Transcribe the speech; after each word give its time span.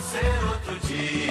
ser 0.00 0.44
outro 0.48 0.78
dia. 0.86 1.29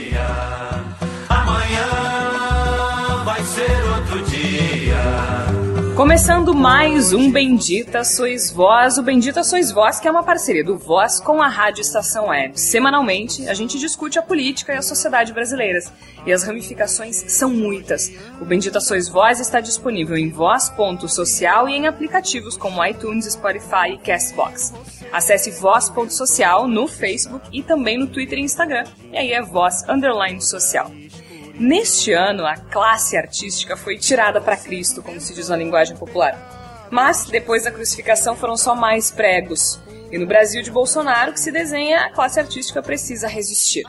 Começando 6.00 6.56
mais 6.56 7.12
um 7.12 7.30
Bendita 7.30 8.06
Sois 8.06 8.50
Vós, 8.50 8.98
o 8.98 9.04
Bendita 9.04 9.44
Sois 9.44 9.70
Vós, 9.70 10.00
que 10.00 10.08
é 10.08 10.12
uma 10.12 10.24
parceria 10.24 10.64
do 10.64 10.78
Voz 10.78 11.20
com 11.20 11.42
a 11.42 11.50
Rádio 11.50 11.82
Estação 11.82 12.28
Web. 12.28 12.58
Semanalmente, 12.58 13.50
a 13.50 13.54
gente 13.54 13.78
discute 13.78 14.18
a 14.18 14.22
política 14.22 14.74
e 14.74 14.78
a 14.78 14.82
sociedade 14.82 15.34
brasileiras, 15.34 15.92
e 16.26 16.32
as 16.32 16.44
ramificações 16.44 17.18
são 17.28 17.50
muitas. 17.50 18.10
O 18.40 18.46
Bendita 18.46 18.80
Sois 18.80 19.10
Vós 19.10 19.42
está 19.42 19.60
disponível 19.60 20.16
em 20.16 20.30
voz.social 20.30 21.68
e 21.68 21.74
em 21.74 21.86
aplicativos 21.86 22.56
como 22.56 22.84
iTunes, 22.86 23.26
Spotify 23.26 23.90
e 23.92 23.98
Castbox. 23.98 24.74
Acesse 25.12 25.52
voz.social 25.52 26.66
no 26.66 26.88
Facebook 26.88 27.46
e 27.52 27.62
também 27.62 27.98
no 27.98 28.08
Twitter 28.08 28.40
e 28.40 28.44
Instagram, 28.44 28.86
e 29.12 29.18
aí 29.18 29.34
é 29.34 29.42
voz 29.42 29.84
underline 29.90 30.40
social. 30.40 30.90
Neste 31.60 32.14
ano, 32.14 32.46
a 32.46 32.56
classe 32.56 33.18
artística 33.18 33.76
foi 33.76 33.98
tirada 33.98 34.40
para 34.40 34.56
Cristo, 34.56 35.04
como 35.04 35.20
se 35.20 35.34
diz 35.34 35.50
na 35.50 35.58
linguagem 35.58 35.98
popular. 35.98 36.88
Mas, 36.90 37.26
depois 37.26 37.66
da 37.66 37.72
crucificação, 37.72 38.34
foram 38.34 38.56
só 38.56 38.74
mais 38.74 39.12
pregos. 39.12 39.78
E 40.10 40.18
no 40.18 40.26
Brasil 40.26 40.62
de 40.62 40.72
Bolsonaro, 40.72 41.34
que 41.34 41.40
se 41.40 41.52
desenha, 41.52 42.06
a 42.06 42.12
classe 42.12 42.40
artística 42.40 42.82
precisa 42.82 43.28
resistir. 43.28 43.84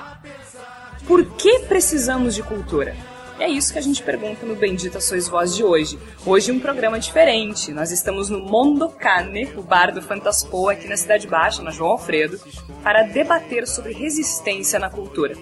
Por 1.07 1.25
que 1.37 1.61
precisamos 1.61 2.35
de 2.35 2.43
cultura? 2.43 2.97
É 3.39 3.49
isso 3.49 3.73
que 3.73 3.79
a 3.79 3.83
gente 3.83 4.03
pergunta 4.03 4.45
no 4.45 4.57
Bendita 4.57 5.01
Sois 5.01 5.29
Voz 5.29 5.55
de 5.55 5.63
hoje. 5.63 5.97
Hoje 6.27 6.51
um 6.51 6.59
programa 6.59 6.99
diferente. 6.99 7.73
Nós 7.73 7.93
estamos 7.93 8.29
no 8.29 8.41
Mondo 8.41 8.89
Cane, 8.89 9.49
o 9.57 9.63
bar 9.63 9.93
do 9.93 10.03
Fantaspoa 10.03 10.73
aqui 10.73 10.89
na 10.89 10.97
Cidade 10.97 11.29
Baixa, 11.29 11.63
na 11.63 11.71
João 11.71 11.93
Alfredo, 11.93 12.41
para 12.83 13.05
debater 13.05 13.65
sobre 13.69 13.93
resistência 13.93 14.77
na 14.81 14.91
cultura 14.91 15.37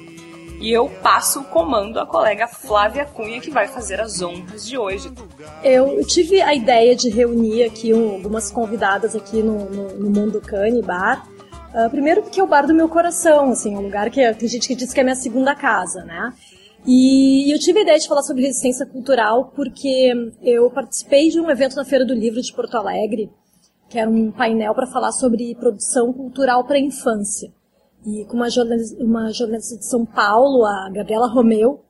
e 0.61 0.73
eu 0.73 0.89
passo 1.03 1.41
o 1.41 1.45
comando 1.45 2.01
à 2.01 2.07
colega 2.07 2.49
Flávia 2.49 3.05
Cunha, 3.05 3.41
que 3.41 3.51
vai 3.51 3.69
fazer 3.69 4.01
as 4.01 4.21
honras 4.21 4.67
de 4.67 4.77
hoje. 4.77 5.11
Eu 5.63 6.05
tive 6.05 6.41
a 6.43 6.55
ideia 6.55 6.97
de 6.97 7.09
reunir 7.09 7.63
aqui 7.65 7.95
um, 7.95 8.15
algumas 8.15 8.51
convidadas 8.51 9.15
aqui 9.15 9.43
no, 9.43 9.71
no, 9.71 9.89
no 9.95 10.11
Mundo 10.11 10.41
Cane 10.41 10.83
Bar. 10.83 11.27
Uh, 11.73 11.89
primeiro 11.91 12.23
porque 12.23 12.41
é 12.41 12.43
o 12.43 12.47
bar 12.47 12.67
do 12.67 12.75
meu 12.75 12.89
coração, 12.89 13.51
assim, 13.51 13.77
um 13.77 13.83
lugar 13.83 14.11
que 14.11 14.33
tem 14.35 14.49
gente 14.49 14.67
que 14.67 14.75
diz 14.75 14.93
que 14.93 15.01
é 15.01 15.05
minha 15.05 15.15
segunda 15.15 15.55
casa, 15.55 16.03
né? 16.05 16.33
E 16.87 17.53
eu 17.53 17.59
tive 17.59 17.81
a 17.81 17.83
ideia 17.83 17.99
de 17.99 18.09
falar 18.09 18.23
sobre 18.23 18.43
resistência 18.45 18.87
cultural 18.87 19.53
porque 19.55 20.13
eu 20.43 20.71
participei 20.71 21.29
de 21.29 21.39
um 21.39 21.51
evento 21.51 21.77
na 21.77 21.85
Feira 21.85 22.05
do 22.05 22.15
Livro 22.15 22.41
de 22.41 22.53
Porto 22.53 22.77
Alegre, 22.77 23.31
que 23.89 23.99
era 23.99 24.09
um 24.09 24.33
painel 24.33 24.75
para 24.75 24.87
falar 24.87 25.13
sobre 25.13 25.55
produção 25.57 26.13
cultural 26.13 26.65
para 26.65 26.77
a 26.77 26.81
infância 26.81 27.53
e 28.07 28.25
com 28.25 28.37
uma 28.37 28.51
jornalista, 28.51 29.03
uma 29.03 29.33
jornalista 29.33 29.77
de 29.77 29.87
São 29.87 30.05
Paulo, 30.05 30.65
a 30.65 30.91
Gabriela 30.91 31.29
Romeu. 31.29 31.85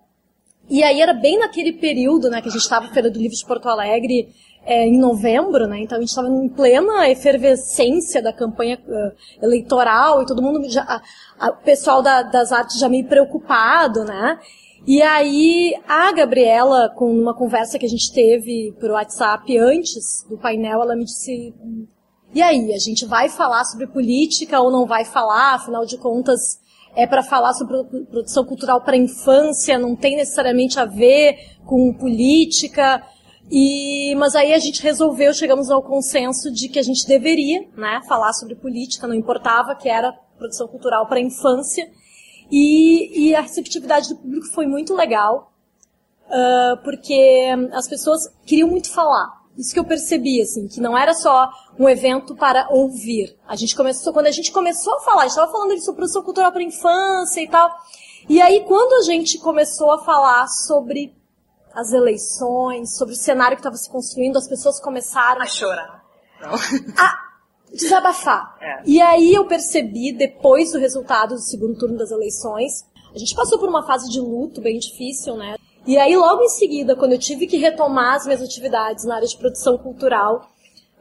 E 0.68 0.82
aí 0.82 1.00
era 1.00 1.14
bem 1.14 1.38
naquele 1.38 1.72
período, 1.72 2.28
né, 2.28 2.42
que 2.42 2.48
a 2.48 2.50
gente 2.50 2.60
estava 2.60 2.88
Feira 2.88 3.10
do 3.10 3.18
Livro 3.18 3.36
de 3.36 3.46
Porto 3.46 3.68
Alegre, 3.68 4.28
é, 4.66 4.86
em 4.86 4.98
novembro, 4.98 5.66
né, 5.66 5.80
então 5.80 5.96
a 5.96 6.00
gente 6.00 6.10
estava 6.10 6.28
em 6.28 6.48
plena 6.48 7.08
efervescência 7.08 8.20
da 8.20 8.34
campanha 8.34 8.78
uh, 8.86 9.42
eleitoral 9.42 10.20
e 10.20 10.26
todo 10.26 10.42
mundo, 10.42 10.68
já, 10.68 11.00
o 11.40 11.64
pessoal 11.64 12.02
da, 12.02 12.22
das 12.22 12.52
artes 12.52 12.78
já 12.78 12.86
meio 12.86 13.06
preocupado, 13.06 14.04
né, 14.04 14.38
e 14.86 15.00
aí 15.02 15.74
a 15.86 16.12
Gabriela, 16.12 16.90
com 16.90 17.10
uma 17.10 17.34
conversa 17.34 17.78
que 17.78 17.86
a 17.86 17.88
gente 17.88 18.12
teve 18.12 18.74
por 18.78 18.90
WhatsApp 18.90 19.58
antes 19.58 20.26
do 20.28 20.36
painel, 20.36 20.82
ela 20.82 20.96
me 20.96 21.04
disse, 21.04 21.54
e 22.34 22.42
aí, 22.42 22.72
a 22.72 22.78
gente 22.78 23.06
vai 23.06 23.28
falar 23.28 23.64
sobre 23.64 23.86
política 23.86 24.60
ou 24.60 24.70
não 24.70 24.86
vai 24.86 25.04
falar? 25.04 25.54
Afinal 25.54 25.86
de 25.86 25.96
contas, 25.96 26.60
é 26.94 27.06
para 27.06 27.22
falar 27.22 27.54
sobre 27.54 27.84
produção 28.06 28.44
cultural 28.44 28.82
para 28.82 28.96
infância, 28.96 29.78
não 29.78 29.96
tem 29.96 30.16
necessariamente 30.16 30.78
a 30.78 30.84
ver 30.84 31.36
com 31.64 31.92
política. 31.94 33.02
E, 33.50 34.14
mas 34.16 34.34
aí 34.34 34.52
a 34.52 34.58
gente 34.58 34.82
resolveu, 34.82 35.32
chegamos 35.32 35.70
ao 35.70 35.82
consenso 35.82 36.50
de 36.52 36.68
que 36.68 36.78
a 36.78 36.82
gente 36.82 37.06
deveria, 37.06 37.66
né, 37.76 38.02
falar 38.06 38.32
sobre 38.34 38.54
política, 38.54 39.06
não 39.06 39.14
importava 39.14 39.74
que 39.74 39.88
era 39.88 40.12
produção 40.36 40.68
cultural 40.68 41.06
para 41.06 41.20
infância. 41.20 41.90
E, 42.50 43.28
e, 43.28 43.34
a 43.34 43.42
receptividade 43.42 44.08
do 44.08 44.16
público 44.16 44.46
foi 44.52 44.66
muito 44.66 44.94
legal, 44.94 45.52
uh, 46.26 46.82
porque 46.82 47.46
as 47.72 47.86
pessoas 47.86 48.22
queriam 48.46 48.68
muito 48.68 48.90
falar. 48.90 49.37
Isso 49.58 49.74
que 49.74 49.80
eu 49.80 49.84
percebi, 49.84 50.40
assim, 50.40 50.68
que 50.68 50.80
não 50.80 50.96
era 50.96 51.12
só 51.12 51.50
um 51.76 51.88
evento 51.88 52.36
para 52.36 52.68
ouvir. 52.70 53.36
A 53.44 53.56
gente 53.56 53.74
começou, 53.74 54.12
quando 54.12 54.28
a 54.28 54.30
gente 54.30 54.52
começou 54.52 54.94
a 54.94 55.00
falar, 55.00 55.22
a 55.22 55.24
gente 55.24 55.32
estava 55.32 55.50
falando 55.50 55.74
de 55.74 55.84
produção 55.84 56.22
cultural 56.22 56.52
para 56.52 56.62
infância 56.62 57.40
e 57.40 57.48
tal. 57.48 57.68
E 58.28 58.40
aí, 58.40 58.64
quando 58.64 58.92
a 58.92 59.02
gente 59.02 59.36
começou 59.38 59.90
a 59.90 60.04
falar 60.04 60.46
sobre 60.46 61.12
as 61.74 61.92
eleições, 61.92 62.96
sobre 62.96 63.14
o 63.14 63.16
cenário 63.16 63.56
que 63.56 63.60
estava 63.60 63.76
se 63.76 63.90
construindo, 63.90 64.36
as 64.36 64.46
pessoas 64.46 64.78
começaram 64.78 65.42
a 65.42 65.46
chorar. 65.46 66.04
Não. 66.40 66.54
A 66.96 67.28
desabafar. 67.72 68.56
É. 68.60 68.82
E 68.86 69.00
aí 69.00 69.34
eu 69.34 69.44
percebi, 69.46 70.12
depois 70.12 70.70
do 70.70 70.78
resultado 70.78 71.34
do 71.34 71.40
segundo 71.40 71.76
turno 71.76 71.98
das 71.98 72.12
eleições, 72.12 72.84
a 73.12 73.18
gente 73.18 73.34
passou 73.34 73.58
por 73.58 73.68
uma 73.68 73.84
fase 73.84 74.08
de 74.08 74.20
luto 74.20 74.60
bem 74.60 74.78
difícil, 74.78 75.36
né? 75.36 75.56
E 75.88 75.96
aí, 75.96 76.14
logo 76.14 76.42
em 76.42 76.50
seguida, 76.50 76.94
quando 76.94 77.12
eu 77.12 77.18
tive 77.18 77.46
que 77.46 77.56
retomar 77.56 78.16
as 78.16 78.26
minhas 78.26 78.42
atividades 78.42 79.06
na 79.06 79.14
área 79.14 79.26
de 79.26 79.38
produção 79.38 79.78
cultural, 79.78 80.46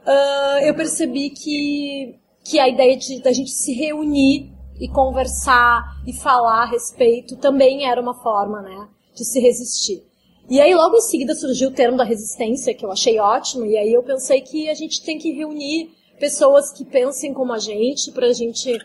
uh, 0.06 0.64
eu 0.64 0.74
percebi 0.74 1.28
que, 1.28 2.18
que 2.42 2.58
a 2.58 2.66
ideia 2.66 2.96
de 2.96 3.20
da 3.20 3.30
gente 3.30 3.50
se 3.50 3.74
reunir 3.74 4.50
e 4.80 4.88
conversar 4.88 5.84
e 6.06 6.14
falar 6.14 6.62
a 6.62 6.70
respeito 6.70 7.36
também 7.36 7.86
era 7.86 8.00
uma 8.00 8.14
forma, 8.14 8.62
né, 8.62 8.88
de 9.14 9.26
se 9.26 9.38
resistir. 9.40 10.02
E 10.48 10.58
aí, 10.58 10.74
logo 10.74 10.96
em 10.96 11.02
seguida, 11.02 11.34
surgiu 11.34 11.68
o 11.68 11.74
termo 11.74 11.98
da 11.98 12.04
resistência, 12.04 12.72
que 12.72 12.86
eu 12.86 12.90
achei 12.90 13.18
ótimo, 13.18 13.66
e 13.66 13.76
aí 13.76 13.92
eu 13.92 14.02
pensei 14.02 14.40
que 14.40 14.70
a 14.70 14.74
gente 14.74 15.04
tem 15.04 15.18
que 15.18 15.32
reunir 15.32 15.90
pessoas 16.18 16.72
que 16.72 16.86
pensem 16.86 17.34
como 17.34 17.52
a 17.52 17.58
gente, 17.58 18.10
para 18.10 18.28
a 18.28 18.32
gente 18.32 18.78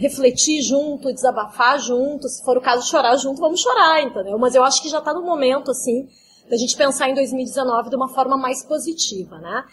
refletir 0.00 0.62
junto, 0.62 1.12
desabafar 1.12 1.78
junto, 1.78 2.26
se 2.26 2.42
for 2.42 2.56
o 2.56 2.60
caso 2.60 2.88
chorar 2.88 3.16
junto, 3.18 3.38
vamos 3.38 3.60
chorar, 3.60 4.02
entendeu? 4.02 4.38
Mas 4.38 4.54
eu 4.54 4.64
acho 4.64 4.80
que 4.80 4.88
já 4.88 4.98
está 4.98 5.12
no 5.12 5.22
momento, 5.22 5.70
assim, 5.70 6.08
da 6.48 6.56
gente 6.56 6.74
pensar 6.74 7.10
em 7.10 7.14
2019 7.14 7.90
de 7.90 7.96
uma 7.96 8.08
forma 8.08 8.34
mais 8.34 8.64
positiva, 8.64 9.38
né? 9.38 9.64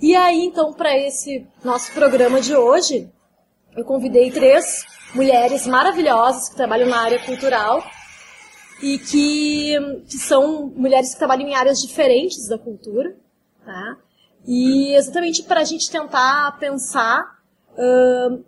E 0.00 0.16
aí, 0.16 0.46
então, 0.46 0.72
para 0.72 0.96
esse 0.96 1.46
nosso 1.62 1.92
programa 1.92 2.40
de 2.40 2.56
hoje, 2.56 3.10
eu 3.76 3.84
convidei 3.84 4.30
três 4.30 4.86
mulheres 5.14 5.66
maravilhosas 5.66 6.48
que 6.48 6.56
trabalham 6.56 6.88
na 6.88 7.02
área 7.02 7.22
cultural 7.22 7.84
e 8.82 8.98
que, 8.98 9.76
que 10.08 10.16
são 10.16 10.72
mulheres 10.74 11.12
que 11.12 11.18
trabalham 11.18 11.46
em 11.46 11.54
áreas 11.54 11.78
diferentes 11.78 12.48
da 12.48 12.56
cultura, 12.58 13.14
tá? 13.62 13.98
E 14.46 14.94
exatamente 14.94 15.42
para 15.42 15.60
a 15.60 15.64
gente 15.64 15.90
tentar 15.90 16.58
pensar 16.58 17.38
uh, 17.72 18.42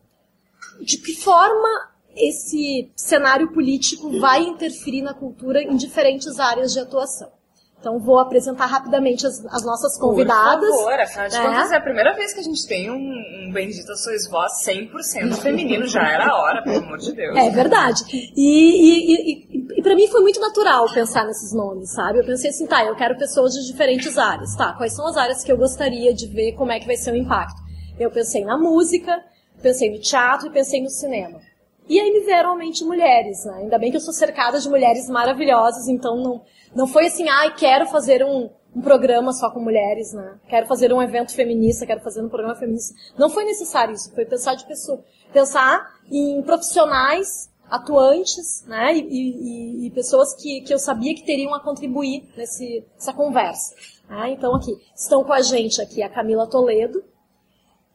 de 0.81 0.99
que 0.99 1.15
forma 1.15 1.69
esse 2.17 2.91
cenário 2.97 3.53
político 3.53 4.19
vai 4.19 4.43
interferir 4.43 5.03
na 5.03 5.13
cultura 5.13 5.63
em 5.63 5.77
diferentes 5.77 6.39
áreas 6.41 6.73
de 6.73 6.81
atuação. 6.81 7.37
Então 7.79 8.01
vou 8.01 8.19
apresentar 8.19 8.67
rapidamente 8.67 9.27
as, 9.27 9.45
as 9.47 9.65
nossas 9.65 9.99
convidadas. 9.99 10.69
Por 10.71 10.79
favor, 10.79 10.99
afinal 10.99 11.29
de 11.29 11.37
é. 11.37 11.43
contas 11.43 11.71
é 11.71 11.77
a 11.77 11.81
primeira 11.81 12.15
vez 12.15 12.33
que 12.33 12.41
a 12.41 12.43
gente 12.43 12.67
tem 12.67 12.91
um, 12.91 12.97
um 12.97 13.53
Bendita 13.53 13.95
Sois 13.95 14.27
Voz 14.29 14.53
100% 14.67 15.35
feminino, 15.41 15.87
já 15.87 16.03
era 16.03 16.27
a 16.27 16.37
hora, 16.37 16.63
pelo 16.65 16.79
amor 16.79 16.99
de 16.99 17.13
Deus. 17.13 17.37
É 17.37 17.51
verdade. 17.51 18.03
E, 18.11 18.33
e, 18.35 19.13
e, 19.15 19.79
e 19.79 19.83
para 19.83 19.95
mim 19.95 20.09
foi 20.09 20.21
muito 20.23 20.41
natural 20.41 20.93
pensar 20.93 21.27
nesses 21.27 21.53
nomes, 21.53 21.93
sabe? 21.93 22.19
Eu 22.19 22.25
pensei 22.25 22.51
assim, 22.51 22.67
tá, 22.67 22.83
eu 22.85 22.97
quero 22.97 23.17
pessoas 23.17 23.53
de 23.53 23.65
diferentes 23.67 24.17
áreas. 24.17 24.57
Tá, 24.57 24.73
quais 24.73 24.95
são 24.95 25.07
as 25.07 25.17
áreas 25.17 25.45
que 25.45 25.53
eu 25.53 25.57
gostaria 25.57 26.15
de 26.15 26.27
ver 26.27 26.55
como 26.55 26.73
é 26.73 26.81
que 26.81 26.87
vai 26.87 26.97
ser 26.97 27.13
o 27.13 27.17
impacto? 27.17 27.61
Eu 28.01 28.11
pensei 28.11 28.45
na 28.45 28.59
música, 28.59 29.23
pensei 29.63 29.91
no 29.91 29.99
teatro 29.99 30.49
e 30.49 30.53
pensei 30.53 30.83
no 30.83 30.91
cinema. 30.91 31.41
E 31.89 32.01
aí 32.01 32.13
me 32.13 32.21
vieram 32.21 32.53
à 32.53 32.57
mente 32.57 32.85
mulheres, 32.85 33.45
né? 33.45 33.59
Ainda 33.59 33.79
bem 33.79 33.91
que 33.91 33.97
eu 33.97 34.01
sou 34.01 34.13
cercada 34.13 34.59
de 34.59 34.69
mulheres 34.69 35.09
maravilhosas, 35.09 35.87
então 35.87 36.17
não, 36.17 36.43
não 36.75 36.87
foi 36.87 37.07
assim, 37.07 37.29
ai, 37.29 37.49
ah, 37.49 37.51
quero 37.53 37.87
fazer 37.87 38.25
um, 38.25 38.51
um 38.75 38.81
programa 38.81 39.33
só 39.33 39.51
com 39.51 39.61
mulheres, 39.61 40.13
né? 40.13 40.39
Quero 40.49 40.67
fazer 40.67 40.93
um 40.93 41.01
evento 41.01 41.33
feminista, 41.33 41.87
quero 41.87 42.01
fazer 42.01 42.23
um 42.23 42.29
programa 42.29 42.57
feminista. 42.57 42.95
Não 43.17 43.31
foi 43.31 43.45
necessário 43.45 43.95
isso, 43.95 44.13
foi 44.13 44.27
pensar 44.27 44.55
de 44.55 44.67
pessoa, 44.67 45.03
pensar 45.33 45.95
em 46.11 46.43
profissionais 46.43 47.51
atuantes, 47.71 48.65
né? 48.67 48.97
E, 48.97 49.01
e, 49.01 49.87
e, 49.87 49.91
pessoas 49.91 50.35
que, 50.35 50.63
que 50.63 50.75
eu 50.75 50.79
sabia 50.79 51.15
que 51.15 51.25
teriam 51.25 51.55
a 51.55 51.61
contribuir 51.61 52.29
nesse, 52.37 52.85
nessa 52.95 53.13
conversa. 53.13 53.75
Né? 54.09 54.33
Então 54.33 54.55
aqui, 54.55 54.73
estão 54.95 55.25
com 55.25 55.33
a 55.33 55.41
gente 55.41 55.81
aqui 55.81 56.03
a 56.03 56.09
Camila 56.09 56.49
Toledo, 56.49 57.03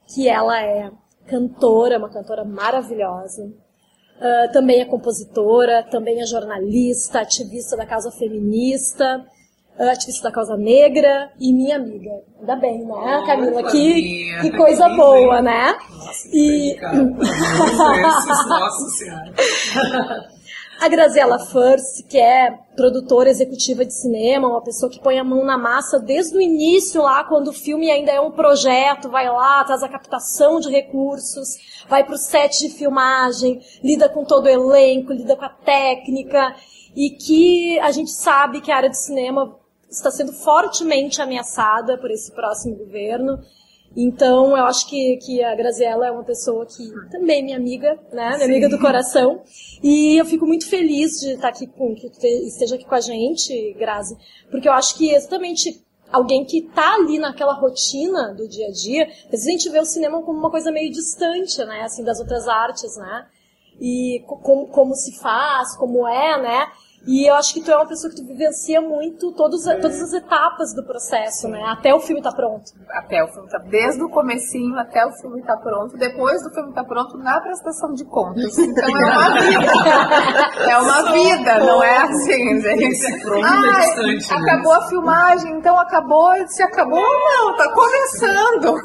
que 0.08 0.28
ela 0.28 0.62
é 0.62 0.92
cantora, 1.28 1.98
uma 1.98 2.10
cantora 2.10 2.44
maravilhosa. 2.44 3.44
Uh, 3.44 4.52
também 4.54 4.80
é 4.82 4.86
compositora, 4.86 5.84
também 5.84 6.22
é 6.22 6.26
jornalista, 6.26 7.22
ativista 7.22 7.76
da 7.76 7.86
causa 7.86 8.12
feminista, 8.12 9.26
uh, 9.80 9.90
ativista 9.90 10.30
da 10.30 10.32
causa 10.32 10.56
negra 10.56 11.32
e 11.40 11.52
minha 11.52 11.78
amiga. 11.78 12.12
Ainda 12.40 12.56
bem, 12.58 12.86
né, 12.86 12.94
oh, 12.94 13.26
Camila? 13.26 13.64
Que, 13.72 14.42
que 14.42 14.52
coisa 14.56 14.90
que 14.90 14.96
boa, 14.96 15.42
né? 15.42 15.76
Nossa, 15.90 16.30
e... 16.32 16.80
Nossa 18.48 18.90
Senhora. 18.90 19.34
a 20.82 20.88
Graziella 20.88 21.38
First, 21.38 22.08
que 22.08 22.18
é 22.18 22.58
produtora 22.76 23.30
executiva 23.30 23.86
de 23.86 23.94
cinema, 23.94 24.48
uma 24.48 24.64
pessoa 24.64 24.92
que 24.92 25.00
põe 25.00 25.20
a 25.20 25.24
mão 25.24 25.46
na 25.46 25.56
massa 25.56 26.00
desde 26.00 26.36
o 26.36 26.42
início 26.42 27.04
lá, 27.04 27.24
quando 27.24 27.50
o 27.50 27.54
filme 27.54 27.92
ainda 27.92 28.12
é 28.12 28.20
um 28.20 28.32
projeto, 28.32 29.08
vai 29.08 29.30
lá, 29.30 29.64
traz 29.64 29.84
a 29.84 29.88
captação 29.88 30.60
de 30.60 30.72
recursos, 30.72 31.50
vai 31.88 32.04
para 32.04 32.16
o 32.16 32.18
set 32.18 32.62
de 32.62 32.70
filmagem, 32.70 33.62
lida 33.84 34.10
com 34.10 34.26
todo 34.26 34.46
o 34.46 34.50
elenco, 34.50 35.14
lida 35.14 35.36
com 35.36 35.46
a 35.46 35.50
técnica, 35.50 36.56
e 36.96 37.12
que 37.12 37.80
a 37.80 37.92
gente 37.92 38.10
sabe 38.10 38.60
que 38.60 38.72
a 38.72 38.78
área 38.78 38.90
de 38.90 38.98
cinema 38.98 39.56
está 39.88 40.10
sendo 40.10 40.34
fortemente 40.34 41.22
ameaçada 41.22 41.96
por 41.96 42.10
esse 42.10 42.32
próximo 42.32 42.76
governo. 42.76 43.38
Então, 43.96 44.58
eu 44.58 44.66
acho 44.66 44.88
que, 44.88 45.18
que 45.18 45.44
a 45.44 45.54
Graziella 45.54 46.08
é 46.08 46.12
uma 46.12 46.24
pessoa 46.24 46.66
que 46.66 46.90
também 47.12 47.40
é 47.40 47.42
minha 47.44 47.58
amiga, 47.58 48.00
né? 48.12 48.28
Minha 48.30 48.38
Sim. 48.38 48.44
amiga 48.46 48.70
do 48.70 48.80
coração. 48.80 49.42
E 49.84 50.16
eu 50.18 50.26
fico 50.26 50.46
muito 50.46 50.68
feliz 50.68 51.20
de 51.20 51.32
estar 51.32 51.50
aqui 51.50 51.68
com, 51.68 51.94
que 51.94 52.08
esteja 52.48 52.76
aqui 52.76 52.86
com 52.86 52.96
a 52.96 53.02
gente, 53.02 53.74
Grazi, 53.78 54.16
porque 54.50 54.70
eu 54.70 54.74
acho 54.74 54.96
que 54.96 55.14
exatamente 55.14 55.84
alguém 56.12 56.46
que 56.46 56.60
está 56.60 56.96
ali 56.96 57.18
naquela 57.18 57.54
rotina 57.54 58.34
do 58.34 58.48
dia 58.48 58.68
a 58.68 58.72
dia, 58.72 59.08
às 59.26 59.32
vezes 59.32 59.48
a 59.48 59.52
gente 59.52 59.70
vê 59.70 59.80
o 59.80 59.86
cinema 59.86 60.22
como 60.22 60.40
uma 60.40 60.52
coisa 60.52 60.72
meio 60.72 60.92
distante, 60.92 61.64
né? 61.66 61.82
Assim, 61.84 62.04
das 62.04 62.20
outras 62.20 62.48
artes, 62.48 62.96
né? 62.98 63.28
E 63.80 64.24
como, 64.28 64.68
como 64.68 64.96
se 64.96 65.18
faz, 65.20 65.76
como 65.76 66.08
é, 66.08 66.42
né? 66.42 66.68
E 67.08 67.28
eu 67.28 67.34
acho 67.36 67.54
que 67.54 67.62
tu 67.62 67.72
é 67.72 67.76
uma 67.76 67.88
pessoa 67.88 68.14
que 68.14 68.22
tu 68.22 68.28
vivencia 68.28 68.80
muito 68.80 69.32
todos, 69.34 69.64
todas 69.64 70.02
as 70.02 70.14
etapas 70.14 70.74
do 70.76 70.84
processo, 70.84 71.48
né? 71.48 71.62
Até 71.66 71.94
o 71.96 72.00
filme 72.00 72.22
tá 72.22 72.32
pronto. 72.32 72.72
Até 72.90 73.24
o 73.24 73.28
filme 73.28 73.50
tá 73.50 73.58
Desde 73.58 74.04
o 74.04 74.10
comecinho 74.10 74.78
até 74.78 75.06
o 75.06 75.12
filme 75.14 75.42
tá 75.42 75.58
pronto. 75.58 75.98
Depois 75.98 76.44
do 76.44 76.54
filme 76.54 76.74
tá 76.74 76.84
pronto, 76.84 77.18
na 77.18 77.40
prestação 77.42 77.94
de 77.94 78.06
contas. 78.06 78.58
Então 78.58 78.88
é 78.88 79.12
uma 79.12 79.42
vida. 79.42 79.72
é 80.70 80.78
uma 80.78 81.12
vida, 81.12 81.60
não 81.60 81.84
é 81.84 81.98
assim, 81.98 82.62
gente. 82.62 83.06
Ah, 83.44 83.80
distante, 83.80 84.34
acabou 84.34 84.74
a 84.74 84.88
filmagem, 84.88 85.58
então 85.58 85.80
acabou. 85.80 86.32
Se 86.48 86.62
acabou, 86.62 87.00
não, 87.00 87.56
tá 87.56 87.72
começando. 87.74 88.76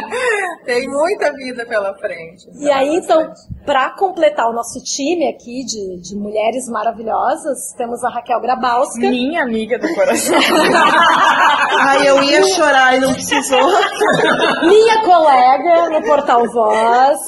Tem 0.64 0.88
muita 0.88 1.32
vida 1.34 1.66
pela 1.66 1.94
frente. 1.98 2.48
E 2.58 2.70
aí, 2.70 2.96
então, 2.96 3.32
para 3.66 3.90
completar 3.96 4.48
o 4.48 4.52
nosso 4.52 4.82
time 4.82 5.28
aqui 5.28 5.64
de, 5.64 6.00
de 6.00 6.16
mulheres 6.16 6.68
maravilhosas, 6.68 7.49
temos 7.76 8.02
a 8.04 8.10
Raquel 8.10 8.40
Grabowska. 8.40 8.98
Minha 8.98 9.42
amiga 9.42 9.78
do 9.78 9.94
coração. 9.94 10.38
Ai, 11.80 12.08
eu 12.08 12.22
ia 12.22 12.42
chorar 12.48 12.96
e 12.96 13.00
não 13.00 13.12
precisou. 13.12 13.60
Minha 14.62 15.02
colega 15.02 15.90
no 15.90 16.02
Portal 16.06 16.46
Voz. 16.50 17.20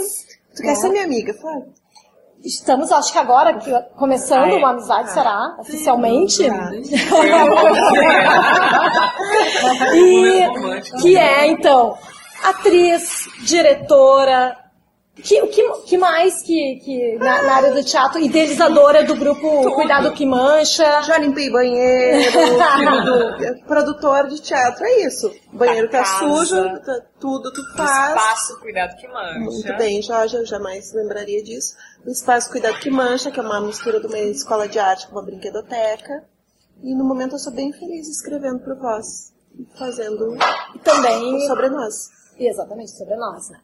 Tu 0.55 0.63
quer 0.63 0.75
ser 0.75 0.91
minha 0.91 1.05
amiga, 1.05 1.33
Flávia? 1.35 1.69
Estamos, 2.45 2.91
acho 2.91 3.13
que 3.13 3.19
agora, 3.19 3.57
começando 3.97 4.53
Ai, 4.53 4.59
uma 4.59 4.71
amizade, 4.71 5.09
ah, 5.11 5.13
será? 5.13 5.57
Oficialmente? 5.61 6.43
e 9.95 11.01
que 11.01 11.17
é, 11.17 11.47
então, 11.47 11.97
atriz, 12.43 13.29
diretora, 13.45 14.57
que, 15.15 15.47
que, 15.49 15.73
que 15.87 15.99
mais 15.99 16.43
que, 16.43 16.77
que 16.77 17.19
na, 17.19 17.43
na, 17.43 17.55
área 17.57 17.75
do 17.75 17.85
teatro, 17.85 18.19
idealizadora 18.19 19.05
do 19.05 19.15
grupo 19.15 19.41
tudo. 19.41 19.75
Cuidado 19.75 20.11
que 20.13 20.25
Mancha? 20.25 21.03
Já 21.03 21.19
limpei 21.19 21.51
banheiro, 21.51 22.33
tudo. 22.33 23.65
produtor 23.69 24.29
de 24.29 24.41
teatro, 24.41 24.85
é 24.87 25.03
isso. 25.03 25.31
O 25.53 25.59
banheiro 25.59 25.91
tá 25.91 26.03
sujo, 26.03 26.57
tá, 26.81 27.01
tudo 27.21 27.53
tu 27.53 27.63
faz. 27.77 28.15
O 28.15 28.17
espaço 28.17 28.61
Cuidado 28.61 28.97
que 28.97 29.07
Mancha. 29.07 29.39
Muito 29.39 29.77
bem, 29.77 30.01
Jorge, 30.01 30.47
jamais 30.47 30.95
lembraria 30.95 31.43
disso. 31.43 31.77
O 32.07 32.11
espaço 32.11 32.51
Cuidado 32.51 32.79
que 32.79 32.91
Mancha, 32.91 33.31
que 33.31 33.39
é 33.39 33.43
uma 33.43 33.61
mistura 33.61 34.01
de 34.01 34.07
uma 34.07 34.19
escola 34.19 34.67
de 34.67 34.79
arte 34.79 35.07
com 35.09 35.13
uma 35.13 35.23
brinquedoteca. 35.23 36.25
E 36.83 36.95
no 36.95 37.05
momento 37.05 37.35
eu 37.35 37.39
sou 37.39 37.53
bem 37.53 37.71
feliz 37.71 38.09
escrevendo 38.09 38.61
para 38.61 38.75
vós, 38.75 39.33
fazendo 39.79 40.37
também 40.83 41.39
sobre 41.47 41.69
nós. 41.69 42.09
Exatamente, 42.39 42.93
sobre 42.93 43.15
nós, 43.17 43.51
né? 43.51 43.59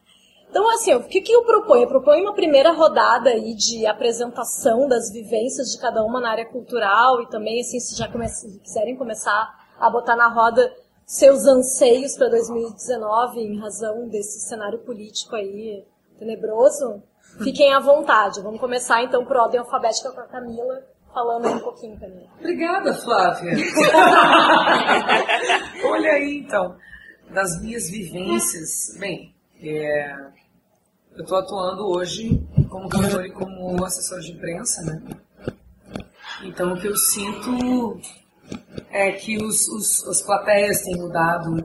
Então, 0.49 0.67
assim, 0.71 0.93
o 0.95 1.03
que, 1.03 1.21
que 1.21 1.31
eu 1.31 1.43
proponho? 1.43 1.83
Eu 1.83 1.87
proponho 1.87 2.23
uma 2.23 2.33
primeira 2.33 2.71
rodada 2.71 3.29
aí 3.29 3.53
de 3.53 3.85
apresentação 3.85 4.87
das 4.87 5.11
vivências 5.11 5.71
de 5.71 5.79
cada 5.79 6.03
uma 6.03 6.19
na 6.19 6.31
área 6.31 6.45
cultural 6.45 7.21
e 7.21 7.29
também, 7.29 7.61
assim, 7.61 7.79
se 7.79 7.95
já 7.95 8.07
come 8.07 8.25
quiserem 8.63 8.95
começar 8.95 9.47
a 9.79 9.89
botar 9.89 10.15
na 10.15 10.27
roda 10.27 10.73
seus 11.05 11.45
anseios 11.45 12.17
para 12.17 12.29
2019 12.29 13.39
em 13.39 13.59
razão 13.59 14.07
desse 14.07 14.39
cenário 14.41 14.79
político 14.79 15.35
aí 15.35 15.85
tenebroso, 16.17 17.01
fiquem 17.43 17.73
à 17.73 17.79
vontade. 17.79 18.41
Vamos 18.41 18.59
começar 18.59 19.03
então 19.03 19.23
por 19.25 19.37
ordem 19.37 19.59
alfabética 19.59 20.11
com 20.11 20.19
a 20.19 20.27
Camila, 20.27 20.83
falando 21.13 21.45
aí 21.45 21.53
um 21.53 21.59
pouquinho, 21.59 21.99
Camila. 21.99 22.27
Obrigada, 22.39 22.93
Flávia. 22.95 23.53
Olha 25.85 26.11
aí, 26.11 26.39
então, 26.39 26.75
das 27.29 27.61
minhas 27.61 27.89
vivências. 27.89 28.97
Bem, 28.99 29.33
é, 29.63 30.15
eu 31.19 31.23
estou 31.23 31.37
atuando 31.37 31.85
hoje 31.85 32.41
como 32.69 32.87
cantor 32.87 33.25
e 33.25 33.31
como 33.31 33.83
assessor 33.83 34.21
de 34.21 34.31
imprensa, 34.31 34.81
né? 34.83 35.01
Então 36.45 36.71
o 36.71 36.79
que 36.79 36.87
eu 36.87 36.95
sinto 36.95 37.99
é 38.89 39.11
que 39.11 39.37
os, 39.37 39.67
os, 39.67 40.07
as 40.07 40.21
plateias 40.21 40.81
têm 40.81 40.95
mudado, 40.95 41.61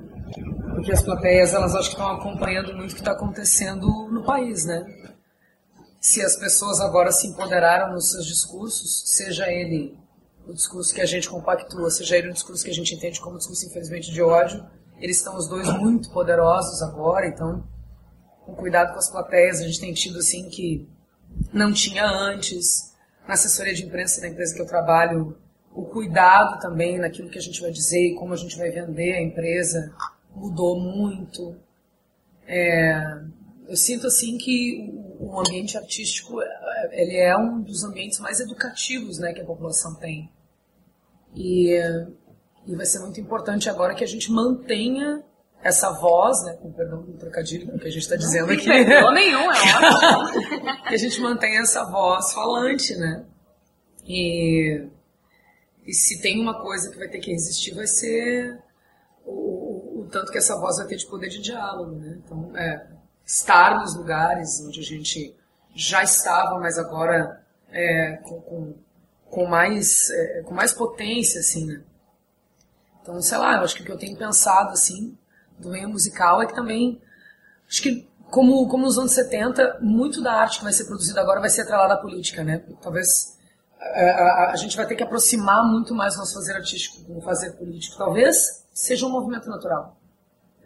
porque 0.75 0.91
as 0.91 1.05
plateias 1.05 1.55
elas 1.55 1.73
acho 1.77 1.91
que 1.91 1.95
estão 1.95 2.11
acompanhando 2.11 2.75
muito 2.75 2.91
o 2.91 2.95
que 2.95 3.01
está 3.01 3.13
acontecendo 3.13 3.87
no 4.11 4.25
país, 4.25 4.65
né? 4.65 4.85
Se 6.01 6.21
as 6.21 6.35
pessoas 6.35 6.81
agora 6.81 7.13
se 7.13 7.29
empoderaram 7.29 7.93
nos 7.93 8.11
seus 8.11 8.27
discursos, 8.27 9.05
seja 9.07 9.49
ele 9.49 9.97
o 10.49 10.53
discurso 10.53 10.93
que 10.93 11.01
a 11.01 11.07
gente 11.07 11.31
compactua, 11.31 11.89
seja 11.91 12.17
ele 12.17 12.31
o 12.31 12.35
discurso 12.35 12.65
que 12.65 12.71
a 12.73 12.75
gente 12.75 12.93
entende 12.93 13.21
como 13.21 13.39
discurso 13.39 13.65
infelizmente 13.67 14.11
de 14.11 14.21
ódio, 14.21 14.67
eles 14.99 15.19
estão 15.19 15.37
os 15.37 15.47
dois 15.47 15.73
muito 15.79 16.11
poderosos 16.11 16.83
agora, 16.83 17.29
então 17.29 17.63
com 18.45 18.55
cuidado 18.55 18.93
com 18.93 18.99
as 18.99 19.11
plateias, 19.11 19.61
a 19.61 19.65
gente 19.65 19.81
tem 19.81 19.93
tido 19.93 20.19
assim 20.19 20.49
que 20.49 20.89
não 21.53 21.73
tinha 21.73 22.05
antes. 22.07 22.93
Na 23.27 23.35
assessoria 23.35 23.75
de 23.75 23.85
imprensa 23.85 24.21
da 24.21 24.29
empresa 24.29 24.55
que 24.55 24.61
eu 24.61 24.67
trabalho, 24.67 25.37
o 25.73 25.85
cuidado 25.85 26.61
também 26.61 26.99
naquilo 26.99 27.31
que 27.31 27.39
a 27.39 27.43
gente 27.43 27.61
vai 27.61 27.71
dizer 27.71 28.13
e 28.13 28.15
como 28.15 28.35
a 28.35 28.37
gente 28.37 28.57
vai 28.57 28.71
vender 28.71 29.15
a 29.15 29.23
empresa 29.23 29.95
mudou 30.35 30.79
muito. 30.79 31.57
É, 32.47 33.23
eu 33.67 33.77
sinto 33.77 34.07
assim 34.07 34.37
que 34.37 34.93
o 35.19 35.41
ambiente 35.41 35.77
artístico 35.77 36.39
ele 36.91 37.17
é 37.17 37.37
um 37.37 37.61
dos 37.63 37.83
ambientes 37.83 38.19
mais 38.21 38.41
educativos 38.41 39.19
né, 39.19 39.33
que 39.33 39.41
a 39.41 39.45
população 39.45 39.95
tem. 39.95 40.31
E, 41.35 41.73
e 42.67 42.77
vai 42.77 42.87
ser 42.87 43.01
muito 43.01 43.21
importante 43.21 43.69
agora 43.69 43.95
que 43.95 44.05
a 44.05 44.07
gente 44.09 44.31
mantenha 44.31 45.23
essa 45.65 45.91
voz, 45.93 46.45
né, 46.45 46.53
com 46.61 46.71
perdão 46.71 47.01
do 47.01 47.15
trocadilho 47.15 47.79
que 47.79 47.89
a 47.89 47.91
gente 47.91 48.03
está 48.03 48.17
dizendo 48.17 48.53
aqui. 48.53 48.69
Não 48.69 49.15
nenhum, 49.15 49.51
é 49.51 49.57
ótimo. 49.57 50.85
que 50.87 50.95
a 50.95 50.99
gente 50.99 51.19
mantenha 51.23 51.63
essa 51.63 51.85
voz 51.87 52.35
falante, 52.35 52.95
né? 52.97 53.25
E, 54.07 54.87
e 55.87 55.95
se 55.95 56.21
tem 56.21 56.39
uma 56.39 56.61
coisa 56.61 56.91
que 56.91 56.99
vai 56.99 57.09
ter 57.09 57.19
que 57.19 57.33
resistir, 57.33 57.75
vai 57.75 57.87
ser 57.87 58.61
o, 59.25 59.33
o, 59.33 60.01
o 60.03 60.09
tanto 60.11 60.31
que 60.31 60.37
essa 60.37 60.55
voz 60.61 60.77
vai 60.77 60.87
ter 60.87 60.97
de 60.97 61.07
poder 61.07 61.31
de 61.31 61.41
diálogo, 61.41 61.93
né? 61.93 62.19
Então, 62.23 62.55
é, 62.55 62.87
estar 63.25 63.81
nos 63.81 63.97
lugares 63.97 64.61
onde 64.61 64.81
a 64.81 64.85
gente 64.85 65.35
já 65.75 66.03
estava, 66.03 66.61
mas 66.61 66.79
agora 66.79 67.43
é, 67.71 68.19
com, 68.23 68.39
com, 68.43 68.75
com, 69.31 69.47
mais, 69.47 70.11
é, 70.11 70.43
com 70.43 70.53
mais 70.53 70.75
potência, 70.75 71.41
assim, 71.41 71.65
né? 71.65 71.83
Então, 73.01 73.19
sei 73.23 73.39
lá, 73.39 73.57
eu 73.57 73.65
acho 73.65 73.75
que 73.77 73.83
o 73.83 73.87
que 73.87 73.93
eu 73.93 73.99
tenho 73.99 74.17
pensado, 74.17 74.71
assim, 74.71 75.17
do 75.59 75.71
meio 75.71 75.89
musical 75.89 76.43
é 76.43 76.47
que 76.47 76.55
também, 76.55 77.01
acho 77.69 77.83
que 77.83 78.09
como, 78.31 78.67
como 78.69 78.85
nos 78.85 78.99
anos 78.99 79.13
70, 79.13 79.79
muito 79.81 80.23
da 80.23 80.33
arte 80.33 80.59
que 80.59 80.65
vai 80.65 80.73
ser 80.73 80.85
produzida 80.87 81.21
agora 81.21 81.41
vai 81.41 81.51
ser 81.51 81.63
atrelada 81.63 81.95
à 81.95 81.97
política, 81.97 82.43
né? 82.43 82.65
Talvez 82.83 83.39
a, 83.81 83.87
a, 83.87 84.51
a, 84.53 84.57
gente 84.57 84.77
vai 84.77 84.87
ter 84.87 84.97
que 84.97 85.03
aproximar 85.03 85.65
muito 85.65 85.95
mais 85.95 86.15
o 86.17 86.19
nosso 86.19 86.35
fazer 86.35 86.55
artístico 86.55 87.05
com 87.05 87.19
o 87.19 87.23
fazer 87.23 87.53
político. 87.53 87.97
Talvez 87.97 88.65
seja 88.73 89.07
um 89.07 89.11
movimento 89.11 89.49
natural. 89.49 89.97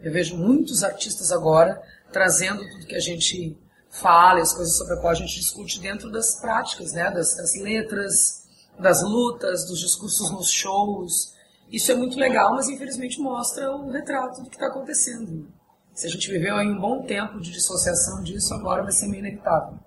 Eu 0.01 0.11
vejo 0.11 0.37
muitos 0.37 0.83
artistas 0.83 1.31
agora 1.31 1.81
trazendo 2.11 2.67
tudo 2.67 2.87
que 2.87 2.95
a 2.95 2.99
gente 2.99 3.57
fala, 3.89 4.41
as 4.41 4.53
coisas 4.53 4.77
sobre 4.77 4.93
as 4.93 5.01
quais 5.01 5.17
a 5.17 5.21
gente 5.21 5.39
discute 5.39 5.79
dentro 5.79 6.11
das 6.11 6.35
práticas, 6.35 6.93
né? 6.93 7.11
Das, 7.11 7.35
das 7.35 7.55
letras, 7.55 8.47
das 8.79 9.03
lutas, 9.03 9.65
dos 9.65 9.79
discursos 9.79 10.31
nos 10.31 10.49
shows. 10.49 11.33
Isso 11.71 11.91
é 11.91 11.95
muito 11.95 12.17
legal, 12.17 12.53
mas 12.53 12.67
infelizmente 12.67 13.19
mostra 13.19 13.71
o 13.71 13.91
retrato 13.91 14.41
do 14.41 14.49
que 14.49 14.55
está 14.55 14.67
acontecendo. 14.67 15.47
Se 15.93 16.07
a 16.07 16.09
gente 16.09 16.31
viveu 16.31 16.55
aí 16.55 16.67
um 16.67 16.79
bom 16.79 17.03
tempo 17.03 17.39
de 17.39 17.51
dissociação 17.51 18.23
disso, 18.23 18.53
agora 18.53 18.83
vai 18.83 18.91
ser 18.91 19.07
meio 19.07 19.19
inevitável. 19.19 19.77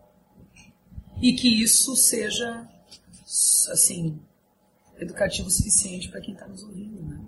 E 1.21 1.33
que 1.33 1.62
isso 1.62 1.97
seja, 1.97 2.69
assim, 3.71 4.21
educativo 4.99 5.49
o 5.49 5.51
suficiente 5.51 6.09
para 6.09 6.21
quem 6.21 6.35
está 6.35 6.47
nos 6.47 6.62
ouvindo, 6.62 7.03
né? 7.03 7.21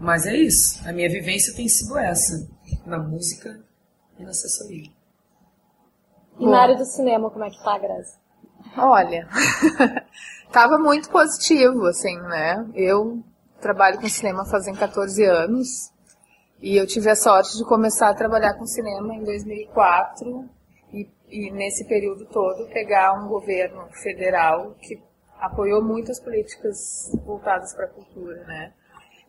Mas 0.00 0.26
é 0.26 0.34
isso. 0.34 0.80
A 0.88 0.92
minha 0.92 1.08
vivência 1.08 1.54
tem 1.54 1.68
sido 1.68 1.96
essa, 1.96 2.48
na 2.84 2.98
música 2.98 3.62
e 4.18 4.24
na 4.24 4.30
assessoria. 4.30 4.90
E 6.40 6.46
na 6.46 6.62
área 6.62 6.76
do 6.76 6.84
cinema, 6.84 7.30
como 7.30 7.44
é 7.44 7.50
que 7.50 7.62
tá, 7.62 7.78
Graça? 7.78 8.18
Olha, 8.76 9.28
tava 10.50 10.78
muito 10.78 11.10
positivo, 11.10 11.86
assim, 11.86 12.16
né? 12.22 12.66
Eu 12.74 13.22
trabalho 13.62 14.00
com 14.00 14.08
cinema 14.08 14.44
fazem 14.44 14.74
14 14.74 15.24
anos 15.24 15.92
e 16.60 16.76
eu 16.76 16.86
tive 16.86 17.08
a 17.08 17.14
sorte 17.14 17.56
de 17.56 17.64
começar 17.64 18.10
a 18.10 18.14
trabalhar 18.14 18.54
com 18.54 18.66
cinema 18.66 19.14
em 19.14 19.22
2004 19.22 20.48
e, 20.92 21.08
e 21.30 21.50
nesse 21.52 21.86
período 21.86 22.26
todo 22.26 22.68
pegar 22.70 23.14
um 23.14 23.28
governo 23.28 23.88
federal 24.02 24.74
que 24.80 25.00
apoiou 25.38 25.82
muitas 25.82 26.20
políticas 26.20 27.10
voltadas 27.24 27.72
para 27.74 27.86
a 27.86 27.90
cultura, 27.90 28.44
né? 28.44 28.72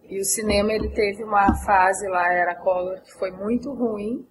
E 0.09 0.19
o 0.19 0.25
cinema 0.25 0.73
ele 0.73 0.89
teve 0.89 1.23
uma 1.23 1.55
fase 1.63 2.07
lá 2.09 2.31
era 2.33 2.55
Collor 2.55 3.01
que 3.01 3.13
foi 3.13 3.31
muito 3.31 3.71
ruim 3.71 4.27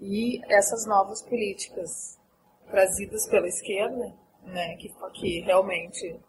e 0.00 0.40
essas 0.52 0.86
novas 0.86 1.22
políticas 1.22 2.18
trazidas 2.70 3.26
pela 3.28 3.48
esquerda, 3.48 4.12
né, 4.44 4.76
que, 4.76 4.92
que 5.14 5.40
realmente 5.40 6.20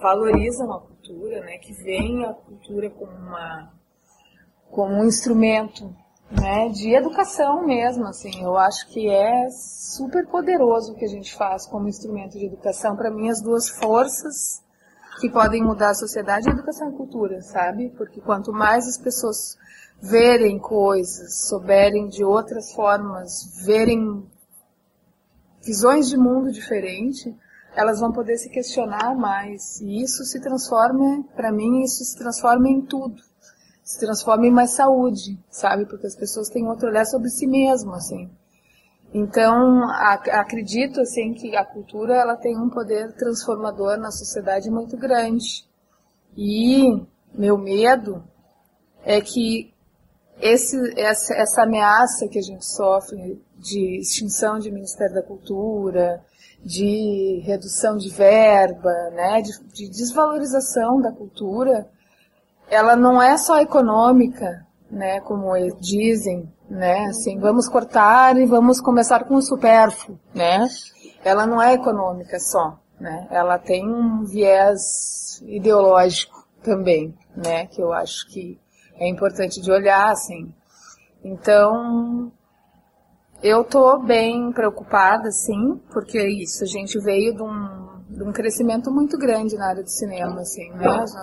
valorizam 0.00 0.70
a 0.72 0.93
cultura, 1.04 1.40
né, 1.40 1.58
que 1.58 1.72
veem 1.72 2.24
a 2.24 2.32
cultura 2.32 2.88
como 2.90 3.12
uma 3.12 3.72
como 4.70 4.94
um 4.94 5.04
instrumento, 5.04 5.94
né, 6.28 6.68
de 6.70 6.92
educação 6.94 7.64
mesmo, 7.64 8.06
assim. 8.06 8.42
Eu 8.42 8.56
acho 8.56 8.88
que 8.88 9.08
é 9.08 9.48
super 9.50 10.26
poderoso 10.26 10.92
o 10.92 10.96
que 10.96 11.04
a 11.04 11.08
gente 11.08 11.32
faz 11.36 11.64
como 11.64 11.86
instrumento 11.86 12.36
de 12.36 12.46
educação. 12.46 12.96
Para 12.96 13.10
mim, 13.10 13.28
as 13.28 13.40
duas 13.40 13.68
forças 13.68 14.64
que 15.20 15.30
podem 15.30 15.62
mudar 15.62 15.90
a 15.90 15.94
sociedade 15.94 16.48
é 16.48 16.52
educação 16.52 16.90
e 16.90 16.96
cultura, 16.96 17.40
sabe? 17.40 17.90
Porque 17.90 18.20
quanto 18.20 18.52
mais 18.52 18.88
as 18.88 18.98
pessoas 18.98 19.56
verem 20.02 20.58
coisas, 20.58 21.46
souberem 21.46 22.08
de 22.08 22.24
outras 22.24 22.72
formas, 22.72 23.62
verem 23.64 24.26
visões 25.62 26.08
de 26.08 26.16
mundo 26.16 26.50
diferente, 26.50 27.32
elas 27.74 28.00
vão 28.00 28.12
poder 28.12 28.36
se 28.36 28.48
questionar 28.48 29.14
mais. 29.14 29.80
E 29.80 30.02
isso 30.02 30.24
se 30.24 30.40
transforma, 30.40 31.24
para 31.34 31.52
mim, 31.52 31.82
isso 31.82 32.04
se 32.04 32.16
transforma 32.16 32.68
em 32.68 32.80
tudo. 32.80 33.20
Se 33.82 34.00
transforma 34.00 34.46
em 34.46 34.50
mais 34.50 34.70
saúde, 34.70 35.38
sabe? 35.50 35.84
Porque 35.86 36.06
as 36.06 36.16
pessoas 36.16 36.48
têm 36.48 36.66
outro 36.66 36.88
olhar 36.88 37.04
sobre 37.04 37.28
si 37.28 37.46
mesmas, 37.46 38.06
assim. 38.06 38.30
Então, 39.12 39.88
acredito, 39.90 41.00
assim, 41.00 41.34
que 41.34 41.54
a 41.54 41.64
cultura, 41.64 42.14
ela 42.14 42.36
tem 42.36 42.58
um 42.58 42.68
poder 42.68 43.12
transformador 43.12 43.96
na 43.96 44.10
sociedade 44.10 44.70
muito 44.70 44.96
grande. 44.96 45.64
E 46.36 47.00
meu 47.32 47.56
medo 47.56 48.24
é 49.04 49.20
que 49.20 49.72
esse, 50.40 50.76
essa, 50.98 51.34
essa 51.34 51.62
ameaça 51.62 52.26
que 52.28 52.38
a 52.38 52.42
gente 52.42 52.64
sofre 52.66 53.40
de 53.56 54.00
extinção 54.00 54.58
de 54.58 54.70
Ministério 54.70 55.14
da 55.14 55.22
Cultura, 55.22 56.20
de 56.64 57.42
redução 57.44 57.96
de 57.96 58.08
verba, 58.08 58.90
né, 59.12 59.42
de, 59.42 59.52
de 59.72 59.88
desvalorização 59.90 61.00
da 61.00 61.12
cultura, 61.12 61.86
ela 62.70 62.96
não 62.96 63.22
é 63.22 63.36
só 63.36 63.60
econômica, 63.60 64.66
né, 64.90 65.20
como 65.20 65.52
dizem, 65.78 66.50
né, 66.68 67.06
assim, 67.06 67.38
vamos 67.38 67.68
cortar 67.68 68.38
e 68.38 68.46
vamos 68.46 68.80
começar 68.80 69.24
com 69.24 69.34
o 69.34 69.42
supérfluo, 69.42 70.18
né, 70.34 70.66
ela 71.22 71.46
não 71.46 71.60
é 71.60 71.74
econômica 71.74 72.38
só, 72.40 72.78
né, 72.98 73.28
ela 73.30 73.58
tem 73.58 73.86
um 73.86 74.24
viés 74.24 75.42
ideológico 75.46 76.48
também, 76.62 77.14
né, 77.36 77.66
que 77.66 77.82
eu 77.82 77.92
acho 77.92 78.26
que 78.28 78.58
é 78.96 79.08
importante 79.08 79.60
de 79.60 79.70
olhar, 79.70 80.10
assim. 80.10 80.54
Então, 81.22 82.32
eu 83.44 83.62
tô 83.62 83.98
bem 83.98 84.50
preocupada, 84.52 85.30
sim, 85.30 85.78
porque 85.92 86.16
é 86.16 86.26
isso, 86.26 86.64
a 86.64 86.66
gente 86.66 86.98
veio 86.98 87.34
de 87.34 87.42
um, 87.42 88.00
de 88.08 88.22
um 88.22 88.32
crescimento 88.32 88.90
muito 88.90 89.18
grande 89.18 89.54
na 89.56 89.68
área 89.68 89.82
do 89.82 89.90
cinema, 89.90 90.40
assim, 90.40 90.70
né? 90.70 90.86
Nossa, 90.86 91.20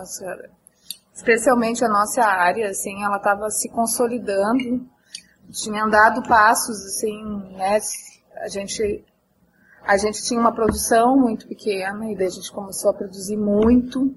especialmente 1.11 1.83
a 1.83 1.89
nossa 1.89 2.23
área, 2.23 2.69
assim, 2.69 3.03
ela 3.03 3.17
estava 3.17 3.49
se 3.49 3.67
consolidando, 3.69 4.87
tinha 5.49 5.83
dado 5.87 6.21
passos, 6.21 6.85
assim, 6.85 7.23
né? 7.55 7.79
A 8.35 8.47
gente, 8.47 9.03
a 9.83 9.97
gente 9.97 10.23
tinha 10.23 10.39
uma 10.39 10.53
produção 10.53 11.17
muito 11.17 11.47
pequena 11.47 12.11
e 12.11 12.15
daí 12.15 12.27
a 12.27 12.29
gente 12.31 12.51
começou 12.51 12.91
a 12.91 12.93
produzir 12.93 13.35
muito, 13.35 14.15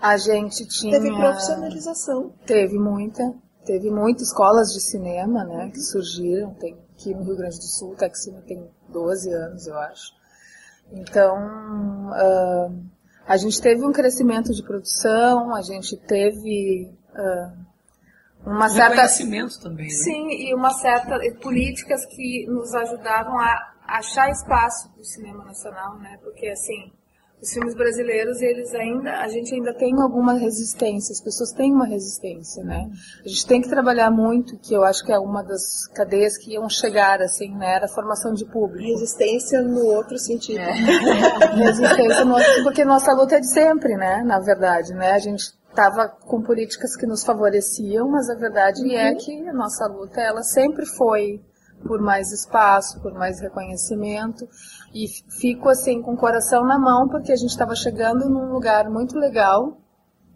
a 0.00 0.16
gente 0.16 0.66
tinha. 0.66 0.98
Teve 0.98 1.14
profissionalização. 1.14 2.32
Teve 2.46 2.78
muita. 2.78 3.34
Teve 3.64 3.90
muitas 3.90 4.28
escolas 4.28 4.72
de 4.72 4.80
cinema, 4.80 5.44
né, 5.44 5.70
que 5.70 5.80
surgiram. 5.80 6.54
Tem 6.54 6.76
aqui 6.94 7.14
no 7.14 7.24
Rio 7.24 7.36
Grande 7.36 7.56
do 7.56 7.64
Sul, 7.64 7.94
Texina 7.94 8.40
tem 8.42 8.68
12 8.88 9.32
anos, 9.32 9.66
eu 9.66 9.78
acho. 9.78 10.12
Então, 10.92 11.36
uh, 12.08 12.84
a 13.26 13.36
gente 13.36 13.60
teve 13.60 13.84
um 13.84 13.92
crescimento 13.92 14.52
de 14.52 14.62
produção, 14.62 15.54
a 15.54 15.62
gente 15.62 15.96
teve 15.96 16.92
uh, 17.14 17.52
uma 18.44 18.68
certa. 18.68 19.02
Reconhecimento 19.02 19.60
também, 19.60 19.86
né? 19.86 19.92
Sim, 19.92 20.28
e 20.30 20.54
uma 20.54 20.70
certa. 20.70 21.18
políticas 21.40 22.04
que 22.06 22.46
nos 22.48 22.74
ajudavam 22.74 23.38
a 23.38 23.72
achar 23.86 24.30
espaço 24.30 24.90
para 24.90 25.00
o 25.00 25.04
cinema 25.04 25.44
nacional, 25.44 25.98
né? 25.98 26.18
Porque, 26.22 26.48
assim, 26.48 26.92
os 27.42 27.52
filmes 27.52 27.74
brasileiros, 27.74 28.42
eles 28.42 28.74
ainda, 28.74 29.20
a 29.20 29.28
gente 29.28 29.54
ainda 29.54 29.72
tem 29.72 29.94
alguma 30.00 30.34
resistência, 30.34 31.12
as 31.12 31.20
pessoas 31.22 31.52
têm 31.52 31.72
uma 31.72 31.86
resistência, 31.86 32.62
né? 32.62 32.90
A 33.24 33.28
gente 33.28 33.46
tem 33.46 33.62
que 33.62 33.68
trabalhar 33.68 34.10
muito, 34.10 34.58
que 34.58 34.74
eu 34.74 34.84
acho 34.84 35.04
que 35.04 35.12
é 35.12 35.18
uma 35.18 35.42
das 35.42 35.86
cadeias 35.88 36.36
que 36.36 36.52
iam 36.52 36.68
chegar, 36.68 37.22
assim, 37.22 37.54
né? 37.56 37.76
Era 37.76 37.86
a 37.86 37.88
formação 37.88 38.34
de 38.34 38.44
público. 38.44 38.84
Resistência 38.84 39.62
no 39.62 39.86
outro 39.86 40.18
sentido. 40.18 40.60
É. 40.60 40.72
resistência 41.56 42.24
no 42.24 42.34
outro, 42.34 42.62
porque 42.62 42.84
nossa 42.84 43.12
luta 43.14 43.36
é 43.36 43.40
de 43.40 43.50
sempre, 43.50 43.96
né? 43.96 44.22
Na 44.22 44.38
verdade, 44.38 44.92
né? 44.92 45.12
A 45.12 45.18
gente 45.18 45.44
estava 45.70 46.08
com 46.08 46.42
políticas 46.42 46.94
que 46.94 47.06
nos 47.06 47.24
favoreciam, 47.24 48.08
mas 48.08 48.28
a 48.28 48.34
verdade 48.34 48.82
uhum. 48.82 48.92
é 48.92 49.14
que 49.14 49.48
a 49.48 49.52
nossa 49.52 49.86
luta, 49.86 50.20
ela 50.20 50.42
sempre 50.42 50.84
foi 50.84 51.40
por 51.86 52.00
mais 52.00 52.32
espaço, 52.32 53.00
por 53.00 53.12
mais 53.12 53.40
reconhecimento. 53.40 54.48
E 54.92 55.06
fico 55.40 55.68
assim 55.68 56.02
com 56.02 56.14
o 56.14 56.16
coração 56.16 56.64
na 56.64 56.78
mão 56.78 57.08
porque 57.08 57.32
a 57.32 57.36
gente 57.36 57.50
estava 57.50 57.74
chegando 57.74 58.28
num 58.28 58.52
lugar 58.52 58.88
muito 58.88 59.18
legal, 59.18 59.78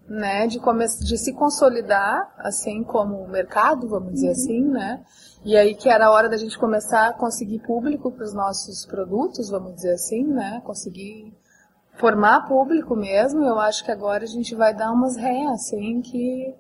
né, 0.09 0.47
de, 0.47 0.61
de 1.01 1.19
se 1.19 1.33
consolidar, 1.33 2.35
assim 2.39 2.83
como 2.85 3.23
o 3.23 3.29
mercado, 3.29 3.89
vamos 3.89 4.13
dizer 4.13 4.27
uhum. 4.27 4.33
assim, 4.33 4.65
né, 4.65 5.03
e 5.45 5.57
aí 5.57 5.75
que 5.75 5.89
era 5.89 6.07
a 6.07 6.11
hora 6.11 6.29
da 6.29 6.37
gente 6.37 6.59
começar 6.59 7.09
a 7.09 7.13
conseguir 7.15 7.61
público 7.61 8.11
para 8.13 8.25
os 8.25 8.35
nossos 8.35 8.85
produtos, 8.85 9.49
vamos 9.49 9.75
dizer 9.75 9.95
assim, 9.95 10.25
né, 10.25 10.61
conseguir 10.65 11.35
formar 11.97 12.47
público 12.47 12.95
mesmo, 12.95 13.45
eu 13.45 13.59
acho 13.59 13.85
que 13.85 13.91
agora 13.91 14.25
a 14.25 14.29
gente 14.29 14.55
vai 14.55 14.75
dar 14.75 14.93
umas 14.93 15.17
ré, 15.17 15.47
assim, 15.47 16.03
que 16.03 16.55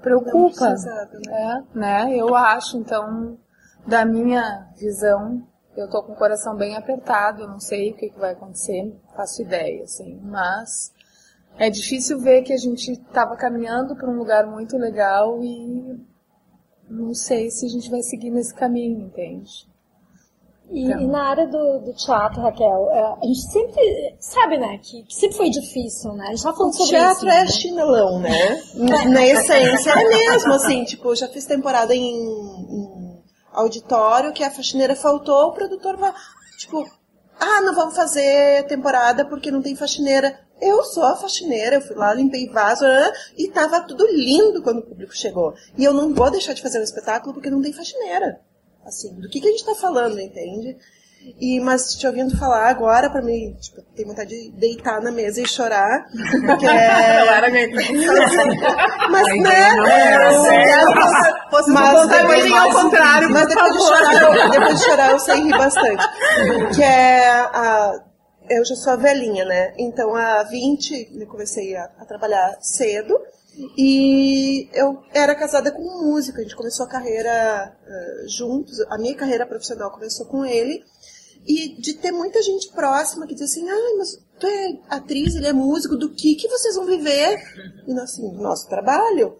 preocupa, 0.00 0.70
né? 0.70 1.08
É, 1.28 1.78
né, 1.78 2.16
eu 2.16 2.34
acho, 2.34 2.76
então, 2.76 3.38
da 3.86 4.04
minha 4.04 4.68
visão, 4.76 5.46
eu 5.76 5.88
tô 5.88 6.02
com 6.02 6.12
o 6.12 6.16
coração 6.16 6.56
bem 6.56 6.76
apertado, 6.76 7.42
eu 7.42 7.48
não 7.48 7.60
sei 7.60 7.90
o 7.90 7.94
que, 7.94 8.10
que 8.10 8.18
vai 8.18 8.32
acontecer, 8.32 8.84
não 8.84 9.14
faço 9.14 9.42
ideia, 9.42 9.84
assim, 9.84 10.20
mas 10.22 10.92
é 11.58 11.68
difícil 11.68 12.18
ver 12.18 12.42
que 12.42 12.52
a 12.52 12.56
gente 12.58 12.92
estava 12.92 13.36
caminhando 13.36 13.94
para 13.96 14.08
um 14.08 14.16
lugar 14.16 14.46
muito 14.46 14.76
legal 14.76 15.42
e 15.42 16.00
não 16.88 17.14
sei 17.14 17.50
se 17.50 17.66
a 17.66 17.68
gente 17.68 17.90
vai 17.90 18.02
seguir 18.02 18.30
nesse 18.30 18.54
caminho, 18.54 19.06
entende? 19.06 19.70
E, 20.70 20.84
então. 20.84 21.00
e 21.00 21.06
na 21.06 21.28
área 21.28 21.46
do, 21.46 21.80
do, 21.80 21.92
teatro, 21.92 22.40
Raquel, 22.40 22.90
é, 22.90 23.02
a 23.22 23.26
gente 23.26 23.42
sempre 23.50 24.16
sabe, 24.18 24.58
né, 24.58 24.78
que, 24.78 25.04
sempre 25.10 25.36
foi 25.36 25.50
difícil, 25.50 26.12
né? 26.14 26.24
A 26.28 26.30
gente 26.30 26.42
já 26.42 26.52
falou 26.52 26.72
sobre 26.72 26.90
teatro 26.90 27.12
isso. 27.12 27.26
teatro 27.26 27.40
é 27.40 27.44
né? 27.44 27.50
chinelão, 27.50 28.18
né? 28.20 28.62
na 29.10 29.26
essência 29.26 29.90
é 29.90 30.08
mesmo, 30.08 30.52
assim, 30.54 30.84
tipo, 30.84 31.14
já 31.14 31.28
fiz 31.28 31.44
temporada 31.44 31.94
em, 31.94 32.14
em 32.14 33.11
auditório 33.52 34.32
que 34.32 34.42
a 34.42 34.50
faxineira 34.50 34.96
faltou, 34.96 35.48
o 35.48 35.52
produtor 35.52 35.96
vai, 35.96 36.12
tipo, 36.58 36.88
ah, 37.38 37.60
não 37.60 37.74
vamos 37.74 37.96
fazer 37.96 38.66
temporada 38.66 39.24
porque 39.24 39.50
não 39.50 39.62
tem 39.62 39.76
faxineira. 39.76 40.40
Eu 40.60 40.84
sou 40.84 41.02
a 41.02 41.16
faxineira, 41.16 41.76
eu 41.76 41.80
fui 41.80 41.96
lá, 41.96 42.14
limpei 42.14 42.48
vaso 42.48 42.84
e 43.36 43.48
tava 43.48 43.80
tudo 43.80 44.06
lindo 44.06 44.62
quando 44.62 44.78
o 44.78 44.86
público 44.86 45.14
chegou. 45.14 45.54
E 45.76 45.82
eu 45.82 45.92
não 45.92 46.14
vou 46.14 46.30
deixar 46.30 46.52
de 46.52 46.62
fazer 46.62 46.78
um 46.78 46.84
espetáculo 46.84 47.34
porque 47.34 47.50
não 47.50 47.60
tem 47.60 47.72
faxineira. 47.72 48.40
Assim, 48.84 49.12
do 49.14 49.28
que, 49.28 49.40
que 49.40 49.48
a 49.48 49.50
gente 49.50 49.64
tá 49.64 49.74
falando, 49.74 50.20
entende? 50.20 50.76
E, 51.40 51.60
mas 51.60 51.94
te 51.94 52.06
ouvindo 52.06 52.36
falar 52.36 52.68
agora, 52.68 53.08
pra 53.10 53.22
mim, 53.22 53.56
tipo, 53.60 53.82
tem 53.94 54.06
vontade 54.06 54.30
de 54.30 54.50
deitar 54.52 55.00
na 55.00 55.10
mesa 55.10 55.40
e 55.40 55.48
chorar. 55.48 56.06
Porque 56.46 56.66
é. 56.66 57.24
mas, 59.10 59.28
né? 59.40 59.74
Não 59.76 59.86
é, 59.86 60.18
mas 61.50 62.08
depois, 62.08 62.48
mas, 62.48 62.52
ao 62.52 62.82
contrário, 62.82 63.30
mas 63.30 63.48
depois 63.48 63.72
de, 63.72 63.78
chorar, 63.78 64.22
eu, 64.22 64.50
depois 64.50 64.78
de 64.78 64.84
chorar 64.84 65.10
eu 65.10 65.18
sei 65.18 65.36
rir 65.42 65.58
bastante. 65.58 66.04
Que 66.74 66.82
é 66.82 67.30
a. 67.30 68.00
Eu 68.50 68.64
já 68.64 68.74
sou 68.74 68.92
a 68.92 68.96
velhinha, 68.96 69.44
né? 69.44 69.72
Então, 69.78 70.14
há 70.16 70.42
20, 70.42 71.10
eu 71.20 71.26
comecei 71.26 71.76
a, 71.76 71.88
a 71.98 72.04
trabalhar 72.04 72.58
cedo. 72.60 73.16
E 73.76 74.68
eu 74.72 75.02
era 75.12 75.34
casada 75.34 75.70
com 75.70 75.82
um 75.82 76.06
músico, 76.06 76.38
a 76.38 76.42
gente 76.42 76.56
começou 76.56 76.86
a 76.86 76.88
carreira 76.88 77.76
uh, 77.86 78.28
juntos, 78.28 78.80
a 78.88 78.96
minha 78.96 79.14
carreira 79.14 79.46
profissional 79.46 79.90
começou 79.90 80.26
com 80.26 80.44
ele. 80.44 80.82
E 81.46 81.80
de 81.80 81.94
ter 81.94 82.12
muita 82.12 82.40
gente 82.42 82.70
próxima 82.72 83.26
que 83.26 83.34
diz 83.34 83.50
assim, 83.50 83.68
ai, 83.68 83.94
mas 83.98 84.18
tu 84.38 84.46
é 84.46 84.78
atriz, 84.88 85.34
ele 85.34 85.46
é 85.46 85.52
músico, 85.52 85.96
do 85.96 86.10
que 86.10 86.34
que 86.34 86.48
vocês 86.48 86.74
vão 86.76 86.86
viver? 86.86 87.38
E 87.86 87.92
nós, 87.92 88.10
assim, 88.12 88.28
do 88.30 88.40
nosso 88.42 88.68
trabalho. 88.68 89.36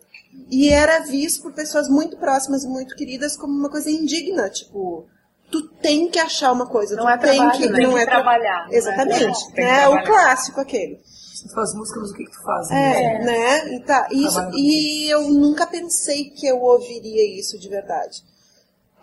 E 0.50 0.68
era 0.68 1.00
visto 1.00 1.42
por 1.42 1.52
pessoas 1.52 1.88
muito 1.88 2.16
próximas 2.16 2.64
e 2.64 2.68
muito 2.68 2.94
queridas 2.96 3.36
como 3.36 3.52
uma 3.52 3.68
coisa 3.70 3.90
indigna, 3.90 4.48
tipo, 4.48 5.06
tu 5.50 5.68
tem 5.68 6.08
que 6.08 6.18
achar 6.18 6.50
uma 6.52 6.66
coisa, 6.66 6.96
Não 6.96 7.04
tu 7.04 7.08
é 7.10 7.18
tem 7.18 7.36
trabalho, 7.36 7.58
que, 7.58 7.68
né? 7.68 7.74
Tem 7.76 7.86
não 7.86 7.92
que 7.94 7.98
é 8.00 8.04
tra- 8.04 8.14
trabalhar. 8.14 8.68
né? 8.68 8.76
Exatamente, 8.76 9.44
Tem 9.46 9.54
que 9.54 9.60
né? 9.60 9.88
O 9.88 10.04
clássico 10.04 10.60
aquele. 10.60 10.96
Tu 10.96 11.52
faz 11.54 11.74
música, 11.74 11.98
mas 12.00 12.10
o 12.10 12.14
que, 12.14 12.24
que 12.24 12.30
tu 12.30 12.42
faz? 12.42 12.70
É, 12.70 13.18
né? 13.24 13.74
E, 13.74 13.80
tá, 13.80 14.08
isso, 14.12 14.38
e 14.54 15.10
eu 15.12 15.28
nunca 15.28 15.66
pensei 15.66 16.30
que 16.30 16.46
eu 16.46 16.60
ouviria 16.60 17.38
isso 17.38 17.58
de 17.58 17.68
verdade. 17.68 18.22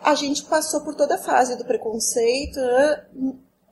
A 0.01 0.15
gente 0.15 0.46
passou 0.46 0.82
por 0.82 0.96
toda 0.96 1.15
a 1.15 1.20
fase 1.20 1.58
do 1.58 1.65
preconceito, 1.65 2.60
né? 2.60 3.06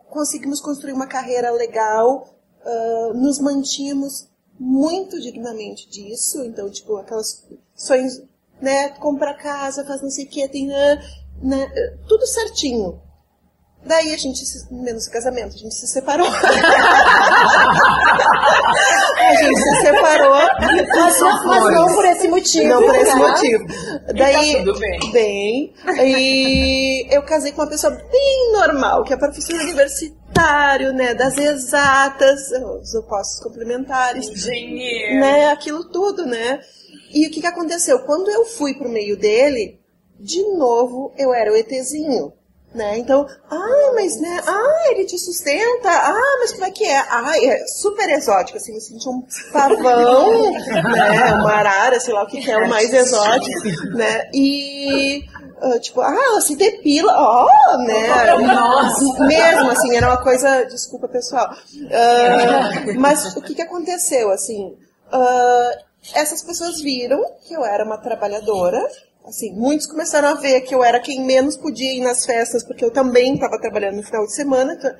conseguimos 0.09 0.59
construir 0.61 0.93
uma 0.93 1.07
carreira 1.07 1.51
legal, 1.51 2.27
ah, 2.65 3.11
nos 3.13 3.39
mantínhamos 3.39 4.29
muito 4.59 5.19
dignamente 5.19 5.89
disso, 5.89 6.43
então, 6.43 6.69
tipo, 6.69 6.97
aquelas 6.97 7.47
sonhos, 7.75 8.21
né, 8.59 8.89
compra 8.97 9.35
casa, 9.35 9.85
faz 9.85 10.01
não 10.01 10.09
sei 10.09 10.25
o 10.25 10.29
que, 10.29 10.47
tem, 10.49 10.67
né, 10.67 10.95
né, 11.41 11.67
tudo 12.07 12.25
certinho. 12.25 12.99
Daí 13.87 14.13
a 14.13 14.17
gente, 14.17 14.45
se- 14.45 14.67
menos 14.73 15.07
o 15.07 15.11
casamento, 15.11 15.55
a 15.55 15.57
gente 15.57 15.73
se 15.73 15.87
separou. 15.87 16.27
a 19.17 19.33
gente 19.35 19.59
se 19.61 19.75
separou. 19.81 20.35
Mas, 20.59 21.19
não- 21.19 21.45
mas 21.47 21.73
não 21.75 21.93
por 21.95 22.05
esse 22.05 22.27
motivo. 22.27 22.67
Não 22.67 22.81
por 22.83 22.95
esse 22.95 23.15
né? 23.15 23.15
motivo. 23.15 23.65
Daí, 24.15 24.53
tá 24.53 24.59
tudo 24.59 24.79
bem. 24.79 24.99
bem. 25.11 25.73
E 26.03 27.07
eu 27.15 27.21
casei 27.23 27.51
com 27.51 27.61
uma 27.61 27.69
pessoa 27.69 27.93
bem 27.93 28.51
normal, 28.53 29.03
que 29.03 29.13
é 29.13 29.17
professor 29.17 29.55
universitário, 29.55 30.93
né, 30.93 31.13
das 31.13 31.37
exatas, 31.37 32.39
os 32.81 32.93
opostos 32.95 33.39
complementares, 33.41 34.27
Engenheiro. 34.29 35.19
né, 35.19 35.49
aquilo 35.49 35.85
tudo, 35.89 36.25
né. 36.25 36.59
E 37.13 37.27
o 37.27 37.31
que 37.31 37.41
que 37.41 37.47
aconteceu? 37.47 37.99
Quando 37.99 38.29
eu 38.29 38.45
fui 38.45 38.73
pro 38.75 38.89
meio 38.89 39.17
dele, 39.17 39.79
de 40.19 40.41
novo 40.57 41.13
eu 41.17 41.33
era 41.33 41.51
o 41.51 41.55
ETzinho. 41.55 42.33
Né? 42.77 42.99
Então, 42.99 43.25
ah, 43.49 43.91
mas 43.95 44.21
né, 44.21 44.39
ah, 44.45 44.91
ele 44.91 45.05
te 45.05 45.17
sustenta, 45.17 45.89
ah, 45.89 46.37
mas 46.39 46.53
como 46.53 46.65
é 46.65 46.69
que 46.69 46.85
é? 46.85 46.99
Ah, 47.09 47.31
é 47.35 47.65
super 47.65 48.07
exótico, 48.07 48.59
assim, 48.59 48.75
eu 48.75 48.79
senti 48.79 49.09
um 49.09 49.23
pavão, 49.51 50.51
né, 50.53 51.33
uma 51.33 51.53
arara, 51.53 51.99
sei 51.99 52.13
lá 52.13 52.21
o 52.21 52.27
que, 52.27 52.39
que 52.39 52.51
é 52.51 52.57
o 52.59 52.69
mais 52.69 52.93
exótico, 52.93 53.67
né, 53.95 54.29
e, 54.31 55.23
ah, 55.59 55.79
tipo, 55.79 56.01
ah, 56.01 56.13
ela 56.13 56.39
se 56.39 56.55
depila, 56.55 57.13
ó, 57.17 57.47
né, 57.79 58.37
mesmo, 59.21 59.71
assim, 59.71 59.97
era 59.97 60.09
uma 60.09 60.21
coisa, 60.21 60.65
desculpa 60.65 61.07
pessoal, 61.07 61.49
Ah, 61.91 62.93
mas 62.99 63.35
o 63.35 63.41
que 63.41 63.55
que 63.55 63.61
aconteceu, 63.63 64.29
assim, 64.29 64.77
ah, 65.11 65.71
essas 66.13 66.43
pessoas 66.43 66.79
viram 66.79 67.25
que 67.47 67.55
eu 67.55 67.65
era 67.65 67.83
uma 67.83 67.97
trabalhadora, 67.97 68.87
assim, 69.27 69.53
muitos 69.53 69.85
começaram 69.85 70.29
a 70.29 70.33
ver 70.35 70.61
que 70.61 70.73
eu 70.73 70.83
era 70.83 70.99
quem 70.99 71.23
menos 71.23 71.57
podia 71.57 71.93
ir 71.93 72.01
nas 72.01 72.25
festas, 72.25 72.63
porque 72.63 72.83
eu 72.83 72.91
também 72.91 73.33
estava 73.35 73.59
trabalhando 73.59 73.97
no 73.97 74.03
final 74.03 74.25
de 74.25 74.33
semana. 74.33 74.73
Então, 74.73 74.95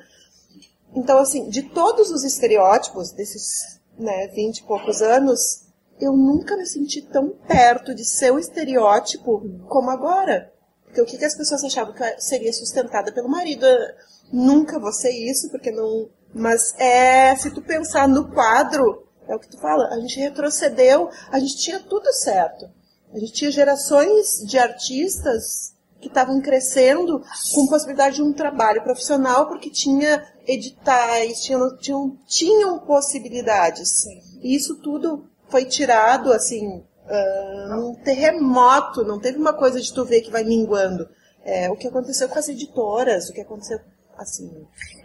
então, 0.94 1.18
assim, 1.18 1.48
de 1.48 1.62
todos 1.62 2.10
os 2.10 2.24
estereótipos 2.24 3.12
desses, 3.12 3.80
né, 3.98 4.28
20 4.28 4.58
e 4.58 4.62
poucos 4.64 5.02
anos, 5.02 5.66
eu 6.00 6.12
nunca 6.12 6.56
me 6.56 6.66
senti 6.66 7.02
tão 7.02 7.30
perto 7.30 7.94
de 7.94 8.04
ser 8.04 8.32
o 8.32 8.38
estereótipo 8.38 9.40
como 9.68 9.90
agora. 9.90 10.52
Porque 10.84 11.00
o 11.00 11.04
que, 11.04 11.18
que 11.18 11.24
as 11.24 11.36
pessoas 11.36 11.62
achavam 11.64 11.92
que 11.92 12.20
seria 12.20 12.52
sustentada 12.52 13.12
pelo 13.12 13.28
marido? 13.28 13.66
Eu 13.66 14.08
Nunca 14.32 14.78
vou 14.78 14.92
ser 14.92 15.10
isso, 15.10 15.50
porque 15.50 15.70
não. 15.70 16.08
Mas 16.34 16.74
é, 16.78 17.34
se 17.36 17.50
tu 17.50 17.62
pensar 17.62 18.06
no 18.06 18.30
quadro, 18.30 19.06
é 19.26 19.34
o 19.34 19.38
que 19.38 19.48
tu 19.48 19.58
fala, 19.58 19.88
a 19.88 19.98
gente 20.00 20.20
retrocedeu, 20.20 21.08
a 21.30 21.38
gente 21.38 21.56
tinha 21.56 21.80
tudo 21.80 22.12
certo. 22.12 22.70
A 23.12 23.18
gente 23.18 23.32
tinha 23.32 23.50
gerações 23.50 24.44
de 24.46 24.58
artistas 24.58 25.74
que 26.00 26.08
estavam 26.08 26.40
crescendo 26.40 27.22
com 27.54 27.66
possibilidade 27.66 28.16
de 28.16 28.22
um 28.22 28.32
trabalho 28.32 28.82
profissional 28.82 29.46
porque 29.48 29.70
tinha 29.70 30.24
editais, 30.46 31.42
tinham, 31.42 31.76
tinham, 31.76 32.16
tinham 32.26 32.78
possibilidades. 32.80 34.04
E 34.40 34.54
isso 34.54 34.76
tudo 34.76 35.24
foi 35.48 35.64
tirado, 35.64 36.32
assim, 36.32 36.84
ah, 37.08 37.66
num 37.70 37.94
terremoto, 37.94 39.02
não 39.02 39.18
teve 39.18 39.38
uma 39.38 39.54
coisa 39.54 39.80
de 39.80 39.92
tu 39.92 40.04
ver 40.04 40.20
que 40.20 40.30
vai 40.30 40.44
minguando. 40.44 41.08
É, 41.42 41.70
o 41.70 41.76
que 41.76 41.88
aconteceu 41.88 42.28
com 42.28 42.38
as 42.38 42.48
editoras, 42.48 43.28
o 43.28 43.32
que 43.32 43.40
aconteceu, 43.40 43.80
assim, 44.18 44.50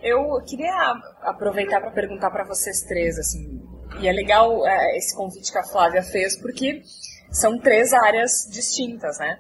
Eu 0.02 0.42
queria 0.46 0.74
aproveitar 1.22 1.80
para 1.80 1.92
perguntar 1.92 2.30
para 2.30 2.44
vocês 2.44 2.82
três, 2.82 3.18
assim, 3.18 3.62
e 4.02 4.08
é 4.08 4.12
legal 4.12 4.68
é, 4.68 4.98
esse 4.98 5.16
convite 5.16 5.52
que 5.52 5.58
a 5.58 5.64
Flávia 5.64 6.04
fez, 6.04 6.36
porque 6.38 6.82
são 7.34 7.58
três 7.58 7.92
áreas 7.92 8.48
distintas, 8.50 9.18
né? 9.18 9.40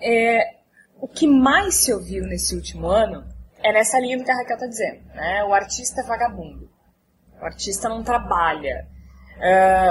É, 0.00 0.56
o 1.00 1.08
que 1.08 1.26
mais 1.26 1.74
se 1.74 1.92
ouviu 1.92 2.24
nesse 2.24 2.54
último 2.54 2.86
ano 2.86 3.26
é 3.62 3.72
nessa 3.72 3.98
linha 3.98 4.16
do 4.16 4.24
que 4.24 4.30
a 4.30 4.36
Raquel 4.36 4.54
está 4.54 4.66
dizendo, 4.66 5.04
né? 5.12 5.44
O 5.44 5.52
artista 5.52 6.00
é 6.00 6.04
vagabundo, 6.04 6.70
o 7.40 7.44
artista 7.44 7.88
não 7.88 8.02
trabalha. 8.04 8.86
É, 9.40 9.88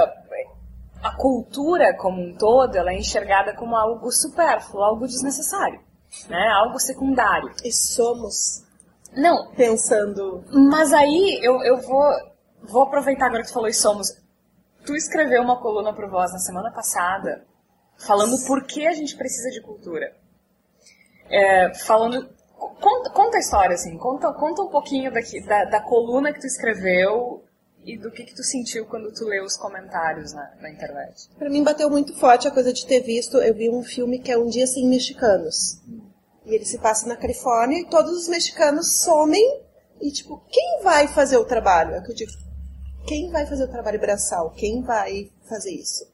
a 1.02 1.14
cultura 1.14 1.94
como 1.96 2.22
um 2.22 2.34
todo, 2.34 2.74
ela 2.74 2.90
é 2.90 2.98
enxergada 2.98 3.54
como 3.54 3.76
algo 3.76 4.10
supérfluo, 4.10 4.82
algo 4.82 5.06
desnecessário, 5.06 5.80
né? 6.28 6.48
Algo 6.48 6.80
secundário. 6.80 7.52
e 7.62 7.70
somos 7.70 8.64
Não, 9.12 9.52
pensando 9.52 10.42
mas 10.50 10.92
aí 10.92 11.38
eu, 11.42 11.62
eu 11.62 11.80
vou, 11.82 12.12
vou 12.62 12.82
aproveitar 12.82 13.26
agora 13.26 13.42
que 13.42 13.48
tu 13.48 13.54
falou 13.54 13.68
e 13.68 13.74
somos. 13.74 14.25
Tu 14.86 14.94
escreveu 14.94 15.42
uma 15.42 15.60
coluna 15.60 15.92
pro 15.92 16.08
Voz 16.08 16.32
na 16.32 16.38
semana 16.38 16.70
passada 16.70 17.44
falando 17.98 18.38
por 18.46 18.64
que 18.64 18.86
a 18.86 18.92
gente 18.92 19.16
precisa 19.16 19.50
de 19.50 19.60
cultura. 19.60 20.14
É, 21.28 21.74
falando. 21.74 22.28
Conta, 22.56 23.10
conta 23.10 23.36
a 23.36 23.40
história, 23.40 23.74
assim, 23.74 23.98
conta, 23.98 24.32
conta 24.32 24.62
um 24.62 24.68
pouquinho 24.68 25.12
daqui, 25.12 25.40
da, 25.40 25.64
da 25.64 25.80
coluna 25.80 26.32
que 26.32 26.40
tu 26.40 26.46
escreveu 26.46 27.42
e 27.84 27.98
do 27.98 28.10
que, 28.10 28.24
que 28.24 28.34
tu 28.34 28.42
sentiu 28.42 28.86
quando 28.86 29.12
tu 29.12 29.24
leu 29.24 29.44
os 29.44 29.56
comentários 29.56 30.32
na, 30.32 30.50
na 30.60 30.70
internet. 30.70 31.28
Pra 31.38 31.50
mim 31.50 31.62
bateu 31.62 31.90
muito 31.90 32.14
forte 32.18 32.48
a 32.48 32.50
coisa 32.50 32.72
de 32.72 32.86
ter 32.86 33.00
visto, 33.00 33.38
eu 33.38 33.54
vi 33.54 33.68
um 33.70 33.82
filme 33.82 34.20
que 34.20 34.30
é 34.30 34.38
Um 34.38 34.46
Dia 34.46 34.66
Sem 34.66 34.88
Mexicanos. 34.88 35.82
E 36.44 36.54
ele 36.54 36.64
se 36.64 36.78
passa 36.78 37.06
na 37.06 37.16
Califórnia 37.16 37.80
e 37.80 37.88
todos 37.88 38.12
os 38.12 38.28
mexicanos 38.28 38.98
somem 38.98 39.62
e 40.00 40.10
tipo, 40.10 40.42
quem 40.48 40.82
vai 40.82 41.08
fazer 41.08 41.36
o 41.36 41.44
trabalho? 41.44 41.94
É 41.94 42.00
que 42.00 42.12
eu 42.12 42.14
digo, 42.14 42.32
quem 43.06 43.30
vai 43.30 43.46
fazer 43.46 43.64
o 43.64 43.68
trabalho 43.68 44.00
braçal? 44.00 44.50
Quem 44.50 44.82
vai 44.82 45.30
fazer 45.48 45.70
isso? 45.72 46.04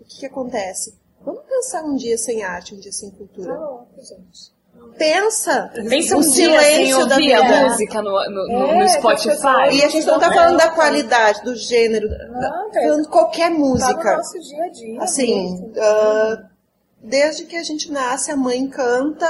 O 0.00 0.04
que 0.04 0.20
que 0.20 0.26
acontece? 0.26 0.94
Vamos 1.24 1.42
pensar 1.48 1.82
um 1.84 1.96
dia 1.96 2.16
sem 2.16 2.42
arte, 2.42 2.74
um 2.74 2.78
dia 2.80 2.92
sem 2.92 3.10
cultura. 3.10 3.58
Pensa! 4.96 5.70
Pensa 5.88 6.16
o 6.16 6.18
um 6.18 6.22
dia 6.22 6.30
sem 6.30 6.86
silêncio 6.86 7.06
da 7.06 7.14
ouvir 7.16 7.34
a 7.34 7.42
vida. 7.42 7.68
música 7.68 8.02
no, 8.02 8.10
no, 8.10 8.30
no- 8.48 8.66
É, 8.70 8.74
no 8.74 8.80
que 8.84 8.88
Spotify. 8.90 9.70
E 9.72 9.84
a 9.84 9.88
gente 9.88 10.06
não 10.06 10.18
tá 10.18 10.32
falando 10.32 10.56
da 10.56 10.70
qualidade, 10.70 11.42
do 11.42 11.54
gênero, 11.56 12.08
da- 12.08 12.26
Não, 12.28 12.72
falando 12.72 13.02
de 13.02 13.08
qualquer 13.08 13.50
Tá 13.50 13.50
no 13.50 13.58
música. 13.58 14.16
nosso 14.16 14.38
dia 14.40 14.64
a 14.64 14.68
dia. 14.68 15.02
Assim, 15.02 15.72
ah, 15.78 16.44
desde 17.02 17.44
que 17.44 17.56
a 17.56 17.62
gente 17.62 17.90
nasce, 17.90 18.30
a 18.30 18.36
mãe 18.36 18.66
canta, 18.68 19.26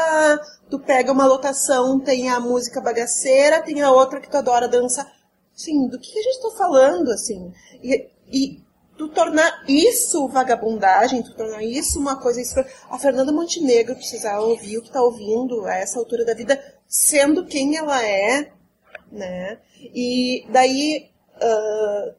tu 0.70 0.78
pega 0.78 1.10
uma 1.12 1.26
lotação, 1.26 1.98
tem 1.98 2.28
a 2.28 2.38
música 2.38 2.80
bagaceira, 2.80 3.62
tem 3.62 3.80
a 3.82 3.90
outra 3.90 4.20
que 4.20 4.30
tu 4.30 4.36
adora 4.36 4.68
dançar. 4.68 5.10
Sim, 5.58 5.88
do 5.88 5.98
que 5.98 6.16
a 6.16 6.22
gente 6.22 6.40
tá 6.40 6.50
falando, 6.56 7.10
assim? 7.10 7.52
E, 7.82 8.08
e 8.30 8.62
tu 8.96 9.08
tornar 9.08 9.64
isso 9.66 10.28
vagabundagem, 10.28 11.20
tu 11.20 11.34
tornar 11.34 11.64
isso 11.64 11.98
uma 11.98 12.14
coisa... 12.14 12.40
A 12.88 12.96
Fernanda 12.96 13.32
Montenegro 13.32 13.96
precisava 13.96 14.40
ouvir 14.40 14.78
o 14.78 14.82
que 14.82 14.92
tá 14.92 15.02
ouvindo 15.02 15.66
a 15.66 15.74
essa 15.74 15.98
altura 15.98 16.24
da 16.24 16.32
vida, 16.32 16.62
sendo 16.86 17.44
quem 17.44 17.76
ela 17.76 18.06
é, 18.06 18.52
né? 19.10 19.58
E 19.92 20.46
daí 20.48 21.10
ah, 21.34 22.14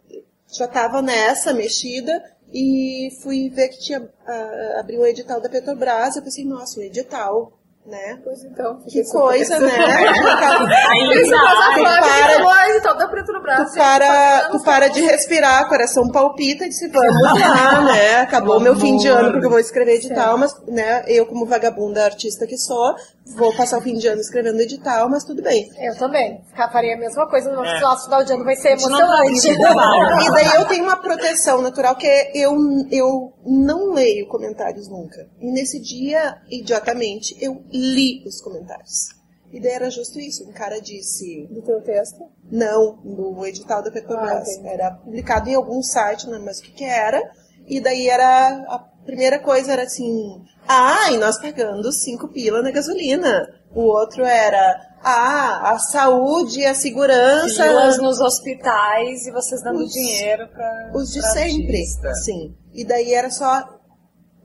já 0.51 0.65
estava 0.65 1.01
nessa 1.01 1.53
mexida 1.53 2.21
e 2.51 3.09
fui 3.21 3.49
ver 3.49 3.69
que 3.69 3.79
tinha 3.79 4.11
ah, 4.27 4.79
abriu 4.81 4.99
um 4.99 5.05
edital 5.05 5.39
da 5.39 5.47
Petrobras. 5.47 6.17
Eu 6.17 6.23
pensei, 6.23 6.43
nossa, 6.43 6.77
um 6.77 6.83
edital, 6.83 7.53
né? 7.85 8.19
Pois 8.23 8.43
então. 8.43 8.79
Que 8.87 9.03
coisa, 9.09 9.59
né? 9.59 9.71
Aí, 9.75 11.21
Isso 11.21 11.31
faz 11.31 11.59
a 11.59 11.73
Tu 11.73 11.79
Flávia 11.79 12.01
para- 12.01 12.35
de 12.37 12.43
Lois, 12.43 12.75
então, 12.77 12.97
da 12.97 13.07
Petrobras. 13.07 13.71
Tu 13.71 13.77
para, 13.77 14.49
tu 14.51 14.63
para 14.63 14.87
de 14.89 15.01
respirar, 15.01 15.67
coração 15.67 16.09
palpita 16.11 16.65
e 16.65 16.69
disse, 16.69 16.87
vamos 16.89 17.21
lá, 17.39 17.81
né? 17.85 18.15
Acabou 18.17 18.59
meu 18.59 18.75
fim 18.75 18.95
de 18.97 19.07
ano 19.07 19.31
porque 19.31 19.45
eu 19.45 19.49
vou 19.49 19.59
escrever 19.59 19.95
edital, 19.95 20.37
mas, 20.37 20.53
né, 20.67 21.03
eu 21.07 21.25
como 21.25 21.45
vagabunda 21.45 22.03
artista 22.05 22.45
que 22.45 22.57
sou, 22.57 22.93
vou 23.35 23.55
passar 23.55 23.77
o 23.77 23.81
fim 23.81 23.95
de 23.95 24.07
ano 24.07 24.19
escrevendo 24.21 24.59
edital, 24.59 25.09
mas 25.09 25.23
tudo 25.23 25.41
bem. 25.41 25.69
Eu 25.79 25.97
também. 25.97 26.41
Faria 26.71 26.95
a 26.95 26.99
mesma 26.99 27.27
coisa. 27.29 27.51
No 27.51 27.63
É. 27.63 27.79
nosso 27.79 28.05
final 28.05 28.23
de 28.23 28.33
ano 28.33 28.43
vai 28.43 28.55
ser 28.55 28.69
tá 28.69 28.83
emocionante. 28.83 29.57
trabalho. 29.57 30.21
E 30.21 30.31
daí 30.31 30.55
eu 30.61 30.65
tenho 30.67 30.83
uma 30.83 30.97
proteção 30.97 31.61
natural 31.61 31.95
que 31.95 32.07
é 32.07 32.31
eu, 32.35 32.55
eu 32.91 33.33
não 33.45 33.91
leio 33.93 34.27
comentários 34.27 34.87
nunca. 34.89 35.27
E 35.39 35.51
nesse 35.51 35.79
dia, 35.79 36.37
idiotamente, 36.49 37.35
eu 37.41 37.63
li 37.71 38.23
os 38.25 38.41
comentários. 38.41 39.09
E 39.51 39.59
daí 39.59 39.71
era 39.71 39.89
justo 39.89 40.19
isso. 40.19 40.47
Um 40.47 40.51
cara 40.53 40.79
disse. 40.79 41.47
Do 41.49 41.61
teu 41.63 41.81
texto? 41.81 42.23
Não, 42.51 42.99
no 43.03 43.45
edital 43.45 43.81
da 43.83 43.89
Petrobras. 43.91 44.47
Ah, 44.63 44.67
era 44.67 44.91
publicado 44.91 45.49
em 45.49 45.55
algum 45.55 45.81
site, 45.81 46.25
não 46.25 46.33
lembro 46.33 46.45
mais 46.45 46.59
o 46.59 46.63
que, 46.63 46.71
que 46.71 46.83
era. 46.85 47.19
E 47.67 47.79
daí 47.79 48.07
era. 48.07 48.47
A 48.67 48.85
primeira 49.09 49.39
coisa 49.39 49.71
era 49.73 49.83
assim. 49.83 50.41
Ah, 50.67 51.11
e 51.11 51.17
nós 51.17 51.39
pagando 51.41 51.91
cinco 51.91 52.27
pila 52.27 52.61
na 52.61 52.71
gasolina. 52.71 53.47
O 53.73 53.81
outro 53.81 54.23
era. 54.23 54.87
Ah, 55.03 55.71
a 55.71 55.79
saúde 55.79 56.59
e 56.59 56.65
a 56.65 56.75
segurança. 56.75 57.63
Filas 57.63 57.97
nos 57.97 58.19
hospitais 58.19 59.25
e 59.25 59.31
vocês 59.31 59.61
dando 59.63 59.79
Os- 59.83 59.91
dinheiro 59.91 60.47
pra. 60.49 60.91
Os 60.93 61.11
de 61.11 61.21
sempre. 61.31 61.77
artista. 61.77 62.13
Sim. 62.15 62.55
E 62.73 62.83
daí 62.85 63.13
era 63.13 63.29
só. 63.31 63.77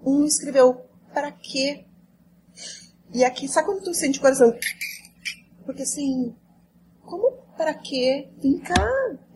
Um 0.07 0.25
escreveu, 0.25 0.83
pra 1.15 1.33
quê? 1.33 1.85
E 3.13 3.25
aqui, 3.25 3.49
sabe 3.49 3.67
quando 3.69 3.83
tu 3.85 3.95
sente 3.95 4.19
o 4.19 4.23
coração? 4.23 4.53
Porque 5.65 5.83
assim, 5.83 6.35
como 7.03 7.33
pra 7.57 7.73
quê? 7.73 8.29
Vem 8.43 8.59
cá, 8.59 8.87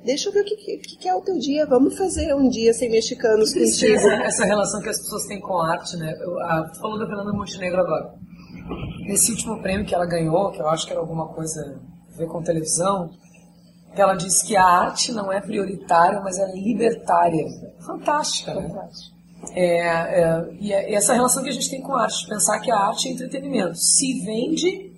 deixa 0.08 0.30
eu 0.30 0.32
ver 0.32 0.40
o 0.40 0.44
que, 0.44 0.56
que, 0.56 0.96
que 0.96 1.08
é 1.08 1.14
o 1.14 1.20
teu 1.20 1.38
dia. 1.38 1.66
Vamos 1.66 1.96
fazer 1.96 2.34
um 2.34 2.48
dia 2.48 2.72
sem 2.72 2.90
mexicanos 2.90 3.52
contigo. 3.52 3.94
Essa, 3.94 4.14
essa 4.24 4.44
relação 4.46 4.80
que 4.80 4.88
as 4.88 4.98
pessoas 4.98 5.26
têm 5.26 5.38
com 5.38 5.58
a 5.58 5.72
arte, 5.72 5.96
né? 5.98 6.10
Eu, 6.20 6.40
a, 6.40 6.62
tu 6.62 6.80
falou 6.80 6.98
da 6.98 7.06
Fernanda 7.06 7.32
Montenegro 7.32 7.80
agora. 7.80 8.14
Nesse 9.06 9.30
último 9.32 9.60
prêmio 9.60 9.86
que 9.86 9.94
ela 9.94 10.06
ganhou, 10.06 10.50
que 10.50 10.60
eu 10.60 10.68
acho 10.68 10.86
que 10.86 10.92
era 10.92 11.00
alguma 11.00 11.28
coisa 11.28 11.60
a 12.14 12.16
ver 12.16 12.26
com 12.26 12.42
televisão, 12.42 13.10
que 13.94 14.00
ela 14.00 14.14
disse 14.14 14.46
que 14.46 14.56
a 14.56 14.64
arte 14.64 15.12
não 15.12 15.30
é 15.30 15.40
prioritária, 15.42 16.20
mas 16.20 16.38
é 16.38 16.52
libertária. 16.54 17.44
Fantástica, 17.86 18.54
né? 18.54 18.88
É, 19.54 19.86
é, 20.22 20.48
e 20.58 20.72
é- 20.72 20.90
e 20.90 20.94
essa 20.94 21.12
relação 21.12 21.42
que 21.42 21.50
a 21.50 21.52
gente 21.52 21.70
tem 21.70 21.82
com 21.82 21.94
a 21.94 22.04
arte, 22.04 22.26
pensar 22.26 22.58
que 22.60 22.70
a 22.70 22.78
arte 22.78 23.08
é 23.08 23.12
entretenimento. 23.12 23.76
Se 23.76 24.24
vende, 24.24 24.90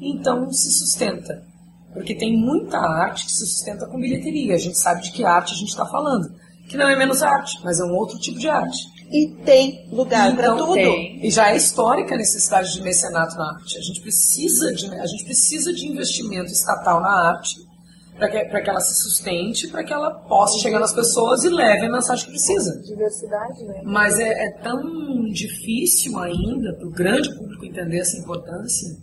então 0.00 0.52
se 0.52 0.70
sustenta. 0.72 1.49
Porque 1.92 2.14
tem 2.14 2.36
muita 2.36 2.78
arte 2.78 3.26
que 3.26 3.32
se 3.32 3.46
sustenta 3.46 3.86
com 3.86 4.00
bilheteria. 4.00 4.54
A 4.54 4.58
gente 4.58 4.78
sabe 4.78 5.02
de 5.02 5.10
que 5.10 5.24
arte 5.24 5.52
a 5.52 5.56
gente 5.56 5.68
está 5.70 5.84
falando. 5.86 6.32
Que 6.68 6.76
não 6.76 6.88
é 6.88 6.96
menos 6.96 7.20
arte, 7.22 7.58
mas 7.64 7.80
é 7.80 7.84
um 7.84 7.94
outro 7.96 8.18
tipo 8.18 8.38
de 8.38 8.48
arte. 8.48 8.78
E 9.10 9.26
tem 9.44 9.88
lugar 9.90 10.32
pra 10.36 10.44
Então, 10.44 10.56
tudo. 10.58 10.74
tem. 10.74 11.18
E 11.26 11.30
já 11.30 11.50
é 11.50 11.56
histórica 11.56 12.14
a 12.14 12.18
necessidade 12.18 12.72
de 12.72 12.80
mecenato 12.82 13.36
na 13.36 13.54
arte. 13.56 13.76
A 13.76 13.80
gente 13.80 14.00
precisa 14.00 14.72
de, 14.72 14.86
a 14.94 15.06
gente 15.06 15.24
precisa 15.24 15.72
de 15.72 15.88
investimento 15.88 16.52
estatal 16.52 17.00
na 17.00 17.30
arte 17.30 17.56
para 18.16 18.28
que, 18.28 18.44
pra 18.44 18.60
que 18.62 18.70
ela 18.70 18.80
se 18.80 19.02
sustente, 19.02 19.66
para 19.66 19.82
que 19.82 19.92
ela 19.92 20.10
possa 20.12 20.60
chegar 20.60 20.78
nas 20.78 20.92
pessoas 20.92 21.42
e 21.42 21.48
leve 21.48 21.86
a 21.86 21.90
mensagem 21.90 22.24
que 22.26 22.30
precisa. 22.30 22.80
Diversidade, 22.82 23.64
né? 23.64 23.80
Mas 23.82 24.20
é, 24.20 24.28
é 24.28 24.50
tão 24.62 25.24
difícil 25.32 26.16
ainda 26.20 26.72
para 26.74 26.86
o 26.86 26.90
grande 26.90 27.34
público 27.34 27.64
entender 27.64 27.98
essa 27.98 28.16
importância 28.16 28.96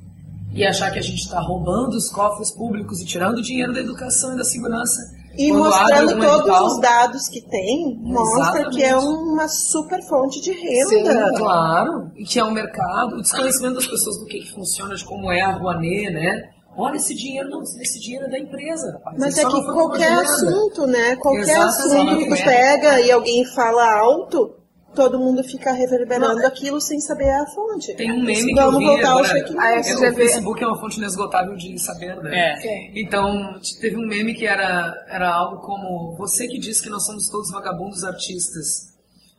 e 0.53 0.65
achar 0.65 0.91
que 0.91 0.99
a 0.99 1.01
gente 1.01 1.19
está 1.21 1.39
roubando 1.39 1.95
os 1.95 2.09
cofres 2.09 2.51
públicos 2.51 3.01
e 3.01 3.05
tirando 3.05 3.41
dinheiro 3.41 3.73
da 3.73 3.79
educação 3.79 4.33
e 4.33 4.37
da 4.37 4.43
segurança. 4.43 4.99
E 5.37 5.49
Quando 5.51 5.65
mostrando 5.65 6.19
todos 6.19 6.39
edital- 6.39 6.65
os 6.65 6.79
dados 6.81 7.27
que 7.29 7.41
tem, 7.41 7.95
mostra 8.01 8.39
Exatamente. 8.61 8.75
que 8.77 8.83
é 8.83 8.97
uma 8.97 9.47
super 9.47 10.01
fonte 10.07 10.41
de 10.41 10.51
renda. 10.51 10.89
Sim, 10.89 11.35
claro. 11.37 12.11
E 12.15 12.23
que 12.23 12.39
é 12.39 12.43
um 12.43 12.49
mercado, 12.51 13.17
o 13.17 13.21
desconhecimento 13.21 13.75
das 13.75 13.85
pessoas 13.85 14.17
do 14.19 14.25
que, 14.25 14.39
que 14.39 14.51
funciona, 14.51 14.95
de 14.95 15.05
como 15.05 15.31
é 15.31 15.41
a 15.41 15.51
Rouanet, 15.51 16.11
né? 16.11 16.49
Olha 16.75 16.95
esse 16.97 17.13
dinheiro, 17.15 17.49
não, 17.49 17.61
esse 17.61 17.99
dinheiro 17.99 18.25
é 18.25 18.29
da 18.29 18.39
empresa, 18.39 18.91
rapaz. 18.93 19.17
Mas 19.19 19.37
é 19.37 19.45
que 19.45 19.63
qualquer 19.65 20.11
assunto, 20.11 20.87
né? 20.87 21.15
Qualquer 21.17 21.41
Exatamente. 21.41 22.09
assunto 22.09 22.17
que 22.17 22.35
tu 22.35 22.43
pega 22.43 23.01
e 23.01 23.11
alguém 23.11 23.45
fala 23.45 23.99
alto, 23.99 24.55
todo 24.97 25.19
mundo 25.19 25.43
fica 25.43 25.71
reverberando 25.71 26.43
aquilo 26.43 26.81
sem 26.81 26.99
saber 26.99 27.29
a 27.29 27.45
fonte. 27.45 27.93
Tem 27.93 28.11
um 28.11 28.23
meme 28.23 28.51
que 28.51 28.59
eu 28.59 28.77
vi 28.79 28.85
voltar 28.85 29.11
ao 29.11 29.19
agora. 29.19 29.29
fake 29.29 29.55
Ah, 29.59 29.71
É, 29.75 29.79
o. 29.79 30.15
Facebook 30.15 30.63
é 30.63 30.67
uma 30.67 30.79
fonte 30.79 30.97
inesgotável 30.97 31.55
de 31.55 31.77
saber, 31.77 32.15
né? 32.17 32.57
É. 32.63 32.99
Então, 32.99 33.59
teve 33.79 33.95
um 33.95 34.07
meme 34.07 34.33
que 34.33 34.47
era, 34.47 34.91
era 35.07 35.29
algo 35.29 35.61
como 35.61 36.15
você 36.17 36.47
que 36.47 36.57
diz 36.57 36.81
que 36.81 36.89
nós 36.89 37.05
somos 37.05 37.29
todos 37.29 37.51
vagabundos 37.51 38.03
artistas. 38.03 38.91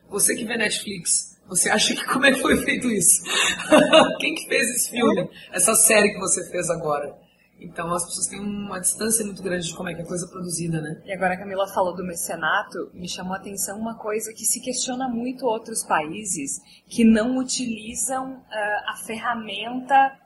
Você 0.09 0.33
que 0.33 0.45
vê 0.45 0.55
Netflix. 0.55 1.37
Você 1.49 1.69
acha 1.69 1.93
que 1.93 2.05
como 2.05 2.25
é 2.25 2.31
que 2.31 2.39
foi 2.39 2.55
feito 2.63 2.89
isso? 2.89 3.21
Quem 4.19 4.35
que 4.35 4.47
fez 4.47 4.69
esse 4.69 4.91
filme? 4.91 5.29
Essa 5.51 5.75
série 5.75 6.13
que 6.13 6.19
você 6.19 6.49
fez 6.49 6.69
agora? 6.69 7.13
Então 7.59 7.91
as 7.93 8.05
pessoas 8.05 8.27
têm 8.27 8.39
uma 8.39 8.79
distância 8.79 9.25
muito 9.25 9.43
grande 9.43 9.67
de 9.67 9.75
como 9.75 9.89
é 9.89 9.93
que 9.93 10.01
é 10.01 10.03
a 10.03 10.07
coisa 10.07 10.27
produzida, 10.27 10.81
né? 10.81 11.01
E 11.05 11.11
agora 11.11 11.33
a 11.33 11.37
Camila 11.37 11.67
falou 11.67 11.95
do 11.95 12.03
mecenato, 12.03 12.89
me 12.93 13.07
chamou 13.07 13.33
a 13.33 13.37
atenção 13.37 13.77
uma 13.77 13.95
coisa 13.97 14.33
que 14.33 14.45
se 14.45 14.61
questiona 14.61 15.09
muito 15.09 15.45
outros 15.45 15.83
países 15.83 16.61
que 16.87 17.03
não 17.03 17.37
utilizam 17.37 18.41
ah, 18.49 18.93
a 18.93 18.95
ferramenta 19.05 20.17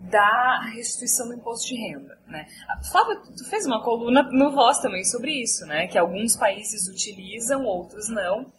da 0.00 0.60
restituição 0.72 1.26
do 1.26 1.34
imposto 1.34 1.68
de 1.68 1.74
renda, 1.74 2.18
né? 2.28 2.46
Ah, 2.68 2.80
Flávia, 2.84 3.20
tu 3.36 3.44
fez 3.48 3.66
uma 3.66 3.82
coluna 3.82 4.22
no 4.30 4.52
Voz 4.52 4.78
também 4.78 5.04
sobre 5.04 5.32
isso, 5.32 5.66
né? 5.66 5.88
Que 5.88 5.98
alguns 5.98 6.36
países 6.36 6.88
utilizam, 6.88 7.64
outros 7.64 8.08
não. 8.08 8.52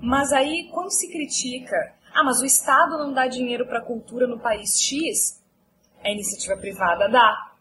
Mas 0.00 0.32
aí, 0.32 0.70
quando 0.72 0.90
se 0.90 1.10
critica, 1.10 1.76
ah, 2.14 2.22
mas 2.22 2.40
o 2.40 2.46
Estado 2.46 2.96
não 2.98 3.12
dá 3.12 3.26
dinheiro 3.26 3.66
para 3.66 3.80
cultura 3.80 4.26
no 4.26 4.38
país 4.38 4.80
X, 4.80 5.42
a 6.02 6.10
iniciativa 6.10 6.56
privada 6.56 7.08
dá. 7.08 7.53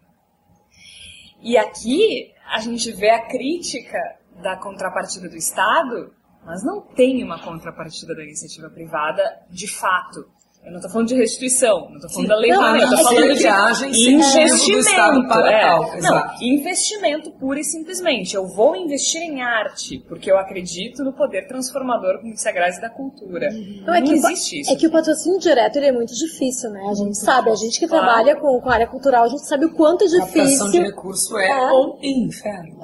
E 1.44 1.58
aqui 1.58 2.34
a 2.48 2.60
gente 2.60 2.90
vê 2.94 3.10
a 3.10 3.28
crítica 3.28 4.00
da 4.42 4.56
contrapartida 4.56 5.28
do 5.28 5.36
Estado, 5.36 6.14
mas 6.46 6.64
não 6.64 6.80
tem 6.80 7.22
uma 7.22 7.38
contrapartida 7.38 8.16
da 8.16 8.24
iniciativa 8.24 8.70
privada 8.70 9.22
de 9.50 9.68
fato. 9.68 10.26
Eu 10.66 10.72
não 10.72 10.78
estou 10.78 10.92
falando 10.92 11.08
de 11.10 11.16
restituição, 11.16 11.90
não 11.90 11.96
estou 11.98 12.10
falando 12.10 12.28
da 12.30 12.36
lei 12.38 12.50
Não, 12.52 12.76
eu 12.78 12.88
tô 12.88 12.94
é 12.96 13.04
falando 13.04 13.34
de 13.34 13.40
viagem 13.44 13.90
incentivo 13.90 14.72
do 14.74 14.80
Estado 14.80 15.18
investimento. 15.18 15.28
para 15.28 15.52
é. 15.52 15.62
tal, 15.62 15.82
Não, 15.82 15.96
exato. 15.98 16.44
investimento 16.44 17.32
pura 17.32 17.60
e 17.60 17.64
simplesmente. 17.66 18.34
Eu 18.36 18.48
vou 18.48 18.74
investir 18.76 19.22
em 19.22 19.42
arte, 19.42 20.00
porque 20.08 20.32
eu 20.32 20.38
acredito 20.38 21.04
no 21.04 21.12
poder 21.12 21.48
transformador, 21.48 22.20
como 22.22 22.34
disse 22.34 22.48
a 22.48 22.52
Grazi, 22.54 22.80
da 22.80 22.90
cultura. 22.90 23.50
Não, 23.86 23.94
é 23.94 24.02
que, 24.02 24.14
o 24.16 24.22
pa- 24.22 24.32
existe 24.32 24.62
isso. 24.62 24.72
é 24.72 24.76
que 24.78 24.88
o 24.88 24.92
patrocínio 24.92 25.38
direto 25.40 25.76
ele 25.76 25.88
é 25.88 25.92
muito 25.92 26.14
difícil, 26.16 26.70
né? 26.70 26.82
A 26.90 26.94
gente 26.96 27.18
sabe, 27.18 27.50
a 27.52 27.56
gente 27.56 27.78
que 27.78 27.88
Claro. 27.88 28.06
trabalha 28.06 28.36
com, 28.38 28.62
com 28.62 28.70
a 28.70 28.74
área 28.74 28.88
cultural, 28.88 29.26
a 29.26 29.28
gente 29.28 29.46
sabe 29.46 29.66
o 29.66 29.74
quanto 29.74 30.06
é 30.06 30.08
Captação 30.18 30.68
de 30.68 30.72
difícil. 30.72 30.82
recurso 30.84 31.38
é, 31.38 31.50
É. 31.50 31.72
um 31.74 31.98
inferno. 32.02 32.78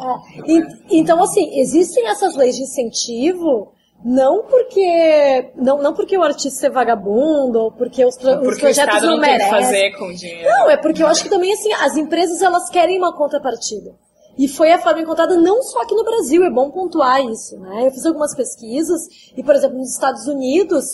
É. 0.45 0.51
E- 0.51 0.99
então, 0.99 1.23
assim, 1.23 1.57
existem 1.59 2.07
essas 2.07 2.35
leis 2.35 2.57
de 2.57 2.63
incentivo 2.63 3.71
não 4.03 4.43
porque 4.43 5.51
não, 5.55 5.81
não 5.81 5.93
porque 5.93 6.17
o 6.17 6.23
artista 6.23 6.67
é 6.67 6.69
vagabundo 6.69 7.59
ou 7.59 7.71
porque 7.71 8.05
os, 8.05 8.17
pro- 8.17 8.35
os 8.35 8.39
porque 8.39 8.55
o 8.57 8.59
projetos 8.59 9.01
não, 9.01 9.11
não 9.11 9.19
merecem. 9.19 9.49
fazer 9.49 9.91
com 9.97 10.13
dinheiro. 10.13 10.47
Não, 10.49 10.69
é 10.69 10.77
porque 10.77 11.03
eu 11.03 11.07
acho 11.07 11.23
que 11.23 11.29
também, 11.29 11.51
assim, 11.53 11.71
as 11.73 11.97
empresas, 11.97 12.41
elas 12.41 12.69
querem 12.69 12.97
uma 12.97 13.15
contrapartida. 13.15 13.91
E 14.37 14.47
foi 14.47 14.71
a 14.71 14.79
forma 14.79 15.01
encontrada 15.01 15.35
não 15.35 15.61
só 15.61 15.81
aqui 15.81 15.93
no 15.93 16.03
Brasil, 16.05 16.43
é 16.45 16.49
bom 16.49 16.71
pontuar 16.71 17.21
isso, 17.25 17.59
né? 17.59 17.87
Eu 17.87 17.91
fiz 17.91 18.05
algumas 18.05 18.33
pesquisas 18.33 19.01
e, 19.35 19.43
por 19.43 19.53
exemplo, 19.53 19.77
nos 19.77 19.91
Estados 19.91 20.27
Unidos, 20.27 20.85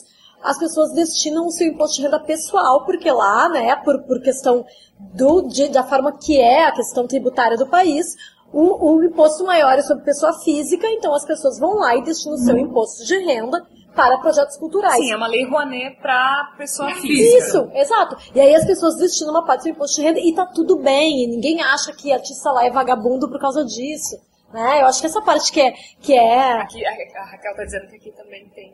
as 0.44 0.58
pessoas 0.58 0.92
destinam 0.94 1.46
o 1.46 1.52
seu 1.52 1.68
imposto 1.68 1.98
de 1.98 2.02
renda 2.04 2.20
pessoal, 2.20 2.84
porque 2.86 3.12
lá, 3.12 3.48
né, 3.50 3.76
por, 3.84 4.02
por 4.04 4.20
questão 4.22 4.66
do, 5.14 5.44
de- 5.44 5.68
da 5.70 5.84
forma 5.84 6.18
que 6.18 6.40
é 6.40 6.66
a 6.66 6.72
questão 6.72 7.06
tributária 7.06 7.56
do 7.56 7.68
país, 7.68 8.16
o, 8.56 8.96
o 8.96 9.04
imposto 9.04 9.44
maior 9.44 9.78
é 9.78 9.82
sobre 9.82 10.06
pessoa 10.06 10.32
física, 10.40 10.88
então 10.88 11.14
as 11.14 11.26
pessoas 11.26 11.60
vão 11.60 11.76
lá 11.76 11.94
e 11.98 12.04
destinam 12.04 12.36
o 12.36 12.38
seu 12.38 12.58
imposto 12.58 13.04
de 13.04 13.18
renda 13.18 13.62
para 13.94 14.18
projetos 14.20 14.56
culturais. 14.56 14.96
Sim, 14.96 15.12
é 15.12 15.18
uma 15.18 15.28
lei 15.28 15.46
Rouanet 15.46 15.98
para 16.02 16.54
pessoa 16.58 16.90
física. 16.96 17.38
Isso, 17.38 17.70
exato. 17.74 18.16
E 18.34 18.40
aí 18.40 18.56
as 18.56 18.66
pessoas 18.66 18.96
destinam 18.96 19.32
uma 19.32 19.46
parte 19.46 19.60
do 19.60 19.64
seu 19.64 19.72
imposto 19.74 19.96
de 20.00 20.08
renda 20.08 20.20
e 20.22 20.34
tá 20.34 20.46
tudo 20.46 20.78
bem. 20.78 21.24
E 21.24 21.28
ninguém 21.28 21.62
acha 21.62 21.92
que 21.92 22.14
artista 22.14 22.50
lá 22.52 22.66
é 22.66 22.72
vagabundo 22.72 23.30
por 23.30 23.40
causa 23.42 23.66
disso. 23.66 24.18
Né? 24.54 24.82
Eu 24.82 24.86
acho 24.86 25.02
que 25.02 25.08
essa 25.08 25.22
parte 25.22 25.52
que 25.52 25.60
é. 25.60 25.74
Que 26.00 26.14
é... 26.14 26.54
Aqui, 26.62 26.86
a 26.86 26.92
a 26.92 27.26
Raquel 27.26 27.56
tá 27.58 27.64
dizendo 27.66 27.88
que 27.88 27.96
aqui 27.98 28.12
também 28.12 28.48
tem. 28.56 28.74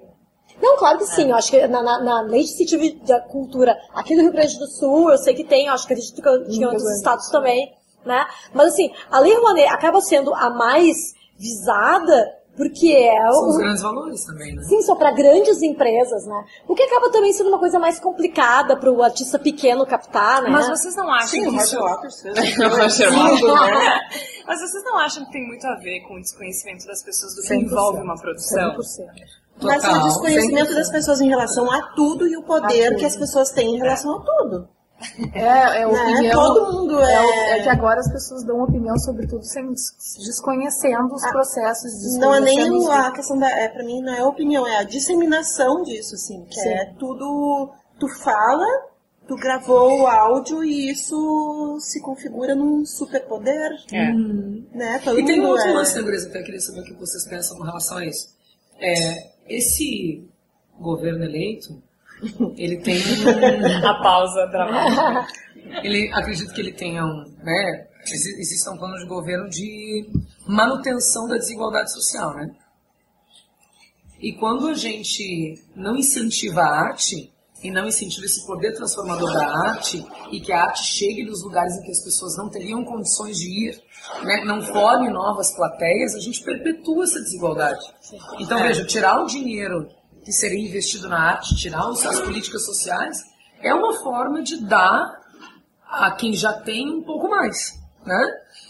Não, 0.62 0.78
claro 0.78 1.00
que 1.00 1.06
sim. 1.06 1.30
Eu 1.30 1.36
acho 1.36 1.50
que 1.50 1.68
na, 1.68 1.82
na, 1.82 2.04
na 2.04 2.22
lei 2.22 2.44
de 2.44 2.52
incentivo 2.52 3.04
da 3.06 3.20
cultura 3.20 3.76
aqui 3.96 4.16
do 4.16 4.22
Rio 4.22 4.32
Grande 4.32 4.60
do 4.60 4.68
Sul, 4.68 5.10
eu 5.10 5.18
sei 5.18 5.34
que 5.34 5.44
tem, 5.44 5.66
eu 5.66 5.74
acho 5.74 5.88
que 5.88 5.94
acredito 5.94 6.22
que 6.22 6.22
que 6.22 6.58
em 6.58 6.66
outros 6.66 6.88
estados 6.98 7.30
também. 7.30 7.81
Né? 8.06 8.26
Mas 8.54 8.74
assim, 8.74 8.92
a 9.12 9.20
lei 9.20 9.36
Rouanet 9.36 9.68
acaba 9.70 10.02
sendo 10.02 10.34
a 10.34 10.50
mais 10.50 10.96
visada 11.38 12.42
porque 12.56 12.92
é 12.92 13.32
São 13.32 13.50
os 13.50 13.56
o, 13.56 13.58
grandes 13.60 13.82
valores 13.82 14.26
também, 14.26 14.54
né? 14.54 14.62
Sim, 14.64 14.82
só 14.82 14.94
para 14.96 15.12
grandes 15.12 15.62
empresas, 15.62 16.26
né? 16.26 16.46
O 16.68 16.76
que 16.76 16.84
acaba 16.84 17.10
também 17.10 17.32
sendo 17.32 17.48
uma 17.48 17.60
coisa 17.60 17.80
mais 17.80 18.00
complicada 18.00 18.76
para 18.76 18.92
o 18.92 19.02
artista 19.02 19.40
pequeno 19.40 19.86
captar, 19.86 20.42
né? 20.42 20.50
Mas 20.50 20.68
vocês 20.68 20.96
não 20.96 21.10
acham 21.12 21.28
Sim, 21.30 21.48
o 21.48 21.52
que 21.52 21.58
isso... 21.58 21.80
Roger 21.80 21.96
Waters 21.96 22.22
fez. 22.22 22.58
Roger 22.58 23.40
Tudo, 23.40 23.54
Waters. 23.54 23.84
né? 23.84 24.00
Mas 24.46 24.60
vocês 24.60 24.84
não 24.84 24.98
acham 24.98 25.26
que 25.26 25.32
tem 25.32 25.48
muito 25.48 25.66
a 25.66 25.76
ver 25.76 26.02
com 26.02 26.16
o 26.16 26.20
desconhecimento 26.20 26.86
das 26.86 27.02
pessoas 27.04 27.36
do 27.36 27.42
que 27.42 27.54
100%. 27.54 27.62
envolve 27.62 28.02
uma 28.02 28.16
produção? 28.16 28.76
100%. 28.76 28.80
Mas 29.64 29.84
é 29.84 29.88
o 29.88 29.92
Total, 29.92 30.08
desconhecimento 30.08 30.74
das 30.74 30.92
pessoas 30.92 31.22
em 31.22 31.30
relação 31.30 31.72
a 31.72 31.82
tudo 31.94 32.28
e 32.28 32.36
o 32.36 32.44
poder 32.44 32.90
tudo. 32.90 33.00
que 33.00 33.06
as 33.06 33.16
pessoas 33.16 33.52
têm 33.52 33.76
em 33.76 33.78
relação 33.78 34.18
a 34.18 34.20
tudo. 34.20 34.68
É, 35.34 35.82
é 35.82 35.88
opinião. 35.88 36.22
Né? 36.22 36.32
Todo 36.32 36.74
mundo 36.74 37.00
É, 37.02 37.14
é- 37.14 37.60
é 37.60 37.64
que 37.64 37.70
agora 37.70 38.00
as 38.00 38.12
pessoas 38.12 38.44
dão 38.44 38.62
opinião 38.64 38.98
sobre 39.00 39.28
tudo 39.28 39.44
sem 39.46 39.66
desconhecendo 40.26 41.14
os 41.14 41.26
processos. 41.28 42.18
Não 42.18 42.34
é 42.36 42.40
nem 42.40 42.56
desconhecendo 42.58 42.84
os- 42.84 42.90
a 42.90 43.12
questão 43.12 43.38
da. 43.38 43.50
É, 43.50 43.68
pra 43.68 43.84
mim 43.84 44.02
não 44.02 44.14
é 44.14 44.24
opinião, 44.26 44.66
é 44.68 44.78
a 44.78 44.84
disseminação 44.84 45.84
disso, 45.84 46.16
assim. 46.16 46.46
Que 46.46 46.60
Sim. 46.60 46.70
é 46.70 46.86
tudo. 47.00 47.72
Tu 48.00 48.08
fala, 48.08 48.66
tu 49.28 49.36
gravou 49.36 50.02
o 50.02 50.08
áudio 50.08 50.64
e 50.64 50.90
isso 50.92 51.78
se 51.80 52.02
configura 52.02 52.56
num 52.56 52.86
superpoder, 52.86 53.72
É. 53.94 54.12
né? 54.74 55.00
Todo 55.04 55.20
E 55.20 55.26
tem 55.26 55.40
um 55.40 55.48
outro 55.50 55.68
é- 55.68 55.74
lance, 55.74 55.96
né, 55.96 56.02
Gureza? 56.02 56.30
Até 56.30 56.42
queria 56.42 56.60
saber 56.60 56.82
o 56.82 56.84
que 56.84 56.94
vocês 56.94 57.28
pensam 57.28 57.58
com 57.58 57.64
relação 57.64 57.98
a 57.98 58.06
isso. 58.06 58.30
É, 58.80 59.32
esse 59.48 60.28
governo 60.80 61.24
eleito, 61.24 61.82
ele 62.58 62.78
tem 62.82 62.98
A 63.86 63.94
pausa 64.02 64.46
dramática. 64.48 65.28
ele 65.84 66.12
acredito 66.14 66.54
que 66.54 66.62
ele 66.62 66.74
tenha 66.74 67.04
um, 67.06 67.24
né, 67.44 67.88
exi- 68.06 68.40
existe 68.40 68.70
um 68.70 68.78
plano 68.78 68.98
de 68.98 69.06
governo 69.06 69.50
de 69.50 70.10
manutenção 70.48 71.28
da 71.28 71.38
desigualdade 71.38 71.92
social, 71.92 72.34
né? 72.36 72.50
E 74.20 74.34
quando 74.34 74.68
a 74.68 74.76
gente 74.76 75.56
não 75.76 75.96
incentiva 75.96 76.62
a 76.62 76.80
arte 76.90 77.34
e 77.64 77.72
não 77.72 77.88
incentiva 77.88 78.26
esse 78.26 78.46
poder 78.46 78.74
transformador 78.74 79.32
da 79.34 79.48
arte 79.70 80.04
e 80.32 80.40
que 80.40 80.52
a 80.52 80.64
arte 80.64 80.84
chegue 80.84 81.24
nos 81.24 81.44
lugares 81.44 81.76
em 81.76 81.84
que 81.84 81.92
as 81.92 82.04
pessoas 82.04 82.38
não 82.38 82.50
teriam 82.50 82.84
condições 82.84 83.38
de 83.38 83.70
ir, 83.70 83.82
né, 84.24 84.44
não 84.46 84.62
forme 84.62 85.10
novas 85.10 85.56
plateias, 85.56 86.14
a 86.16 86.20
gente 86.20 86.44
perpetua 86.44 87.04
essa 87.04 87.20
desigualdade. 87.20 87.84
Então 88.40 88.60
veja, 88.62 88.86
tirar 88.86 89.22
o 89.24 89.26
dinheiro 89.26 89.88
que 90.24 90.32
seria 90.32 90.60
investido 90.68 91.08
na 91.10 91.20
arte, 91.32 91.56
tirar 91.56 91.88
as 91.90 92.20
políticas 92.20 92.66
sociais, 92.66 93.18
é 93.62 93.74
uma 93.74 93.94
forma 94.02 94.42
de 94.42 94.64
dar 94.66 95.20
a 95.90 96.12
quem 96.12 96.34
já 96.34 96.54
tem 96.54 96.90
um 96.90 97.04
pouco 97.04 97.30
mais, 97.30 97.80
né? 98.06 98.20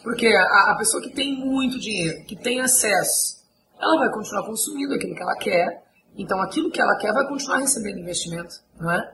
Porque 0.04 0.28
a, 0.28 0.72
a 0.72 0.76
pessoa 0.78 1.02
que 1.02 1.10
tem 1.12 1.36
muito 1.38 1.80
dinheiro, 1.80 2.26
que 2.26 2.36
tem 2.36 2.60
acesso, 2.62 3.42
ela 3.80 3.98
vai 3.98 4.12
continuar 4.12 4.46
consumindo 4.46 4.94
aquilo 4.94 5.16
que 5.16 5.22
ela 5.22 5.36
quer, 5.38 5.84
então 6.18 6.42
aquilo 6.42 6.72
que 6.72 6.82
ela 6.82 6.98
quer 6.98 7.14
vai 7.14 7.28
continuar 7.28 7.58
recebendo 7.58 8.00
investimento, 8.00 8.56
não 8.80 8.92
é? 8.92 9.12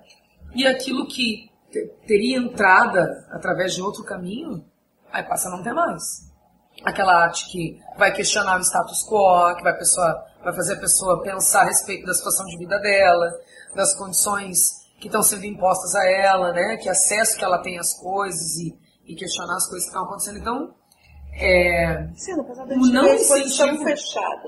E 0.55 0.65
aquilo 0.65 1.07
que 1.07 1.49
te- 1.71 1.91
teria 2.07 2.37
entrada 2.37 3.27
através 3.31 3.73
de 3.75 3.81
outro 3.81 4.03
caminho, 4.03 4.63
aí 5.11 5.23
passa 5.23 5.49
a 5.49 5.51
não 5.51 5.61
ter 5.63 5.73
mais. 5.73 6.27
Aquela 6.85 7.23
arte 7.23 7.49
que 7.51 7.79
vai 7.97 8.13
questionar 8.13 8.57
o 8.57 8.61
status 8.63 9.03
quo, 9.07 9.55
que 9.55 9.63
vai, 9.63 9.75
pessoa, 9.77 10.23
vai 10.47 10.55
fazer 10.55 10.73
a 10.75 10.79
pessoa 10.79 11.21
pensar 11.23 11.63
a 11.63 11.65
respeito 11.65 12.05
da 12.05 12.13
situação 12.13 12.45
de 12.45 12.57
vida 12.57 12.79
dela, 12.79 13.29
das 13.75 13.93
condições 13.97 14.87
que 14.99 15.07
estão 15.07 15.21
sendo 15.21 15.45
impostas 15.45 15.93
a 15.93 16.05
ela, 16.09 16.53
né? 16.53 16.77
Que 16.77 16.87
acesso 16.87 17.37
que 17.37 17.43
ela 17.43 17.57
tem 17.59 17.77
às 17.77 17.93
coisas 17.99 18.55
e, 18.57 18.73
e 19.05 19.13
questionar 19.15 19.55
as 19.57 19.67
coisas 19.67 19.83
que 19.83 19.89
estão 19.89 20.05
acontecendo. 20.05 20.37
Então, 20.39 20.73
é, 21.33 22.07
Sim, 22.15 22.33
O 22.33 22.87
não 22.91 23.13
incentivo- 23.13 23.83
fechada. 23.83 24.43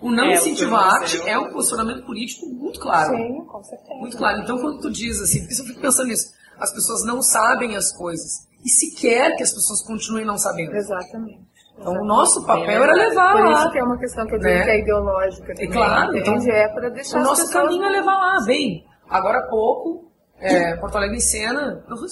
o 0.00 0.10
não 0.10 0.24
É, 0.26 0.28
o 0.28 0.32
incentivo 0.34 0.76
à 0.76 0.92
arte 0.94 1.20
é 1.28 1.38
um 1.38 1.50
posicionamento 1.52 2.04
político 2.04 2.46
muito 2.46 2.78
claro. 2.78 3.16
Sim, 3.16 3.44
com 3.46 3.64
certeza. 3.64 3.94
Muito 3.94 4.16
claro. 4.16 4.40
Então, 4.42 4.58
quando 4.58 4.80
tu 4.80 4.90
diz 4.90 5.20
assim, 5.20 5.40
porque 5.46 5.60
eu 5.60 5.64
fico 5.66 5.80
pensando 5.80 6.08
nisso, 6.08 6.30
as 6.58 6.72
pessoas 6.72 7.02
não 7.04 7.22
sabem 7.22 7.76
as 7.76 7.90
coisas 7.96 8.46
e 8.62 8.68
se 8.68 8.94
quer 8.94 9.34
que 9.36 9.42
as 9.42 9.52
pessoas 9.54 9.82
continuem 9.82 10.24
não 10.26 10.36
sabendo. 10.38 10.76
Exatamente. 10.76 11.48
Então, 11.80 11.94
o 11.94 12.04
nosso 12.04 12.44
papel 12.46 12.82
era 12.82 12.92
levar 12.92 13.32
Por 13.32 13.50
isso 13.50 13.64
lá. 13.64 13.70
que 13.70 13.78
é 13.78 13.82
uma 13.84 13.98
questão 13.98 14.26
que 14.26 14.34
eu 14.34 14.38
digo 14.38 14.50
Né? 14.50 14.64
que 14.64 14.70
é 14.70 14.78
ideológica. 14.80 15.54
também, 15.54 15.70
claro, 15.70 16.16
entende? 16.16 16.30
então, 16.44 16.54
é 16.54 16.68
para 16.68 16.88
deixar 16.90 17.18
O 17.18 17.22
nosso 17.22 17.50
caminho 17.50 17.84
é 17.84 17.88
levar 17.88 18.16
lá. 18.18 18.44
Bem, 18.44 18.84
agora 19.08 19.38
há 19.38 19.48
pouco, 19.48 20.10
é, 20.38 20.76
Porto 20.76 20.96
Alegre 20.96 21.16
em 21.16 21.20
Cena, 21.20 21.82
não 21.88 21.96
foi 21.96 22.06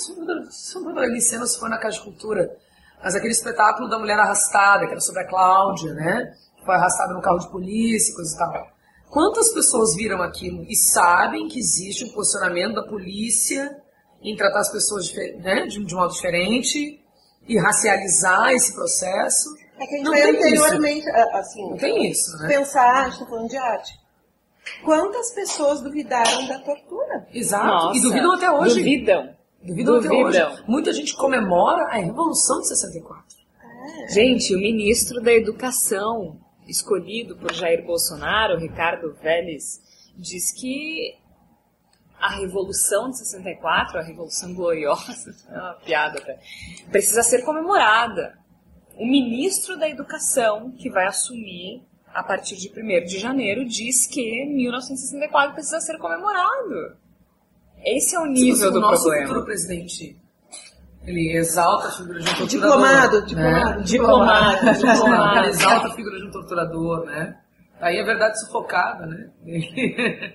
Porto 0.83 0.99
Alegre 0.99 1.19
em 1.19 1.21
Cena 1.21 1.47
se 1.47 1.61
foi 1.61 1.69
na 1.69 1.79
Casa 1.79 1.97
de 1.97 2.03
Cultura, 2.03 2.51
mas 3.03 3.15
aquele 3.15 3.33
espetáculo 3.33 3.89
da 3.89 3.99
mulher 3.99 4.19
arrastada, 4.19 4.87
que 4.87 4.91
era 4.93 5.01
sobre 5.01 5.23
a 5.23 5.29
Cláudia, 5.29 5.93
né? 5.95 6.33
Que 6.57 6.65
foi 6.65 6.75
arrastada 6.75 7.13
no 7.13 7.21
carro 7.21 7.39
de 7.39 7.51
polícia, 7.51 8.11
e 8.11 8.15
coisa 8.15 8.35
e 8.35 8.39
tal. 8.39 8.67
Quantas 9.11 9.53
pessoas 9.55 9.95
viram 9.95 10.21
aquilo 10.23 10.65
e 10.69 10.75
sabem 10.77 11.47
que 11.49 11.59
existe 11.59 12.05
um 12.05 12.09
posicionamento 12.13 12.75
da 12.75 12.83
polícia 12.83 13.71
em 14.23 14.35
tratar 14.37 14.61
as 14.61 14.71
pessoas 14.73 15.11
né, 15.41 15.67
de, 15.67 15.83
de 15.85 15.95
um 15.95 15.99
modo 15.99 16.13
diferente 16.13 17.01
e 17.47 17.59
racializar 17.59 18.51
esse 18.51 18.75
processo? 18.75 19.49
É 19.81 19.87
que 19.87 19.95
a 19.95 19.97
gente 19.99 20.05
Não 20.05 20.13
vai 20.13 20.21
isso. 20.31 20.37
anteriormente, 20.39 21.09
a- 21.11 21.39
assim, 21.39 21.71
Não 21.71 21.77
tem 21.77 22.11
isso, 22.11 22.37
né? 22.39 22.49
pensar, 22.49 23.05
a 23.07 23.09
gente 23.11 23.19
tá 23.21 23.27
falando 23.27 23.49
de 23.49 23.57
arte. 23.57 23.99
Quantas 24.85 25.31
pessoas 25.35 25.81
duvidaram 25.81 26.47
da 26.47 26.59
tortura? 26.59 27.27
Exato. 27.33 27.67
Nossa, 27.67 27.99
e 27.99 28.03
duvidam 28.03 28.33
até 28.35 28.51
hoje. 28.51 28.75
Duvidam. 28.79 29.35
Duvidam 29.63 29.97
até 29.99 30.09
Duvidam. 30.09 30.53
hoje. 30.53 30.63
Muita 30.69 30.93
gente 30.93 31.17
comemora 31.17 31.85
a 31.85 31.97
Revolução 31.97 32.61
de 32.61 32.69
64. 32.69 33.25
Gente, 34.11 34.55
o 34.55 34.59
ministro 34.59 35.21
da 35.23 35.33
Educação, 35.33 36.39
escolhido 36.67 37.37
por 37.37 37.53
Jair 37.55 37.85
Bolsonaro, 37.87 38.59
Ricardo 38.59 39.15
Vélez, 39.23 39.81
diz 40.17 40.53
que 40.53 41.17
a 42.21 42.31
Revolução 42.37 43.09
de 43.11 43.19
64, 43.19 43.99
a 43.99 44.03
Revolução 44.03 44.53
Gloriosa, 44.53 45.35
é 45.49 45.55
uma 45.59 45.75
piada 45.75 46.19
até, 46.19 46.39
precisa 46.91 47.23
ser 47.23 47.43
comemorada. 47.43 48.37
O 48.99 49.07
ministro 49.07 49.79
da 49.79 49.89
Educação, 49.89 50.73
que 50.73 50.91
vai 50.91 51.07
assumir 51.07 51.83
a 52.13 52.23
partir 52.23 52.57
de 52.57 52.69
1 52.69 53.05
de 53.07 53.19
janeiro, 53.19 53.65
diz 53.65 54.07
que 54.07 54.45
1964 54.47 55.55
precisa 55.55 55.81
ser 55.81 55.99
comemorado. 55.99 56.97
Esse 57.85 58.17
é 58.17 58.19
o 58.21 58.27
nível 58.27 58.69
o 58.71 58.73
do 58.73 58.81
nosso 58.81 59.03
problema. 59.05 59.29
futuro 59.29 59.45
presidente, 59.45 60.17
ele 61.07 61.33
exalta 61.37 61.89
a 61.89 61.93
figura 61.93 62.19
de 62.21 62.29
um 62.29 62.35
torturador. 62.35 62.49
Diplomado, 62.49 63.21
né? 63.21 63.83
diplomado. 63.85 63.85
Diplomado, 63.85 64.67
Ele 64.69 64.75
diplomado. 64.75 65.49
exalta 65.49 65.87
a 65.87 65.91
figura 65.95 66.19
de 66.19 66.25
um 66.27 66.31
torturador, 66.31 67.05
né? 67.07 67.39
Aí 67.81 68.01
a 68.01 68.05
verdade 68.05 68.41
sufocada, 68.41 69.07
né? 69.07 69.31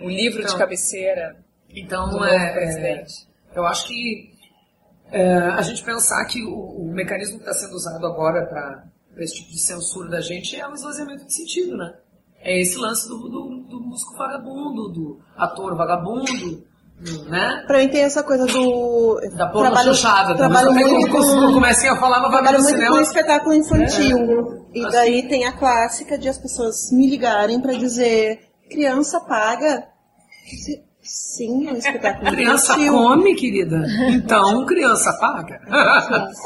O 0.02 0.08
livro 0.08 0.40
de 0.40 0.46
Então, 0.46 0.58
cabeceira 0.58 1.36
Então, 1.70 2.06
do 2.10 2.14
novo 2.14 2.26
é, 2.26 2.36
é, 2.50 2.54
presidente. 2.54 3.28
eu 3.54 3.66
acho 3.66 3.88
que 3.90 4.33
é, 5.14 5.38
a 5.38 5.62
gente 5.62 5.84
pensar 5.84 6.26
que 6.26 6.44
o, 6.44 6.56
o 6.56 6.92
mecanismo 6.92 7.38
que 7.38 7.44
está 7.48 7.54
sendo 7.54 7.76
usado 7.76 8.06
agora 8.06 8.46
para 8.48 9.24
esse 9.24 9.36
tipo 9.36 9.52
de 9.52 9.62
censura 9.62 10.10
da 10.10 10.20
gente 10.20 10.56
é 10.60 10.68
um 10.68 10.74
esvaziamento 10.74 11.24
de 11.26 11.34
sentido, 11.34 11.78
né? 11.78 11.94
É 12.42 12.60
esse 12.60 12.78
lance 12.78 13.08
do, 13.08 13.18
do, 13.30 13.64
do 13.70 13.80
músico 13.80 14.18
vagabundo, 14.18 14.90
do 14.90 15.20
ator 15.38 15.78
vagabundo, 15.78 16.66
do, 17.00 17.30
né? 17.30 17.64
Pra 17.68 17.78
mim 17.78 17.90
tem 17.90 18.02
essa 18.02 18.24
coisa 18.24 18.46
do... 18.48 19.22
Da 19.38 19.48
porra 19.48 19.68
trabalho, 19.68 19.94
chuchada. 19.94 20.36
trabalho 20.36 20.72
até 20.72 20.84
muito 20.84 21.12
com... 21.12 21.18
eu 21.18 21.54
comecei 21.54 21.90
a 21.90 21.96
falar, 21.96 22.20
mas 22.20 22.32
vai 22.32 22.42
Trabalho 22.42 22.58
no 22.58 22.64
muito 22.64 22.76
cinema. 22.76 22.96
com 22.96 23.02
espetáculo 23.02 23.54
infantil. 23.54 24.68
É. 24.74 24.80
E 24.80 24.92
daí 24.92 25.28
tem 25.30 25.46
a 25.46 25.54
clássica 25.54 26.18
de 26.18 26.28
as 26.28 26.40
pessoas 26.40 26.92
me 26.92 27.08
ligarem 27.08 27.62
pra 27.62 27.74
dizer 27.74 28.40
criança 28.70 29.20
paga. 29.22 29.88
Sim, 31.04 31.68
é 31.68 31.74
um 31.74 31.78
espetáculo 31.78 32.26
Criança 32.32 32.72
infantil. 32.74 32.94
come, 32.94 33.36
querida. 33.36 33.84
Então, 34.10 34.66
criança 34.66 35.14
paga. 35.20 35.60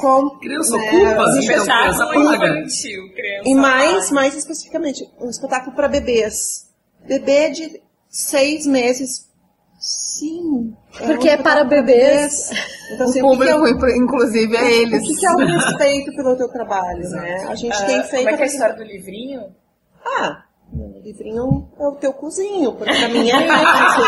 Com, 0.02 0.30
criança 0.42 0.76
né, 0.78 0.84
ocupa, 0.90 1.24
assim, 1.24 1.46
então 1.46 1.66
criança 1.66 2.06
paga. 2.08 2.18
infantil, 2.60 3.14
criança 3.14 3.50
E 3.50 3.56
mais, 3.56 4.04
paga. 4.06 4.14
mais 4.16 4.36
especificamente, 4.36 5.10
um 5.22 5.30
espetáculo 5.30 5.76
para 5.76 5.88
bebês. 5.88 6.68
Bebê 7.08 7.50
de 7.52 7.82
seis 8.10 8.66
meses. 8.66 9.28
Sim. 9.80 10.76
Porque 11.06 11.30
um 11.30 11.32
é 11.34 11.38
para 11.38 11.64
bebês. 11.64 12.50
Então, 12.94 13.06
O 13.06 13.10
assim, 13.12 13.22
o 13.22 13.38
que 13.38 13.44
é 13.48 13.56
o- 13.56 13.60
público, 13.60 13.88
inclusive, 13.90 14.56
é 14.56 14.62
O 14.64 14.66
eles. 14.66 15.04
que, 15.06 15.16
que 15.16 15.26
é 15.28 15.32
o 15.32 15.38
respeito 15.38 16.16
pelo 16.16 16.36
teu 16.36 16.50
trabalho, 16.50 17.08
né? 17.12 17.46
A 17.48 17.54
gente 17.54 17.78
tem 17.86 18.02
feito. 18.04 18.24
Como 18.24 18.30
é 18.30 18.38
que 18.38 18.42
é 18.42 18.46
a 18.46 18.48
história 18.48 18.76
do 18.76 18.84
livrinho? 18.84 19.42
Ah, 20.04 20.44
o 20.74 21.00
livrinho 21.04 21.70
é 21.80 21.88
o 21.88 21.92
teu 21.94 22.12
cozinho, 22.12 22.74
porque 22.74 22.92
pra 22.94 23.08
mim 23.10 23.30
é 23.30 23.36
assim. 23.36 24.02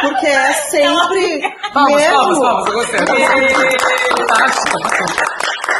Porque 0.00 0.26
é 0.26 0.52
sempre. 0.54 1.40
Palmas, 1.72 1.94
mesmo, 2.00 2.16
palmas, 2.16 2.38
palmas, 2.38 2.66
eu 2.68 2.74
gostei. 2.74 2.98
Fantástico. 4.18 4.78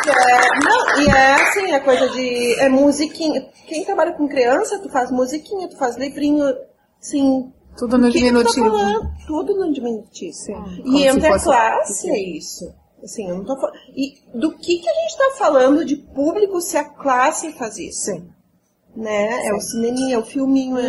É, 0.08 0.58
não, 0.64 1.00
e 1.02 1.08
é 1.08 1.32
assim, 1.34 1.72
a 1.72 1.80
coisa 1.80 2.08
de. 2.10 2.54
É 2.60 2.68
musiquinha. 2.68 3.42
Quem 3.66 3.84
trabalha 3.84 4.12
com 4.12 4.28
criança, 4.28 4.78
tu 4.80 4.88
faz 4.90 5.10
musiquinha, 5.10 5.68
tu 5.68 5.76
faz 5.76 5.96
livrinho, 5.96 6.44
assim. 7.00 7.52
Tudo 7.76 7.96
no 7.98 8.06
tá 8.06 8.10
diminutivo. 8.18 8.66
falando? 8.70 9.10
Tudo 9.26 9.54
no 9.54 9.72
diminutivo. 9.72 10.36
como 10.46 10.96
E 10.96 10.98
se 11.02 11.06
entre 11.06 11.26
a 11.26 11.32
fosse- 11.32 11.44
classe 11.44 12.10
é 12.10 12.18
isso. 12.36 12.74
Assim, 13.02 13.28
eu 13.30 13.36
não 13.38 13.44
tô 13.44 13.56
falando. 13.56 13.76
E 13.96 14.14
do 14.38 14.52
que, 14.58 14.78
que 14.78 14.88
a 14.88 14.92
gente 14.92 15.16
tá 15.16 15.30
falando 15.38 15.84
de 15.84 15.96
público 15.96 16.60
se 16.60 16.76
a 16.76 16.84
classe 16.84 17.52
faz 17.52 17.78
isso? 17.78 18.10
Sim. 18.12 18.28
Né? 18.96 19.46
É 19.46 19.54
o 19.54 19.60
cineminha, 19.60 20.16
é 20.16 20.18
o 20.18 20.24
filminho, 20.24 20.74
Uhum. 20.74 20.80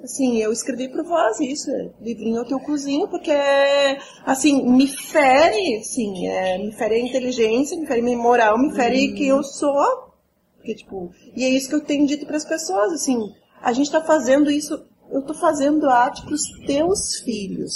é, 0.00 0.04
assim, 0.04 0.38
eu 0.38 0.52
escrevi 0.52 0.88
por 0.88 1.04
voz 1.04 1.38
isso, 1.40 1.70
é, 1.70 1.88
livrinho 2.00 2.40
ao 2.40 2.44
teu 2.44 2.58
cozinho, 2.58 3.06
porque, 3.06 3.30
é, 3.30 3.96
assim, 4.26 4.68
me 4.68 4.88
fere, 4.88 5.76
assim, 5.78 6.26
é, 6.26 6.58
me 6.58 6.72
fere 6.72 6.96
a 6.96 6.98
inteligência, 7.00 7.78
me 7.78 7.86
fere 7.86 8.02
minha 8.02 8.18
moral, 8.18 8.58
me 8.58 8.74
fere 8.74 9.08
Uhum. 9.10 9.14
quem 9.14 9.28
eu 9.28 9.42
sou, 9.44 10.12
porque, 10.56 10.74
tipo, 10.74 11.10
e 11.36 11.44
é 11.44 11.48
isso 11.48 11.68
que 11.68 11.76
eu 11.76 11.84
tenho 11.84 12.06
dito 12.06 12.26
para 12.26 12.36
as 12.36 12.44
pessoas, 12.44 12.92
assim, 12.92 13.16
a 13.62 13.72
gente 13.72 13.90
tá 13.90 14.02
fazendo 14.02 14.50
isso, 14.50 14.84
eu 15.12 15.22
tô 15.22 15.32
fazendo 15.32 15.88
arte 15.88 16.22
pros 16.26 16.42
teus 16.66 17.20
filhos. 17.20 17.72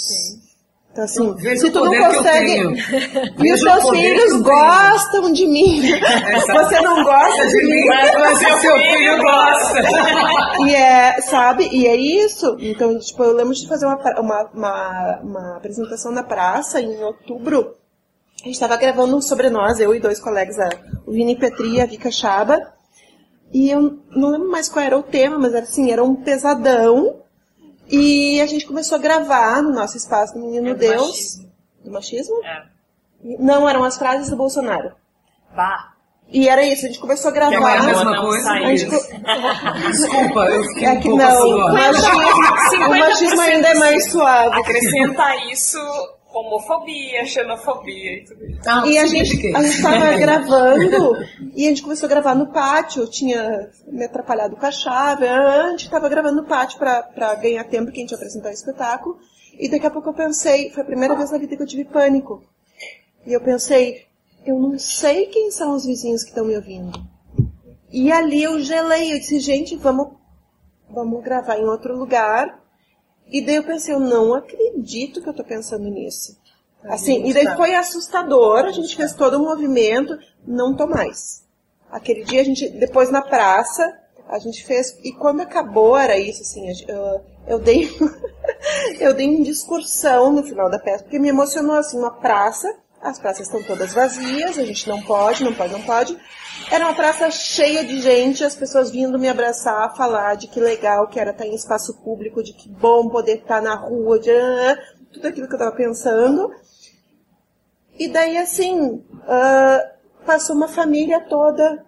Então, 0.99 1.03
assim, 1.03 1.35
Veja 1.35 1.61
se 1.61 1.71
tu 1.71 1.79
não 1.85 1.91
consegue. 2.15 2.61
E 3.43 3.53
os 3.53 3.61
teus 3.61 3.89
filhos 3.89 4.41
gostam 4.41 5.31
de 5.31 5.47
mim. 5.47 5.81
Você 5.81 6.81
não 6.81 7.03
gosta 7.03 7.47
de 7.47 7.63
mim. 7.65 7.85
Mas 7.85 8.37
o 8.39 8.59
seu 8.61 8.77
filho 8.77 9.17
gosta. 9.21 9.81
E 10.67 10.75
é, 10.75 11.21
sabe? 11.21 11.69
E 11.71 11.87
é 11.87 11.95
isso. 11.95 12.57
Então, 12.59 12.97
tipo, 12.99 13.23
eu 13.23 13.33
lembro 13.33 13.53
de 13.53 13.67
fazer 13.67 13.85
uma, 13.85 13.95
uma, 14.19 14.49
uma, 14.53 15.19
uma 15.23 15.57
apresentação 15.57 16.11
na 16.11 16.23
praça 16.23 16.81
em 16.81 17.01
outubro. 17.03 17.75
A 18.43 18.47
gente 18.47 18.59
tava 18.59 18.77
gravando 18.77 19.21
sobre 19.21 19.49
nós, 19.49 19.79
eu 19.79 19.93
e 19.93 19.99
dois 19.99 20.19
colegas, 20.19 20.57
a- 20.59 20.69
o 21.05 21.11
Vini 21.11 21.35
Petri 21.37 21.75
e 21.75 21.81
a 21.81 21.85
Vika 21.85 22.09
Chaba. 22.11 22.57
E 23.53 23.69
eu 23.69 23.99
não 24.15 24.29
lembro 24.29 24.49
mais 24.49 24.69
qual 24.69 24.83
era 24.85 24.97
o 24.97 25.03
tema, 25.03 25.37
mas 25.39 25.53
era 25.53 25.63
assim, 25.63 25.91
era 25.91 26.03
um 26.03 26.15
pesadão. 26.15 27.17
E 27.89 28.39
a 28.41 28.45
gente 28.45 28.65
começou 28.65 28.97
a 28.97 29.01
gravar 29.01 29.61
no 29.61 29.71
nosso 29.73 29.97
espaço 29.97 30.33
do 30.33 30.39
Menino 30.41 30.69
É 30.69 30.73
do 30.73 30.79
Deus. 30.79 31.01
machismo. 31.07 31.51
Do 31.83 31.91
machismo? 31.91 32.35
É. 32.45 32.63
Não, 33.39 33.67
eram 33.67 33.83
as 33.83 33.97
frases 33.97 34.29
do 34.29 34.35
Bolsonaro. 34.35 34.91
Bah. 35.55 35.93
E 36.31 36.47
era 36.47 36.63
isso, 36.63 36.85
a 36.85 36.87
gente 36.89 36.99
começou 36.99 37.29
a 37.29 37.33
gravar. 37.33 37.59
não 37.59 37.67
é 37.67 37.77
a 37.77 37.83
mesma 37.83 38.03
não 38.15 38.23
coisa? 38.23 38.51
A 38.51 38.75
gente 38.75 38.85
Desculpa, 39.91 40.45
eu 40.45 40.63
fiquei 40.65 40.85
É 40.85 40.91
um 40.91 40.99
que 40.99 41.09
pouco 41.09 41.17
não, 41.23 41.27
assim, 41.27 41.53
o 41.53 41.57
ó. 41.57 41.71
machismo, 41.73 42.85
o 42.85 42.99
machismo 42.99 43.41
ainda 43.41 43.67
é 43.69 43.73
mais 43.73 44.11
suave. 44.11 44.59
Acrescenta 44.59 45.35
isso 45.51 45.79
homofobia, 46.31 47.25
xenofobia 47.25 48.19
e 48.19 48.23
tudo 48.25 48.45
isso. 48.45 48.61
Ah, 48.67 48.83
E 48.85 48.97
a 48.97 49.05
gente, 49.05 49.55
a 49.55 49.63
gente 49.63 49.81
tava 49.81 50.13
gravando 50.17 51.17
e 51.55 51.65
a 51.65 51.69
gente 51.69 51.81
começou 51.81 52.05
a 52.07 52.09
gravar 52.09 52.35
no 52.35 52.47
pátio. 52.47 53.03
Eu 53.03 53.09
tinha 53.09 53.69
me 53.87 54.05
atrapalhado 54.05 54.55
com 54.55 54.65
a 54.65 54.71
chave. 54.71 55.27
A 55.27 55.71
gente 55.71 55.89
tava 55.89 56.07
gravando 56.07 56.41
no 56.41 56.47
pátio 56.47 56.77
pra, 56.77 57.03
pra 57.03 57.35
ganhar 57.35 57.63
tempo 57.65 57.91
que 57.91 57.99
a 57.99 58.01
gente 58.01 58.11
ia 58.11 58.17
apresentar 58.17 58.49
o 58.49 58.53
espetáculo. 58.53 59.17
E 59.57 59.67
daqui 59.67 59.85
a 59.85 59.91
pouco 59.91 60.09
eu 60.09 60.13
pensei, 60.13 60.69
foi 60.71 60.83
a 60.83 60.85
primeira 60.85 61.15
vez 61.15 61.31
na 61.31 61.37
vida 61.37 61.55
que 61.57 61.61
eu 61.63 61.67
tive 61.67 61.83
pânico. 61.85 62.43
E 63.25 63.33
eu 63.33 63.41
pensei, 63.41 64.05
eu 64.45 64.57
não 64.57 64.79
sei 64.79 65.25
quem 65.25 65.51
são 65.51 65.75
os 65.75 65.85
vizinhos 65.85 66.23
que 66.23 66.29
estão 66.29 66.45
me 66.45 66.55
ouvindo. 66.55 66.97
E 67.91 68.11
ali 68.11 68.43
eu 68.43 68.59
gelei, 68.61 69.13
eu 69.13 69.19
disse, 69.19 69.39
gente, 69.39 69.75
vamos, 69.75 70.09
vamos 70.89 71.23
gravar 71.23 71.57
em 71.57 71.65
outro 71.65 71.97
lugar. 71.97 72.58
E 73.31 73.45
daí 73.45 73.55
eu 73.55 73.63
pensei, 73.63 73.93
eu 73.93 73.99
não 73.99 74.33
acredito 74.33 75.21
que 75.21 75.29
eu 75.29 75.33
tô 75.33 75.43
pensando 75.43 75.89
nisso. 75.89 76.37
Assim, 76.83 77.25
e 77.27 77.33
daí 77.33 77.55
foi 77.55 77.75
assustador, 77.75 78.65
a 78.65 78.71
gente 78.71 78.95
fez 78.95 79.13
todo 79.13 79.37
um 79.37 79.45
movimento, 79.45 80.17
não 80.47 80.75
tô 80.75 80.87
mais. 80.87 81.43
Aquele 81.91 82.23
dia 82.23 82.41
a 82.41 82.43
gente, 82.43 82.69
depois 82.69 83.11
na 83.11 83.21
praça, 83.21 83.83
a 84.27 84.39
gente 84.39 84.63
fez, 84.63 84.97
e 85.03 85.11
quando 85.11 85.41
acabou 85.41 85.97
era 85.97 86.17
isso, 86.17 86.41
assim, 86.41 86.71
eu, 86.87 87.21
eu 87.47 87.59
dei, 87.59 87.89
eu 88.99 89.13
dei 89.13 89.27
uma 89.27 89.43
discursão 89.43 90.31
no 90.31 90.43
final 90.43 90.69
da 90.69 90.79
peça, 90.79 91.03
porque 91.03 91.19
me 91.19 91.29
emocionou, 91.29 91.75
assim, 91.75 91.97
uma 91.97 92.11
praça, 92.11 92.73
as 93.01 93.19
praças 93.19 93.47
estão 93.47 93.63
todas 93.63 93.93
vazias, 93.93 94.57
a 94.57 94.65
gente 94.65 94.87
não 94.87 95.01
pode, 95.01 95.43
não 95.43 95.53
pode, 95.53 95.73
não 95.73 95.81
pode. 95.81 96.17
Era 96.69 96.85
uma 96.85 96.93
praça 96.93 97.31
cheia 97.31 97.83
de 97.85 97.99
gente, 98.01 98.43
as 98.43 98.55
pessoas 98.55 98.91
vindo 98.91 99.17
me 99.17 99.29
abraçar, 99.29 99.95
falar 99.95 100.35
de 100.35 100.47
que 100.47 100.59
legal 100.59 101.07
que 101.07 101.19
era 101.19 101.31
estar 101.31 101.45
em 101.45 101.55
espaço 101.55 102.01
público, 102.03 102.43
de 102.43 102.53
que 102.53 102.69
bom 102.69 103.09
poder 103.09 103.37
estar 103.37 103.61
na 103.61 103.75
rua, 103.75 104.19
de 104.19 104.29
ah, 104.29 104.77
tudo 105.13 105.27
aquilo 105.27 105.47
que 105.47 105.55
eu 105.55 105.59
tava 105.59 105.75
pensando. 105.75 106.51
E 107.97 108.07
daí, 108.09 108.37
assim, 108.37 109.03
ah, 109.23 109.91
passou 110.25 110.55
uma 110.55 110.67
família 110.67 111.21
toda 111.21 111.85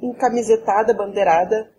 encamisetada, 0.00 0.94
bandeirada, 0.94 1.70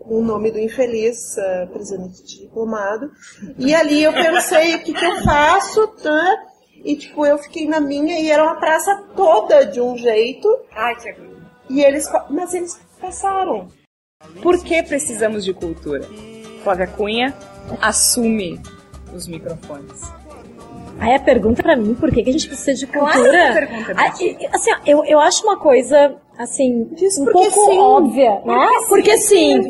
com 0.00 0.16
o 0.16 0.24
nome 0.24 0.50
do 0.50 0.58
infeliz 0.58 1.36
ah, 1.38 1.68
presidente 1.70 2.24
diplomado. 2.24 3.10
E 3.58 3.74
ali 3.74 4.02
eu 4.02 4.12
pensei, 4.12 4.76
o 4.76 4.82
que, 4.82 4.94
que 4.94 5.04
eu 5.04 5.22
faço? 5.22 5.86
Tá? 6.02 6.51
E, 6.84 6.96
tipo, 6.96 7.24
eu 7.24 7.38
fiquei 7.38 7.66
na 7.66 7.80
minha 7.80 8.18
e 8.18 8.30
era 8.30 8.42
uma 8.42 8.56
praça 8.56 9.04
toda 9.14 9.64
de 9.64 9.80
um 9.80 9.96
jeito. 9.96 10.48
Ai, 10.72 10.94
que 10.96 11.08
agonia. 11.08 11.42
E 11.70 11.80
eles, 11.82 12.06
mas 12.28 12.54
eles 12.54 12.80
passaram. 13.00 13.68
Por 14.42 14.62
que 14.62 14.82
precisamos 14.82 15.44
de 15.44 15.52
cultura? 15.52 16.08
Flávia 16.62 16.86
Cunha 16.86 17.34
assume 17.80 18.60
os 19.14 19.26
microfones. 19.26 20.02
Aí 21.02 21.14
a 21.14 21.18
pergunta 21.18 21.62
pra 21.62 21.74
mim, 21.76 21.94
por 21.94 22.10
que, 22.12 22.22
que 22.22 22.30
a 22.30 22.32
gente 22.32 22.46
precisa 22.46 22.74
de 22.74 22.86
Claro 22.86 23.12
cultura? 23.12 23.52
pergunta 23.54 23.90
é 23.90 23.94
pra 23.94 24.04
Ah, 24.04 24.08
assim, 24.54 24.70
eu, 24.86 25.04
eu 25.04 25.18
acho 25.20 25.44
uma 25.44 25.58
coisa, 25.58 26.14
assim, 26.38 26.82
um 27.20 27.24
porque 27.24 27.50
pouco 27.50 27.70
sim. 27.70 27.78
óbvia, 27.78 28.40
né? 28.44 28.66
Porque 28.88 29.16
sim. 29.18 29.60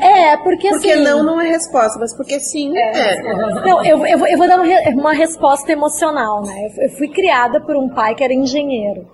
É, 0.00 0.36
porque, 0.38 0.68
Porque 0.70 0.90
assim... 0.92 1.02
não, 1.02 1.22
não 1.22 1.40
é 1.40 1.48
resposta, 1.48 1.98
mas 1.98 2.16
porque 2.16 2.40
sim, 2.40 2.72
é. 2.76 3.22
Não, 3.66 3.84
eu, 3.84 4.06
eu, 4.06 4.18
vou- 4.18 4.28
eu 4.28 4.38
vou 4.38 4.48
dar 4.48 4.60
uma, 4.60 4.90
uma 4.94 5.12
resposta 5.12 5.70
emocional, 5.72 6.42
né? 6.42 6.68
Eu, 6.76 6.84
eu 6.84 6.90
fui 6.96 7.08
criada 7.08 7.60
por 7.60 7.76
um 7.76 7.88
pai 7.88 8.14
que 8.14 8.24
era 8.24 8.32
engenheiro. 8.32 9.06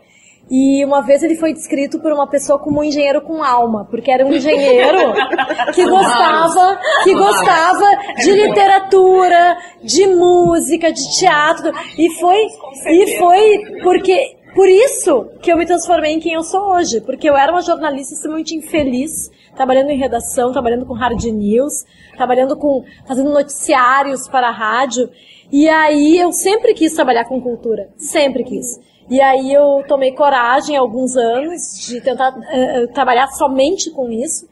E 0.50 0.84
uma 0.84 1.00
vez 1.00 1.22
ele 1.22 1.36
foi 1.36 1.52
descrito 1.54 1.98
por 1.98 2.12
uma 2.12 2.26
pessoa 2.26 2.58
como 2.58 2.80
um 2.80 2.84
engenheiro 2.84 3.22
com 3.22 3.42
alma, 3.42 3.86
porque 3.90 4.10
era 4.10 4.26
um 4.26 4.32
engenheiro 4.32 5.14
que 5.74 5.84
gostava, 5.86 6.78
que 7.02 7.14
gostava 7.14 7.86
de 8.18 8.30
literatura, 8.30 9.56
de 9.82 10.06
música, 10.06 10.92
de 10.92 11.18
teatro. 11.18 11.72
E 11.98 12.10
foi, 12.20 12.46
e 12.88 13.18
foi 13.18 13.80
porque, 13.82 14.36
por 14.54 14.68
isso 14.68 15.30
que 15.40 15.50
eu 15.50 15.56
me 15.56 15.64
transformei 15.64 16.12
em 16.12 16.20
quem 16.20 16.34
eu 16.34 16.42
sou 16.42 16.74
hoje. 16.74 17.00
Porque 17.00 17.28
eu 17.28 17.36
era 17.36 17.50
uma 17.50 17.62
jornalista 17.62 18.14
extremamente 18.14 18.54
infeliz, 18.54 19.30
trabalhando 19.56 19.90
em 19.90 19.98
redação, 19.98 20.52
trabalhando 20.52 20.84
com 20.84 20.92
hard 20.92 21.24
news, 21.24 21.84
trabalhando 22.18 22.54
com, 22.54 22.84
fazendo 23.08 23.30
noticiários 23.30 24.28
para 24.28 24.48
a 24.48 24.52
rádio. 24.52 25.08
E 25.50 25.68
aí 25.70 26.18
eu 26.18 26.32
sempre 26.32 26.74
quis 26.74 26.92
trabalhar 26.92 27.24
com 27.24 27.40
cultura, 27.40 27.88
sempre 27.96 28.44
quis. 28.44 28.78
E 29.08 29.20
aí 29.20 29.52
eu 29.52 29.84
tomei 29.86 30.12
coragem 30.12 30.76
há 30.76 30.80
alguns 30.80 31.16
anos 31.16 31.86
de 31.86 32.00
tentar 32.00 32.34
eh, 32.50 32.86
trabalhar 32.88 33.26
somente 33.28 33.90
com 33.90 34.10
isso. 34.10 34.48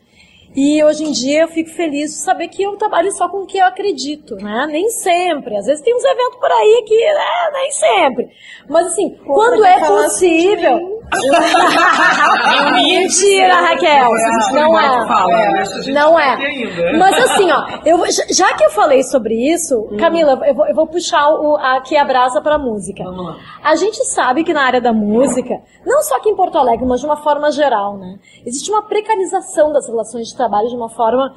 E 0.54 0.84
hoje 0.84 1.04
em 1.04 1.12
dia 1.12 1.42
eu 1.42 1.48
fico 1.48 1.70
feliz 1.70 2.10
de 2.10 2.18
saber 2.18 2.48
que 2.48 2.62
eu 2.62 2.76
trabalho 2.76 3.10
só 3.12 3.26
com 3.26 3.38
o 3.38 3.46
que 3.46 3.56
eu 3.56 3.64
acredito, 3.64 4.36
né? 4.36 4.66
Nem 4.70 4.90
sempre. 4.90 5.56
Às 5.56 5.64
vezes 5.64 5.82
tem 5.82 5.94
uns 5.94 6.04
eventos 6.04 6.38
por 6.38 6.52
aí 6.52 6.84
que, 6.86 6.94
né, 6.94 7.50
nem 7.54 7.70
sempre. 7.70 8.28
Mas 8.68 8.88
assim, 8.88 9.16
quando 9.24 9.64
é 9.64 9.76
assim 9.76 9.86
possível. 9.86 10.91
Mentira, 12.72 13.54
Raquel. 13.54 14.10
Não 14.52 14.78
é. 14.78 15.92
Não 15.92 16.18
é. 16.18 16.96
Mas 16.98 17.18
assim, 17.30 17.50
ó, 17.50 17.64
eu, 17.84 17.98
já- 18.30 18.52
que 18.54 18.64
eu 18.64 18.70
falei 18.70 19.02
sobre 19.02 19.34
isso, 19.34 19.88
Camila, 19.98 20.40
eu 20.46 20.54
vou, 20.54 20.66
eu 20.66 20.74
vou 20.74 20.86
puxar 20.86 21.28
o, 21.30 21.56
aqui 21.56 21.96
a 21.96 22.04
brasa 22.04 22.40
pra 22.40 22.58
música. 22.58 23.04
Vamos 23.04 23.24
lá. 23.26 23.36
A 23.62 23.74
gente 23.76 24.04
sabe 24.06 24.44
que 24.44 24.52
na 24.52 24.62
área 24.64 24.80
da 24.80 24.92
música, 24.92 25.54
não 25.86 26.02
só 26.02 26.16
aqui 26.16 26.28
em 26.28 26.36
Porto 26.36 26.58
Alegre, 26.58 26.84
mas 26.86 27.00
de 27.00 27.06
uma 27.06 27.16
forma 27.16 27.50
geral, 27.50 27.96
né? 27.98 28.16
Existe 28.44 28.70
uma 28.70 28.82
precarização 28.82 29.72
das 29.72 29.86
relações 29.88 30.28
de 30.28 30.36
trabalho 30.36 30.68
de 30.68 30.76
uma 30.76 30.88
forma 30.88 31.34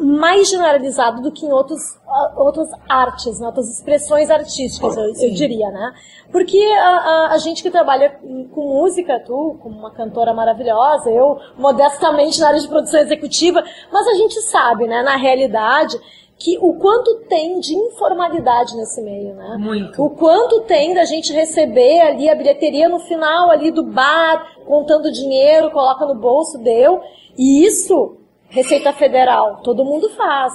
mais 0.00 0.48
generalizada 0.48 1.20
do 1.20 1.32
que 1.32 1.44
em 1.44 1.52
outros, 1.52 1.80
ah, 2.06 2.34
outras 2.36 2.68
artes, 2.88 3.40
né? 3.40 3.46
outras 3.46 3.68
expressões 3.68 4.30
artísticas, 4.30 4.96
eu, 4.96 5.04
eu 5.04 5.30
diria, 5.34 5.70
né? 5.70 5.92
Porque 6.30 6.58
a, 6.58 6.88
a- 6.88 7.28
a 7.32 7.38
gente 7.38 7.62
que 7.62 7.70
trabalha 7.70 8.10
com 8.54 8.60
música, 8.80 9.18
tu, 9.26 9.58
como 9.62 9.78
uma 9.78 9.90
cantora 9.90 10.32
maravilhosa, 10.32 11.10
eu 11.10 11.38
modestamente 11.56 12.38
na 12.40 12.48
área 12.48 12.60
de 12.60 12.68
produção 12.68 13.00
executiva, 13.00 13.62
mas 13.92 14.06
a 14.06 14.14
gente 14.14 14.40
sabe, 14.42 14.86
né, 14.86 15.02
na 15.02 15.16
realidade, 15.16 15.98
que 16.38 16.56
o 16.60 16.74
quanto 16.74 17.16
tem 17.28 17.58
de 17.58 17.74
informalidade 17.74 18.76
nesse 18.76 19.02
meio, 19.02 19.34
né? 19.34 19.56
Muito. 19.58 20.00
O 20.00 20.10
quanto 20.10 20.60
tem 20.60 20.94
da 20.94 21.04
gente 21.04 21.32
receber 21.32 22.00
ali 22.02 22.28
a 22.30 22.34
bilheteria 22.36 22.88
no 22.88 23.00
final 23.00 23.50
ali 23.50 23.72
do 23.72 23.82
bar, 23.82 24.46
contando 24.64 25.10
dinheiro, 25.10 25.72
coloca 25.72 26.06
no 26.06 26.14
bolso, 26.14 26.56
deu. 26.58 27.00
E 27.36 27.64
isso, 27.66 28.17
Receita 28.50 28.92
Federal, 28.94 29.60
todo 29.62 29.84
mundo 29.84 30.08
faz, 30.16 30.52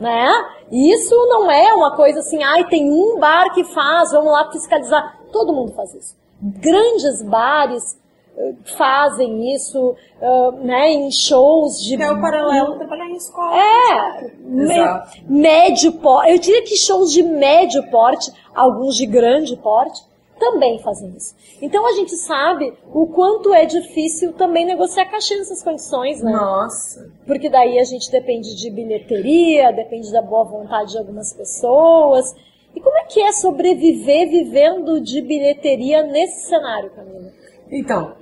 né? 0.00 0.28
Isso 0.72 1.14
não 1.28 1.50
é 1.50 1.74
uma 1.74 1.94
coisa 1.94 2.20
assim, 2.20 2.42
ai, 2.42 2.64
tem 2.64 2.90
um 2.90 3.18
bar 3.18 3.52
que 3.52 3.64
faz, 3.64 4.12
vamos 4.12 4.32
lá 4.32 4.50
fiscalizar. 4.50 5.18
Todo 5.30 5.52
mundo 5.52 5.72
faz 5.72 5.94
isso. 5.94 6.16
Grandes 6.40 7.22
bares 7.22 7.98
eh, 8.36 8.54
fazem 8.78 9.54
isso, 9.54 9.94
eh, 10.20 10.50
né, 10.62 10.90
em 10.92 11.10
shows 11.10 11.82
de... 11.82 12.00
É 12.02 12.10
o 12.10 12.20
paralelo 12.20 12.76
trabalhar 12.78 13.06
em 13.10 13.16
escola. 13.16 13.54
É, 13.56 14.30
me- 14.40 15.02
médio 15.28 15.92
porte. 15.94 16.30
Eu 16.32 16.38
diria 16.38 16.62
que 16.62 16.76
shows 16.76 17.12
de 17.12 17.22
médio 17.22 17.90
porte, 17.90 18.32
alguns 18.54 18.96
de 18.96 19.04
grande 19.04 19.54
porte, 19.56 20.00
também 20.38 20.78
fazem 20.82 21.14
isso. 21.16 21.34
Então 21.60 21.86
a 21.86 21.92
gente 21.92 22.16
sabe 22.16 22.72
o 22.92 23.06
quanto 23.08 23.52
é 23.52 23.66
difícil 23.66 24.32
também 24.32 24.64
negociar 24.64 25.06
cachê 25.06 25.36
nessas 25.36 25.62
condições, 25.62 26.22
né? 26.22 26.32
Nossa. 26.32 27.10
Porque 27.26 27.48
daí 27.48 27.78
a 27.78 27.84
gente 27.84 28.10
depende 28.10 28.56
de 28.56 28.70
bilheteria, 28.70 29.72
depende 29.72 30.12
da 30.12 30.22
boa 30.22 30.44
vontade 30.44 30.92
de 30.92 30.98
algumas 30.98 31.32
pessoas. 31.32 32.34
E 32.74 32.80
como 32.80 32.96
é 32.98 33.04
que 33.04 33.20
é 33.20 33.32
sobreviver 33.32 34.28
vivendo 34.28 35.00
de 35.00 35.20
bilheteria 35.20 36.02
nesse 36.02 36.48
cenário, 36.48 36.90
Camila? 36.90 37.32
Então, 37.70 38.14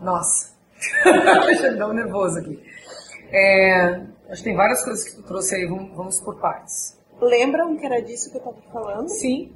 nossa. 0.00 0.52
Me 1.04 1.76
dar 1.76 1.88
um 1.88 1.92
nervoso 1.92 2.38
aqui. 2.38 2.58
É, 3.30 4.00
acho 4.28 4.42
que 4.42 4.44
tem 4.44 4.56
várias 4.56 4.84
coisas 4.84 5.04
que 5.04 5.16
tu 5.16 5.22
trouxe 5.22 5.54
aí, 5.54 5.66
vamos, 5.66 5.96
vamos 5.96 6.20
por 6.20 6.40
partes. 6.40 6.98
Lembram 7.20 7.76
que 7.76 7.86
era 7.86 8.00
disso 8.00 8.30
que 8.30 8.38
eu 8.38 8.42
tava 8.42 8.56
falando? 8.72 9.08
Sim, 9.08 9.52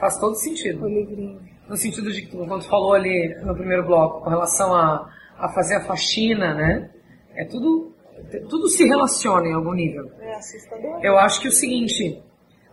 faz 0.00 0.18
todo 0.18 0.34
sentido. 0.34 0.84
O 0.84 0.88
livrinho. 0.88 1.40
No 1.68 1.76
sentido 1.76 2.10
de 2.10 2.22
que, 2.22 2.36
quando 2.36 2.64
falou 2.64 2.94
ali 2.94 3.32
no 3.44 3.54
primeiro 3.54 3.86
bloco, 3.86 4.24
com 4.24 4.30
relação 4.30 4.74
a, 4.74 5.08
a 5.38 5.48
fazer 5.50 5.76
a 5.76 5.84
faxina, 5.84 6.54
né? 6.54 6.90
É 7.36 7.44
tudo, 7.44 7.94
tudo 8.48 8.68
se 8.68 8.84
relaciona 8.84 9.46
em 9.46 9.52
algum 9.52 9.72
nível. 9.72 10.10
É 10.20 10.34
assustador. 10.34 10.98
Eu 11.04 11.16
acho 11.16 11.40
que 11.40 11.46
é 11.46 11.50
o 11.50 11.52
seguinte, 11.52 12.20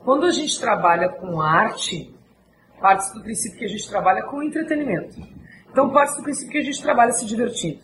quando 0.04 0.26
a 0.26 0.32
gente 0.32 0.60
trabalha 0.60 1.10
com 1.10 1.40
arte, 1.40 2.12
parte 2.82 3.14
do 3.14 3.22
princípio 3.22 3.60
que 3.60 3.66
a 3.66 3.70
gente 3.70 3.88
trabalha 3.88 4.24
com 4.24 4.42
entretenimento. 4.42 5.16
Então 5.70 5.92
parte 5.92 6.18
do 6.18 6.24
princípio 6.24 6.52
que 6.52 6.58
a 6.58 6.64
gente 6.64 6.82
trabalha 6.82 7.12
se 7.12 7.26
divertindo. 7.26 7.80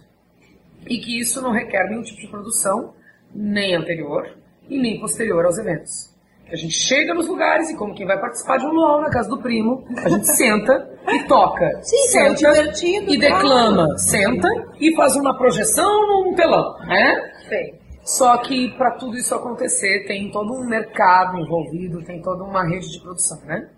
E 0.88 0.98
que 0.98 1.20
isso 1.20 1.41
não 1.41 1.52
requer 1.52 1.89
nenhum 1.89 2.02
tipo 2.02 2.20
de 2.20 2.28
produção, 2.28 2.94
nem 3.34 3.76
anterior 3.76 4.36
e 4.68 4.80
nem 4.80 5.00
posterior 5.00 5.46
aos 5.46 5.58
eventos. 5.58 6.12
A 6.54 6.56
gente 6.56 6.74
chega 6.78 7.16
nos 7.16 7.28
lugares 7.28 7.70
e 7.72 7.76
como 7.76 7.95
quem 7.95 8.06
vai 8.06 8.20
participar 8.20 8.58
de 8.58 8.66
um 8.68 8.70
luau 8.70 9.01
na 9.01 9.10
casa 9.10 9.28
do 9.28 9.41
primo, 9.41 9.84
a 9.97 10.08
gente 10.08 10.28
senta 10.38 10.88
e 11.10 11.24
toca. 11.28 11.82
Sim, 11.82 12.08
senta 12.10 12.30
é 12.30 12.34
divertido, 12.51 13.12
E 13.14 13.18
claro. 13.20 13.36
declama. 13.36 13.97
Senta 13.97 14.47
e 14.80 14.95
faz 14.95 15.16
uma 15.16 15.36
projeção 15.36 16.08
num 16.08 16.36
telão, 16.36 16.78
né? 16.86 17.32
Sei. 17.49 17.82
Só 18.04 18.38
que 18.38 18.70
para 18.78 18.91
tudo 18.97 19.18
isso 19.18 19.34
acontecer 19.34 20.06
tem 20.06 20.30
todo 20.30 20.54
um 20.54 20.64
mercado 20.68 21.39
envolvido, 21.39 22.04
tem 22.04 22.22
toda 22.22 22.43
uma 22.43 22.64
rede 22.64 22.91
de 22.91 22.99
produção, 23.01 23.39
né? 23.45 23.70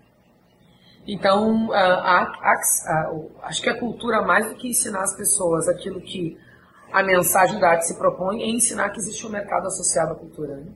Então, 1.08 1.72
a- 1.72 1.78
a- 1.78 2.52
a- 2.52 3.12
acho 3.44 3.62
que 3.62 3.70
a 3.70 3.78
cultura, 3.78 4.22
mais 4.22 4.48
do 4.48 4.54
que 4.56 4.68
ensinar 4.68 5.02
as 5.02 5.16
pessoas 5.16 5.68
aquilo 5.68 6.00
que 6.00 6.36
a 6.92 7.02
mensagem 7.02 7.58
da 7.60 7.70
arte 7.70 7.86
se 7.86 7.96
propõe, 7.96 8.42
é 8.42 8.46
ensinar 8.48 8.90
que 8.90 8.98
existe 8.98 9.26
um 9.26 9.30
mercado 9.30 9.66
associado 9.66 10.12
à 10.12 10.14
cultura. 10.16 10.56
né? 10.56 10.66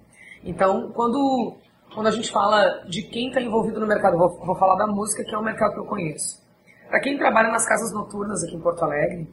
Então, 0.45 0.91
quando, 0.95 1.57
quando 1.95 2.07
a 2.07 2.11
gente 2.11 2.31
fala 2.31 2.85
de 2.89 3.03
quem 3.03 3.29
está 3.29 3.41
envolvido 3.41 3.81
no 3.81 3.87
mercado, 3.87 4.17
vou, 4.17 4.39
vou 4.45 4.57
falar 4.57 4.77
da 4.77 4.87
música, 4.87 5.25
que 5.25 5.35
é 5.35 5.39
um 5.39 5.43
mercado 5.43 5.75
que 5.75 5.81
eu 5.81 5.87
conheço. 5.87 6.41
Para 6.89 7.01
quem 7.01 7.19
trabalha 7.19 7.51
nas 7.51 7.67
casas 7.67 7.93
noturnas 7.93 8.43
aqui 8.43 8.57
em 8.57 8.61
Porto 8.61 8.85
Alegre, 8.85 9.29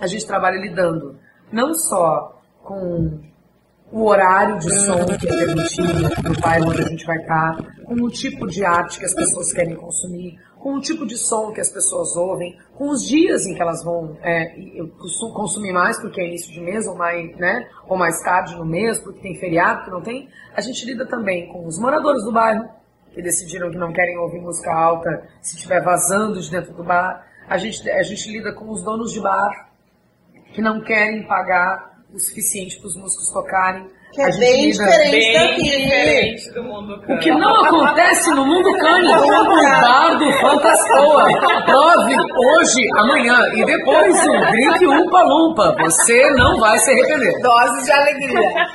a 0.00 0.06
gente 0.06 0.26
trabalha 0.26 0.56
lidando 0.56 1.18
não 1.52 1.74
só 1.74 2.40
com 2.62 3.20
o 3.90 4.04
horário 4.04 4.58
de 4.58 4.70
som 4.84 5.04
que 5.18 5.28
é 5.28 5.44
permitido 5.44 6.02
no 6.24 6.40
bairro 6.40 6.70
onde 6.70 6.82
a 6.82 6.88
gente 6.88 7.06
vai 7.06 7.18
estar, 7.18 7.56
com 7.84 7.94
o 7.94 8.10
tipo 8.10 8.46
de 8.46 8.64
arte 8.64 8.98
que 8.98 9.04
as 9.04 9.14
pessoas 9.14 9.52
querem 9.52 9.76
consumir, 9.76 10.38
com 10.66 10.78
o 10.78 10.80
tipo 10.80 11.06
de 11.06 11.16
som 11.16 11.52
que 11.52 11.60
as 11.60 11.70
pessoas 11.70 12.16
ouvem, 12.16 12.58
com 12.74 12.88
os 12.88 13.06
dias 13.06 13.46
em 13.46 13.54
que 13.54 13.62
elas 13.62 13.84
vão 13.84 14.18
é, 14.20 14.52
consumir 15.32 15.72
mais 15.72 15.96
porque 16.00 16.20
é 16.20 16.26
início 16.26 16.52
de 16.52 16.60
mês 16.60 16.88
ou 16.88 16.96
mais, 16.96 17.36
né, 17.36 17.70
ou 17.86 17.96
mais 17.96 18.20
tarde 18.20 18.56
no 18.56 18.64
mês, 18.64 18.98
porque 18.98 19.20
tem 19.20 19.36
feriado, 19.36 19.84
que 19.84 19.90
não 19.92 20.02
tem. 20.02 20.28
A 20.56 20.60
gente 20.60 20.84
lida 20.84 21.06
também 21.06 21.46
com 21.52 21.64
os 21.64 21.78
moradores 21.78 22.24
do 22.24 22.32
bairro, 22.32 22.68
que 23.14 23.22
decidiram 23.22 23.70
que 23.70 23.78
não 23.78 23.92
querem 23.92 24.18
ouvir 24.18 24.40
música 24.40 24.74
alta 24.74 25.28
se 25.40 25.54
estiver 25.54 25.80
vazando 25.84 26.40
de 26.40 26.50
dentro 26.50 26.74
do 26.74 26.82
bar. 26.82 27.24
A 27.48 27.56
gente, 27.58 27.88
a 27.88 28.02
gente 28.02 28.28
lida 28.28 28.52
com 28.52 28.68
os 28.68 28.82
donos 28.82 29.12
de 29.12 29.20
bar, 29.20 29.70
que 30.52 30.60
não 30.60 30.80
querem 30.80 31.28
pagar 31.28 32.02
o 32.12 32.18
suficiente 32.18 32.76
para 32.80 32.88
os 32.88 32.96
músicos 32.96 33.30
tocarem. 33.32 33.88
Que 34.16 34.22
é 34.22 34.30
bem 34.38 34.70
diferente 34.70 35.10
Bem 35.10 35.32
daqui. 35.34 35.62
diferente 35.62 36.50
do 36.54 36.62
mundo 36.62 37.02
O 37.06 37.18
que 37.18 37.30
não 37.30 37.64
acontece 37.66 38.30
no 38.30 38.46
mundo 38.46 38.72
cânico, 38.78 39.22
o 39.22 39.46
bar 39.82 40.16
do. 40.18 40.24
Prove 41.66 42.16
hoje, 42.34 42.88
amanhã 42.96 43.38
e 43.52 43.64
depois 43.66 44.26
um 44.26 44.40
drink 44.50 44.86
Umpa 44.86 45.22
Lumpa. 45.22 45.76
Você 45.80 46.30
não 46.30 46.58
vai 46.58 46.78
se 46.78 46.90
arrepender. 46.92 47.42
Doses 47.42 47.84
de 47.84 47.92
alegria. 47.92 48.66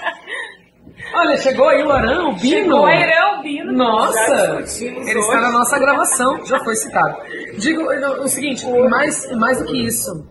Olha, 1.14 1.38
chegou 1.38 1.68
aí 1.70 1.84
o 1.84 1.92
Arão, 1.92 2.30
o 2.30 2.36
Bino. 2.36 2.62
Chegou 2.62 2.86
a 2.86 2.96
Irã 2.96 3.42
Bino. 3.42 3.74
Nossa, 3.74 4.62
ele 4.80 5.02
hoje. 5.02 5.18
está 5.18 5.42
na 5.42 5.52
nossa 5.52 5.80
gravação, 5.80 6.46
já 6.46 6.60
foi 6.60 6.76
citado. 6.76 7.18
Digo 7.58 7.82
o 7.84 8.28
seguinte, 8.28 8.64
mais, 8.89 9.30
mais 9.36 9.58
do 9.60 9.66
que 9.66 9.88
isso, 9.88 10.24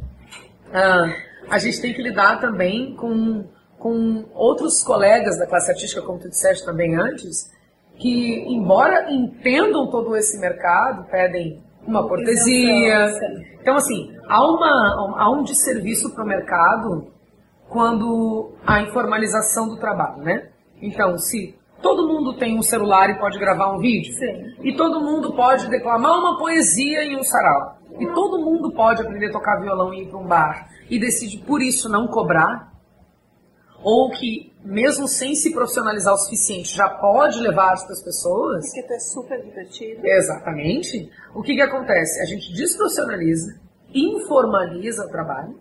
ah, 0.73 1.13
a 1.51 1.59
gente 1.59 1.83
tem 1.83 1.93
que 1.93 2.01
lidar 2.01 2.41
também 2.41 2.95
com, 2.95 3.45
com 3.81 4.27
outros 4.35 4.85
colegas 4.85 5.39
da 5.39 5.47
classe 5.47 5.71
artística, 5.71 6.03
como 6.03 6.19
tu 6.19 6.29
disseste 6.29 6.65
também 6.65 6.95
antes, 6.95 7.51
que, 7.99 8.45
embora 8.47 9.11
entendam 9.11 9.91
todo 9.91 10.15
esse 10.15 10.39
mercado, 10.39 11.05
pedem 11.11 11.63
uma 11.87 12.07
cortesia. 12.07 13.11
Então, 13.61 13.77
assim, 13.77 14.15
há, 14.29 14.47
uma, 14.47 15.17
há 15.19 15.31
um 15.31 15.43
desserviço 15.43 16.15
para 16.15 16.23
o 16.23 16.27
mercado 16.27 17.11
quando 17.71 18.53
a 18.67 18.83
informalização 18.83 19.67
do 19.69 19.79
trabalho, 19.79 20.23
né? 20.23 20.49
Então, 20.83 21.17
se 21.17 21.55
todo 21.81 22.07
mundo 22.07 22.37
tem 22.37 22.59
um 22.59 22.63
celular 22.63 23.09
e 23.09 23.19
pode 23.19 23.39
gravar 23.39 23.73
um 23.75 23.79
vídeo, 23.79 24.13
e 24.63 24.77
todo 24.77 25.01
mundo 25.01 25.33
pode 25.35 25.71
declamar 25.71 26.19
uma 26.19 26.39
poesia 26.39 27.03
em 27.03 27.17
um 27.17 27.23
sarau, 27.23 27.79
e 27.99 28.07
todo 28.13 28.45
mundo 28.45 28.73
pode 28.73 29.01
aprender 29.01 29.29
a 29.29 29.33
tocar 29.33 29.61
violão 29.61 29.95
e 29.95 30.03
ir 30.03 30.09
para 30.09 30.19
um 30.19 30.27
bar, 30.27 30.69
e 30.91 30.99
decide 30.99 31.39
por 31.39 31.63
isso 31.63 31.89
não 31.89 32.07
cobrar, 32.07 32.70
ou 33.83 34.11
que 34.11 34.53
mesmo 34.65 35.09
sem 35.09 35.35
se 35.35 35.53
profissionalizar 35.53 36.13
o 36.15 36.19
suficiente 36.19 36.77
já 36.77 36.89
pode 36.89 37.41
levar 37.41 37.73
as 37.73 37.85
pessoas, 38.03 38.67
Porque 38.67 38.87
tu 38.87 38.93
é 38.93 38.99
super 38.99 39.43
divertido. 39.43 40.07
Exatamente. 40.07 41.11
O 41.35 41.43
que, 41.43 41.55
que 41.55 41.63
acontece? 41.63 42.21
A 42.21 42.27
gente 42.27 42.53
desprofissionaliza, 42.53 43.59
informaliza 43.95 45.07
o 45.07 45.09
trabalho 45.09 45.59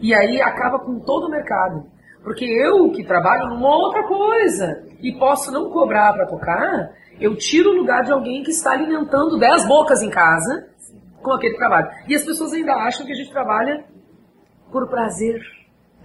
e 0.00 0.14
aí 0.14 0.40
acaba 0.40 0.78
com 0.78 1.00
todo 1.00 1.26
o 1.26 1.30
mercado. 1.30 1.84
Porque 2.22 2.44
eu 2.44 2.90
que 2.90 3.04
trabalho 3.04 3.48
numa 3.48 3.74
outra 3.76 4.06
coisa 4.06 4.84
e 5.00 5.12
posso 5.18 5.50
não 5.50 5.70
cobrar 5.70 6.12
para 6.12 6.26
tocar, 6.26 6.92
eu 7.20 7.36
tiro 7.36 7.70
o 7.70 7.76
lugar 7.76 8.04
de 8.04 8.12
alguém 8.12 8.42
que 8.42 8.50
está 8.50 8.72
alimentando 8.72 9.38
10 9.38 9.66
bocas 9.66 10.02
em 10.02 10.10
casa 10.10 10.68
com 11.22 11.32
aquele 11.32 11.56
trabalho. 11.56 11.88
E 12.06 12.14
as 12.14 12.24
pessoas 12.24 12.52
ainda 12.52 12.74
acham 12.74 13.04
que 13.04 13.12
a 13.12 13.14
gente 13.14 13.30
trabalha 13.30 13.84
por 14.70 14.88
prazer, 14.88 15.40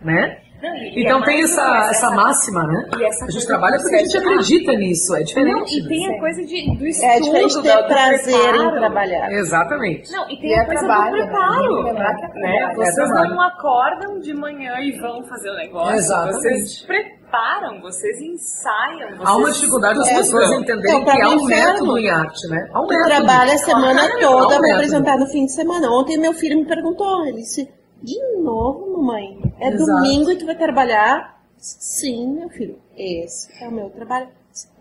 né? 0.03 0.41
Não, 0.63 0.73
e- 0.77 1.01
Então 1.03 1.19
é 1.21 1.25
tem 1.25 1.43
essa, 1.43 1.87
essa 1.91 2.09
máxima, 2.11 2.63
né? 2.63 2.85
essa 3.05 3.25
a 3.25 3.31
gente 3.31 3.45
trabalha 3.45 3.77
porque 3.79 3.95
a 3.95 3.99
gente 3.99 4.17
acredita 4.17 4.71
nisso, 4.73 5.13
é 5.13 5.19
Não, 5.19 5.25
diferente. 5.25 5.77
e 5.77 5.87
tem 5.89 6.15
a 6.15 6.19
coisa 6.19 6.41
de, 6.45 6.77
do 6.77 6.87
estudo, 6.87 7.09
É 7.11 7.19
diferente 7.19 7.55
da- 7.55 7.61
ter 7.61 7.81
do 7.81 7.87
prazer 7.87 8.33
em 8.33 8.49
preparo. 8.53 8.71
trabalhar. 8.79 9.31
Exatamente. 9.33 10.11
Não, 10.11 10.23
e 10.29 10.39
tem 10.39 10.49
E 10.51 10.53
a 10.53 10.61
é 10.61 10.65
coisa 10.65 10.79
trabalho, 10.85 11.11
do 11.11 11.17
né? 11.17 11.23
preparo. 11.25 11.87
É 11.89 11.93
né? 11.93 12.73
Vocês 12.75 12.97
É 13.11 13.27
não 13.27 13.41
acordam 13.41 14.19
de 14.19 14.33
manhã 14.33 14.73
e 14.79 14.91
vão 14.99 15.21
fazer 15.25 15.49
o 15.49 15.55
negócio. 15.55 15.95
Exatamente. 15.95 16.37
Vocês 16.39 16.81
preparam, 16.85 17.81
vocês 17.81 18.21
ensaiam. 18.21 19.09
Vocês 19.17 19.27
Há 19.29 19.35
uma 19.35 19.51
dificuldade 19.51 19.99
das 19.99 20.07
É, 20.11 20.15
pessoas 20.15 20.51
entenderem 20.51 21.01
então, 21.01 21.13
que 21.15 21.21
há 21.21 21.29
um 21.29 21.43
método 21.45 21.97
em 21.97 22.09
arte, 22.09 22.47
né? 22.47 22.69
Há 22.73 22.81
um 22.81 22.87
método. 22.87 23.07
trabalha 23.09 23.53
a 23.53 23.57
semana 23.57 24.01
toda, 24.21 24.59
método. 24.61 24.73
apresentar 24.75 25.17
no 25.17 25.27
fim 25.27 25.45
de 25.45 25.51
semana. 25.53 25.89
Ontem 25.91 26.17
meu 26.17 26.33
filho 26.33 26.57
me 26.57 26.65
perguntou, 26.65 27.25
ele 27.25 27.37
disse, 27.41 27.67
de 28.03 28.19
novo, 28.41 28.97
mamãe? 28.97 29.39
É 29.59 29.69
Exato. 29.69 29.85
domingo 29.91 30.31
e 30.31 30.37
tu 30.37 30.45
vai 30.45 30.57
trabalhar? 30.57 31.41
Sim, 31.57 32.33
meu 32.35 32.49
filho, 32.49 32.77
esse 32.97 33.49
é 33.63 33.67
o 33.67 33.71
meu 33.71 33.89
trabalho. 33.89 34.27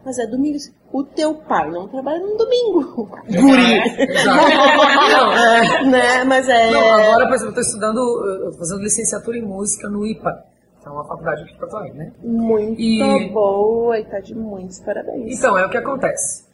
Mas 0.05 0.19
é 0.19 0.27
domingo. 0.27 0.59
O 0.93 1.05
teu 1.05 1.35
pai 1.35 1.71
não 1.71 1.87
trabalha 1.89 2.19
no 2.19 2.37
domingo. 2.37 3.07
Guri. 3.25 3.79
É. 3.79 5.85
né? 5.89 6.25
Mas 6.25 6.49
é... 6.49 6.71
Não, 6.71 6.81
agora, 6.81 7.27
por 7.27 7.35
exemplo, 7.35 7.55
eu 7.55 7.61
estou 7.61 7.63
estudando, 7.63 7.99
eu 8.47 8.53
fazendo 8.55 8.83
licenciatura 8.83 9.39
em 9.39 9.43
música 9.43 9.89
no 9.89 10.05
IPA, 10.05 10.45
que 10.83 10.89
é 10.89 10.91
uma 10.91 11.05
faculdade 11.07 11.43
aqui 11.43 11.53
de 11.53 11.59
Porto 11.59 11.77
Alegre, 11.77 11.99
né? 11.99 12.13
Muito 12.23 12.81
E- 12.81 13.31
boa 13.33 13.99
e 13.99 14.05
tá 14.05 14.19
de 14.21 14.35
muitos 14.35 14.81
parabéns. 14.81 15.39
Então, 15.39 15.57
é 15.57 15.65
o 15.65 15.71
que 15.71 15.79
acontece. 15.79 16.45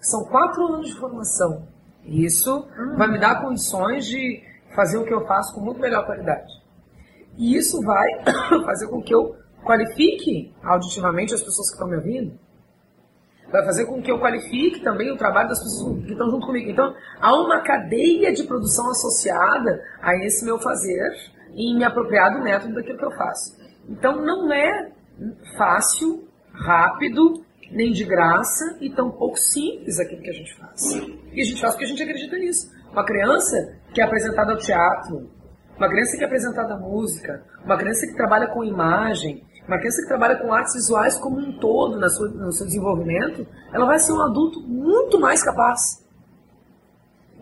São 0.00 0.24
quatro 0.24 0.64
anos 0.66 0.86
de 0.88 0.94
formação. 1.00 1.62
Isso 2.04 2.64
vai 2.96 3.10
me 3.10 3.18
dar 3.18 3.40
condições 3.42 4.06
de 4.06 4.42
fazer 4.78 4.96
o 4.96 5.04
que 5.04 5.12
eu 5.12 5.26
faço 5.26 5.52
com 5.52 5.60
muito 5.60 5.80
melhor 5.80 6.06
qualidade. 6.06 6.52
E 7.36 7.56
isso 7.56 7.82
vai 7.82 8.06
fazer 8.64 8.86
com 8.86 9.02
que 9.02 9.12
eu 9.12 9.34
qualifique 9.64 10.54
auditivamente 10.62 11.34
as 11.34 11.42
pessoas 11.42 11.68
que 11.68 11.74
estão 11.74 11.88
me 11.88 11.96
ouvindo. 11.96 12.38
Vai 13.50 13.64
fazer 13.64 13.86
com 13.86 14.00
que 14.00 14.12
eu 14.12 14.20
qualifique 14.20 14.80
também 14.80 15.10
o 15.10 15.16
trabalho 15.16 15.48
das 15.48 15.58
pessoas 15.58 16.04
que 16.04 16.12
estão 16.12 16.30
junto 16.30 16.46
comigo. 16.46 16.70
Então, 16.70 16.94
há 17.20 17.34
uma 17.34 17.60
cadeia 17.62 18.32
de 18.32 18.44
produção 18.44 18.88
associada 18.90 19.82
a 20.00 20.14
esse 20.24 20.44
meu 20.44 20.60
fazer 20.60 21.10
e 21.54 21.74
me 21.74 21.82
apropriar 21.82 22.32
do 22.34 22.44
método 22.44 22.74
daquilo 22.74 22.98
que 22.98 23.04
eu 23.04 23.16
faço. 23.16 23.58
Então, 23.88 24.22
não 24.24 24.52
é 24.52 24.92
fácil, 25.56 26.28
rápido, 26.52 27.42
nem 27.72 27.90
de 27.90 28.04
graça 28.04 28.76
e 28.80 28.90
tão 28.90 29.10
pouco 29.10 29.36
simples 29.36 29.98
aquilo 29.98 30.22
que 30.22 30.30
a 30.30 30.34
gente 30.34 30.54
faz. 30.54 30.80
E 31.32 31.40
a 31.40 31.44
gente 31.44 31.60
faz 31.60 31.72
porque 31.72 31.86
a 31.86 31.88
gente 31.88 32.02
acredita 32.02 32.36
nisso. 32.36 32.70
Uma 32.92 33.04
criança 33.04 33.76
que 33.98 34.02
é 34.02 34.04
apresentada 34.04 34.52
ao 34.52 34.58
teatro, 34.58 35.28
uma 35.76 35.88
criança 35.88 36.16
que 36.16 36.22
é 36.22 36.26
apresentada 36.26 36.74
à 36.74 36.76
música, 36.76 37.42
uma 37.64 37.76
criança 37.76 38.06
que 38.06 38.14
trabalha 38.14 38.46
com 38.46 38.62
imagem, 38.62 39.42
uma 39.66 39.76
criança 39.76 40.00
que 40.02 40.06
trabalha 40.06 40.36
com 40.36 40.52
artes 40.52 40.72
visuais 40.74 41.18
como 41.18 41.36
um 41.40 41.58
todo 41.58 41.98
na 41.98 42.08
sua, 42.08 42.28
no 42.28 42.52
seu 42.52 42.64
desenvolvimento, 42.64 43.44
ela 43.72 43.86
vai 43.86 43.98
ser 43.98 44.12
um 44.12 44.20
adulto 44.22 44.60
muito 44.60 45.18
mais 45.18 45.42
capaz. 45.42 45.80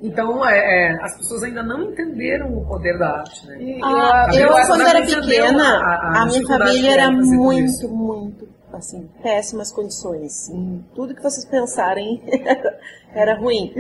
Então, 0.03 0.47
é, 0.49 0.57
é, 0.93 1.05
as 1.05 1.15
pessoas 1.19 1.43
ainda 1.43 1.63
não 1.63 1.91
entenderam 1.91 2.57
o 2.57 2.67
poder 2.67 2.99
da 2.99 3.19
arte, 3.19 3.47
né? 3.49 3.79
Ah, 3.83 4.25
A 4.25 4.35
eu, 4.35 4.49
criança 4.49 4.67
quando 4.67 4.81
era 4.83 5.03
pequena, 5.07 5.65
a- 5.79 5.95
a 6.19 6.23
a, 6.23 6.27
minha 6.27 6.47
família 6.47 6.93
era 6.95 7.11
muito, 7.11 7.89
muito 7.89 8.49
assim, 8.73 9.09
péssimas 9.23 9.71
condições. 9.73 10.49
Em 10.49 10.83
tudo 10.95 11.15
que 11.15 11.23
vocês 11.23 11.45
pensarem 11.45 12.23
era 13.15 13.35
ruim. 13.39 13.75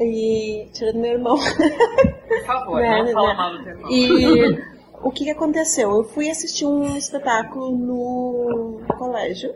E 0.00 0.68
tirando 0.72 0.98
meu 1.00 1.12
irmão. 1.12 1.36
Favor, 2.52 2.80
Né, 2.80 2.98
não 2.98 3.04
né, 3.04 3.12
fala 3.12 3.28
né. 3.28 3.34
mal 3.34 3.52
do 3.58 3.64
teu 3.64 3.72
irmão. 3.72 3.90
E 3.90 4.62
o 5.02 5.10
que, 5.10 5.24
que 5.24 5.30
aconteceu? 5.30 5.90
Eu 5.92 6.04
fui 6.04 6.28
assistir 6.30 6.66
um 6.66 6.96
espetáculo 6.96 7.70
no 7.76 8.80
colégio 8.98 9.54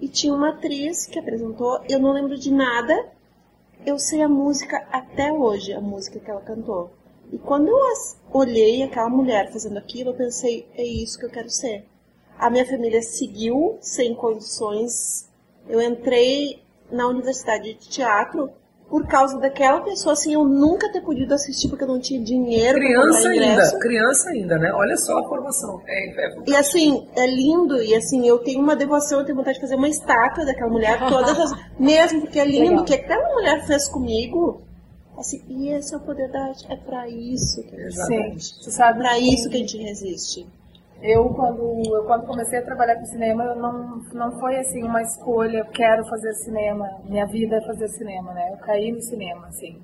e 0.00 0.08
tinha 0.08 0.32
uma 0.32 0.50
atriz 0.50 1.04
que 1.06 1.18
apresentou, 1.18 1.80
eu 1.88 1.98
não 1.98 2.12
lembro 2.12 2.38
de 2.38 2.50
nada, 2.52 3.06
eu 3.84 3.98
sei 3.98 4.22
a 4.22 4.28
música 4.28 4.86
até 4.90 5.32
hoje, 5.32 5.72
a 5.72 5.80
música 5.80 6.18
que 6.20 6.30
ela 6.30 6.40
cantou. 6.40 6.90
E 7.32 7.38
quando 7.38 7.68
eu 7.68 7.92
as- 7.92 8.16
olhei 8.32 8.82
aquela 8.82 9.08
mulher 9.08 9.52
fazendo 9.52 9.78
aquilo, 9.78 10.10
eu 10.10 10.14
pensei, 10.14 10.66
é 10.74 10.84
isso 10.84 11.18
que 11.18 11.26
eu 11.26 11.30
quero 11.30 11.50
ser. 11.50 11.86
A 12.38 12.48
minha 12.50 12.64
família 12.66 13.02
seguiu 13.02 13.78
sem 13.80 14.14
condições. 14.14 15.28
Eu 15.68 15.80
entrei 15.82 16.62
na 16.90 17.06
universidade 17.06 17.74
de 17.74 17.88
teatro 17.88 18.50
por 18.90 19.06
causa 19.06 19.38
daquela 19.38 19.80
pessoa, 19.82 20.14
assim, 20.14 20.34
eu 20.34 20.44
nunca 20.44 20.90
ter 20.92 21.00
podido 21.00 21.32
assistir 21.32 21.68
porque 21.68 21.84
eu 21.84 21.88
não 21.88 22.00
tinha 22.00 22.20
dinheiro 22.20 22.76
Criança 22.76 23.28
ainda, 23.28 23.78
criança 23.78 24.30
ainda, 24.30 24.58
né? 24.58 24.72
Olha 24.74 24.96
só 24.96 25.16
a 25.18 25.28
formação. 25.28 25.80
É, 25.86 26.26
é- 26.26 26.34
E 26.48 26.56
assim, 26.56 27.06
é 27.14 27.24
lindo, 27.26 27.80
e 27.80 27.94
assim, 27.94 28.26
eu 28.26 28.38
tenho 28.38 28.60
uma 28.60 28.74
devoção, 28.74 29.20
eu 29.20 29.24
tenho 29.24 29.36
vontade 29.38 29.54
de 29.54 29.60
fazer 29.60 29.76
uma 29.76 29.88
estátua 29.88 30.44
daquela 30.44 30.68
mulher, 30.70 30.98
todas 31.08 31.38
as. 31.38 31.52
Mesmo 31.78 32.22
porque 32.22 32.40
é 32.40 32.44
lindo, 32.44 32.84
que 32.84 32.92
aquela 32.94 33.32
mulher 33.32 33.64
fez 33.64 33.88
comigo. 33.88 34.62
Assim, 35.16 35.40
e 35.48 35.68
esse 35.68 35.94
é 35.94 35.96
o 35.96 36.00
poder 36.00 36.28
da 36.30 36.46
arte. 36.46 36.66
É 36.68 36.76
pra 36.76 37.06
isso 37.08 37.62
que 37.62 37.76
a 37.76 37.90
gente. 37.90 38.42
Sim, 38.64 38.70
sabe. 38.70 38.98
Pra 38.98 39.18
isso 39.18 39.48
que 39.50 39.56
a 39.56 39.60
gente 39.60 39.76
resiste. 39.78 40.46
Eu 41.02 41.30
quando, 41.30 41.82
eu, 41.94 42.04
quando 42.04 42.26
comecei 42.26 42.58
a 42.58 42.64
trabalhar 42.64 42.96
com 42.96 43.04
cinema, 43.06 43.54
não, 43.54 44.02
não 44.12 44.38
foi 44.38 44.56
assim 44.58 44.82
uma 44.82 45.00
escolha, 45.00 45.58
eu 45.58 45.66
quero 45.66 46.04
fazer 46.08 46.32
cinema, 46.34 46.86
minha 47.04 47.26
vida 47.26 47.56
é 47.56 47.66
fazer 47.66 47.88
cinema, 47.88 48.34
né? 48.34 48.50
Eu 48.52 48.58
caí 48.58 48.92
no 48.92 49.00
cinema, 49.00 49.46
assim, 49.46 49.80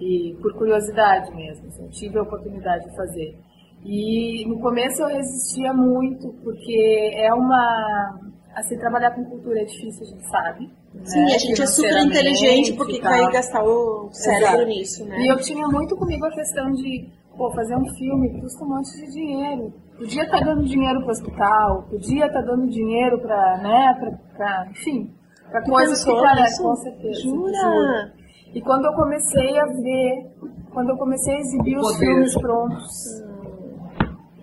e 0.00 0.34
por 0.40 0.54
curiosidade 0.54 1.34
mesmo, 1.34 1.66
assim, 1.68 1.86
tive 1.88 2.18
a 2.18 2.22
oportunidade 2.22 2.88
de 2.88 2.96
fazer. 2.96 3.38
E 3.84 4.46
no 4.48 4.58
começo 4.60 5.02
eu 5.02 5.08
resistia 5.08 5.72
muito, 5.74 6.32
porque 6.42 7.12
é 7.14 7.32
uma. 7.34 8.18
Assim, 8.54 8.78
trabalhar 8.78 9.10
com 9.10 9.24
cultura 9.24 9.60
é 9.60 9.64
difícil, 9.64 10.02
a 10.02 10.10
gente 10.10 10.28
sabe. 10.28 10.70
Sim, 11.02 11.24
né? 11.24 11.34
a 11.34 11.38
gente 11.38 11.60
é 11.60 11.66
super 11.66 12.06
inteligente 12.06 12.72
porque 12.74 13.00
vai 13.00 13.30
gastar 13.32 13.64
o 13.64 14.08
cérebro 14.12 14.46
Exato. 14.46 14.66
nisso, 14.66 15.04
né? 15.04 15.18
E 15.20 15.28
eu 15.28 15.36
tinha 15.38 15.66
muito 15.66 15.96
comigo 15.96 16.24
a 16.24 16.30
questão 16.30 16.70
de, 16.70 17.08
pô, 17.36 17.50
fazer 17.52 17.76
um 17.76 17.86
filme 17.94 18.40
custa 18.40 18.64
um 18.64 18.68
monte 18.68 18.90
de 18.96 19.12
dinheiro. 19.12 19.72
Podia 19.96 20.24
estar 20.24 20.40
dando 20.40 20.64
dinheiro 20.64 20.98
para 21.00 21.08
o 21.08 21.10
hospital, 21.10 21.82
podia 21.88 22.26
estar 22.26 22.42
dando 22.42 22.66
dinheiro 22.68 23.18
para, 23.20 23.58
né, 23.58 23.94
pra, 23.94 24.10
pra, 24.36 24.66
enfim, 24.70 25.10
para 25.50 25.62
coisas 25.62 26.04
que 26.04 26.12
parecem, 26.12 26.64
com 26.64 26.76
certeza. 26.76 27.20
Jura? 27.22 28.12
E 28.54 28.60
quando 28.60 28.86
eu 28.86 28.92
comecei 28.94 29.58
a 29.58 29.66
ver, 29.66 30.30
quando 30.72 30.90
eu 30.90 30.96
comecei 30.96 31.34
a 31.34 31.38
exibir 31.40 31.76
os 31.78 31.96
filmes 31.96 32.34
prontos, 32.38 33.24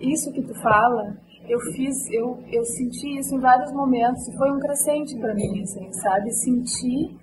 isso 0.00 0.32
que 0.32 0.42
tu 0.42 0.54
fala, 0.60 1.16
eu 1.48 1.58
fiz, 1.74 1.94
eu, 2.12 2.38
eu 2.50 2.64
senti 2.64 3.18
isso 3.18 3.34
em 3.34 3.40
vários 3.40 3.72
momentos, 3.72 4.26
e 4.28 4.36
foi 4.36 4.50
um 4.50 4.58
crescente 4.58 5.18
para 5.18 5.34
mim, 5.34 5.62
assim, 5.62 5.92
sabe? 5.92 6.30
Sentir 6.32 7.16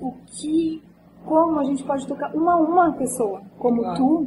o 0.00 0.12
que, 0.26 0.82
como 1.24 1.60
a 1.60 1.64
gente 1.64 1.84
pode 1.84 2.06
tocar 2.06 2.34
uma 2.34 2.54
a 2.54 2.56
uma 2.56 2.92
pessoa, 2.94 3.42
como 3.58 3.82
Claro. 3.82 3.96
tu, 3.96 4.26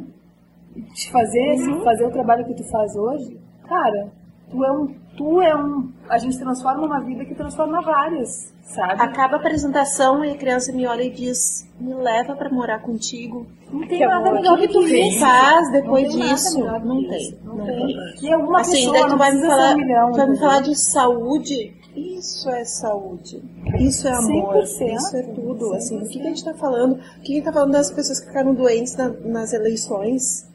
te 0.94 1.10
fazer, 1.10 1.56
Uhum. 1.60 1.82
fazer 1.84 2.04
o 2.04 2.10
trabalho 2.10 2.44
que 2.44 2.54
tu 2.54 2.64
faz 2.64 2.94
hoje, 2.96 3.38
cara, 3.68 4.08
tu 4.50 4.64
é 4.64 4.72
um, 4.72 4.94
tu 5.16 5.40
é 5.42 5.54
um, 5.56 5.90
a 6.08 6.18
gente 6.18 6.38
transforma 6.38 6.84
uma 6.86 7.00
vida 7.00 7.24
que 7.24 7.34
transforma 7.34 7.80
várias, 7.82 8.52
sabe? 8.62 9.00
Acaba 9.02 9.36
a 9.36 9.38
apresentação 9.38 10.24
e 10.24 10.32
a 10.32 10.36
criança 10.36 10.72
me 10.72 10.86
olha 10.86 11.02
e 11.02 11.10
diz: 11.10 11.68
Me 11.80 11.94
leva 11.94 12.34
pra 12.36 12.50
morar 12.50 12.80
contigo. 12.80 13.46
Não 13.72 13.80
tem 13.86 13.98
Que 13.98 14.06
nada 14.06 14.28
amor. 14.28 14.34
melhor 14.34 14.58
que 14.58 14.66
que 14.66 14.72
tu 14.72 14.82
isso. 14.82 15.20
faz 15.20 15.70
depois 15.72 16.12
Não 16.14 16.20
disso? 16.26 16.56
que 16.56 16.62
Não 16.86 17.08
tem. 17.08 17.38
Não, 17.44 17.54
Não 17.56 17.64
tem. 17.66 17.96
Que 18.18 18.28
é 18.32 18.36
uma 18.36 18.60
assim, 18.60 18.72
pessoa, 18.72 19.00
tu 19.02 19.08
não 19.10 19.18
vai 19.18 19.32
me 19.32 19.46
falar, 19.46 19.76
milhão, 19.76 20.10
tu 20.12 20.16
vai 20.16 20.28
me 20.28 20.38
falar 20.38 20.60
de 20.62 20.74
saúde. 20.76 21.76
Isso 21.94 22.48
é 22.50 22.64
saúde. 22.64 23.42
Isso 23.80 24.06
é 24.06 24.12
amor. 24.12 24.54
100%, 24.64 24.94
Isso 24.94 25.16
é 25.16 25.22
tudo. 25.22 25.74
Assim, 25.74 25.98
o 25.98 26.08
que, 26.08 26.20
que 26.20 26.26
a 26.26 26.30
gente 26.30 26.44
tá 26.44 26.54
falando? 26.54 26.92
O 26.94 27.20
que 27.20 27.32
a 27.32 27.34
gente 27.36 27.44
tá 27.44 27.52
falando 27.52 27.72
das 27.72 27.90
pessoas 27.90 28.20
que 28.20 28.26
ficaram 28.28 28.54
doentes 28.54 28.96
na- 28.96 29.08
nas 29.08 29.52
eleições? 29.52 30.48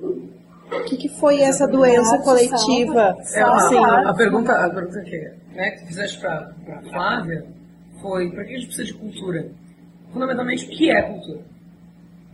O 0.00 0.84
que, 0.84 0.96
que 0.96 1.08
foi 1.08 1.40
essa 1.40 1.66
doença 1.66 2.18
coletiva? 2.18 3.16
É, 3.34 3.40
a, 3.40 3.54
Assim, 3.54 3.78
a, 3.78 4.10
a 4.10 4.14
pergunta, 4.14 4.52
a 4.52 4.70
pergunta 4.70 5.00
que, 5.00 5.32
né, 5.54 5.70
que 5.70 5.80
tu 5.80 5.86
fizeste 5.86 6.20
para 6.20 6.52
a 6.68 6.82
Flávia 6.82 7.46
foi 8.00 8.30
para 8.30 8.44
que 8.44 8.54
a 8.54 8.58
gente 8.58 8.66
precisa 8.66 8.86
de 8.86 8.94
cultura? 8.94 9.50
Fundamentalmente, 10.12 10.66
o 10.66 10.68
que 10.68 10.90
é 10.90 11.02
cultura? 11.02 11.40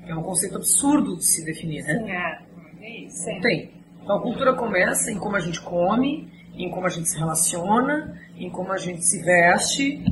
É 0.07 0.15
um 0.15 0.23
conceito 0.23 0.57
absurdo 0.57 1.17
de 1.17 1.25
se 1.25 1.45
definir, 1.45 1.83
né? 1.85 2.39
É, 2.83 2.87
é 2.87 3.07
isso. 3.07 3.27
Não 3.31 3.41
tem. 3.41 3.71
Então 4.03 4.17
a 4.17 4.23
cultura 4.23 4.53
começa 4.55 5.11
em 5.11 5.19
como 5.19 5.37
a 5.37 5.41
gente 5.41 5.61
come, 5.63 6.29
em 6.55 6.71
como 6.71 6.87
a 6.87 6.91
gente 6.91 7.09
se 7.09 7.19
relaciona, 7.19 8.21
em 8.37 8.51
como 8.51 8.73
a 8.73 8.77
gente 8.77 9.05
se 9.05 9.23
veste, 9.23 10.05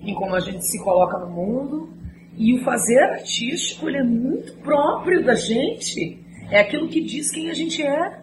em 0.00 0.14
como 0.14 0.34
a 0.34 0.40
gente 0.40 0.64
se 0.64 0.78
coloca 0.82 1.18
no 1.18 1.28
mundo. 1.28 1.90
E 2.36 2.54
o 2.54 2.62
fazer 2.62 2.98
artístico 2.98 3.88
ele 3.88 3.98
é 3.98 4.04
muito 4.04 4.52
próprio 4.58 5.24
da 5.24 5.34
gente. 5.34 6.24
É 6.50 6.60
aquilo 6.60 6.88
que 6.88 7.00
diz 7.00 7.30
quem 7.30 7.50
a 7.50 7.54
gente 7.54 7.82
é. 7.82 8.20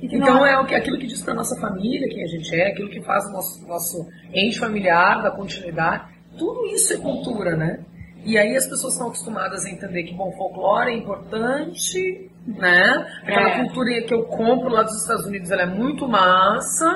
Então 0.00 0.44
é 0.46 0.58
o 0.58 0.66
que- 0.66 0.74
aquilo 0.74 0.98
que 0.98 1.06
diz 1.06 1.22
para 1.22 1.34
nossa 1.34 1.58
família 1.60 2.08
quem 2.08 2.24
a 2.24 2.26
gente 2.26 2.54
é, 2.54 2.68
aquilo 2.68 2.88
que 2.90 3.00
faz 3.02 3.24
o 3.26 3.32
nosso, 3.32 3.66
nosso 3.66 4.08
ente 4.32 4.58
familiar, 4.58 5.22
da 5.22 5.30
continuidade. 5.30 6.12
Tudo 6.36 6.66
isso 6.66 6.92
é 6.92 6.96
cultura, 6.96 7.56
né? 7.56 7.80
E 8.24 8.36
aí 8.38 8.56
as 8.56 8.66
pessoas 8.66 8.94
estão 8.94 9.08
acostumadas 9.08 9.64
a 9.64 9.70
entender 9.70 10.04
que, 10.04 10.14
bom, 10.14 10.30
folclore 10.32 10.90
é 10.92 10.96
importante, 10.96 12.30
né? 12.46 13.06
Aquela 13.22 13.50
É. 13.50 13.58
cultura 13.64 14.02
que 14.02 14.12
eu 14.14 14.24
compro 14.24 14.68
lá 14.68 14.82
dos 14.82 15.00
Estados 15.02 15.26
Unidos, 15.26 15.50
ela 15.50 15.62
é 15.62 15.66
muito 15.66 16.08
massa. 16.08 16.86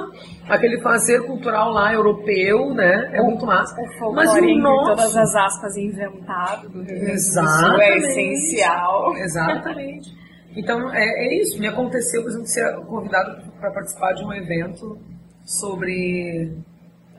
Aquele 0.49 0.81
fazer 0.81 1.25
cultural 1.27 1.71
lá 1.71 1.93
europeu, 1.93 2.73
né? 2.75 3.11
É 3.13 3.23
muito 3.23 3.45
massa. 3.47 3.75
O 4.03 4.13
Mas 4.13 4.31
o 4.31 4.59
nosso... 4.59 4.91
todas 4.97 5.17
as 5.17 5.35
aspas, 5.35 5.77
inventado 5.77 6.69
do 6.69 6.83
Rio 6.83 7.09
é 7.09 7.13
Exatamente. 7.13 8.07
essencial. 8.09 9.17
Exatamente. 9.17 10.17
Então, 10.57 10.91
é, 10.93 11.05
é 11.05 11.41
isso. 11.43 11.59
Me 11.61 11.67
aconteceu, 11.69 12.23
por 12.23 12.29
exemplo, 12.31 12.47
ser 12.47 12.77
convidado 12.87 13.43
para 13.61 13.71
participar 13.73 14.13
de 14.15 14.25
um 14.25 14.33
evento 14.33 14.99
sobre 15.45 16.57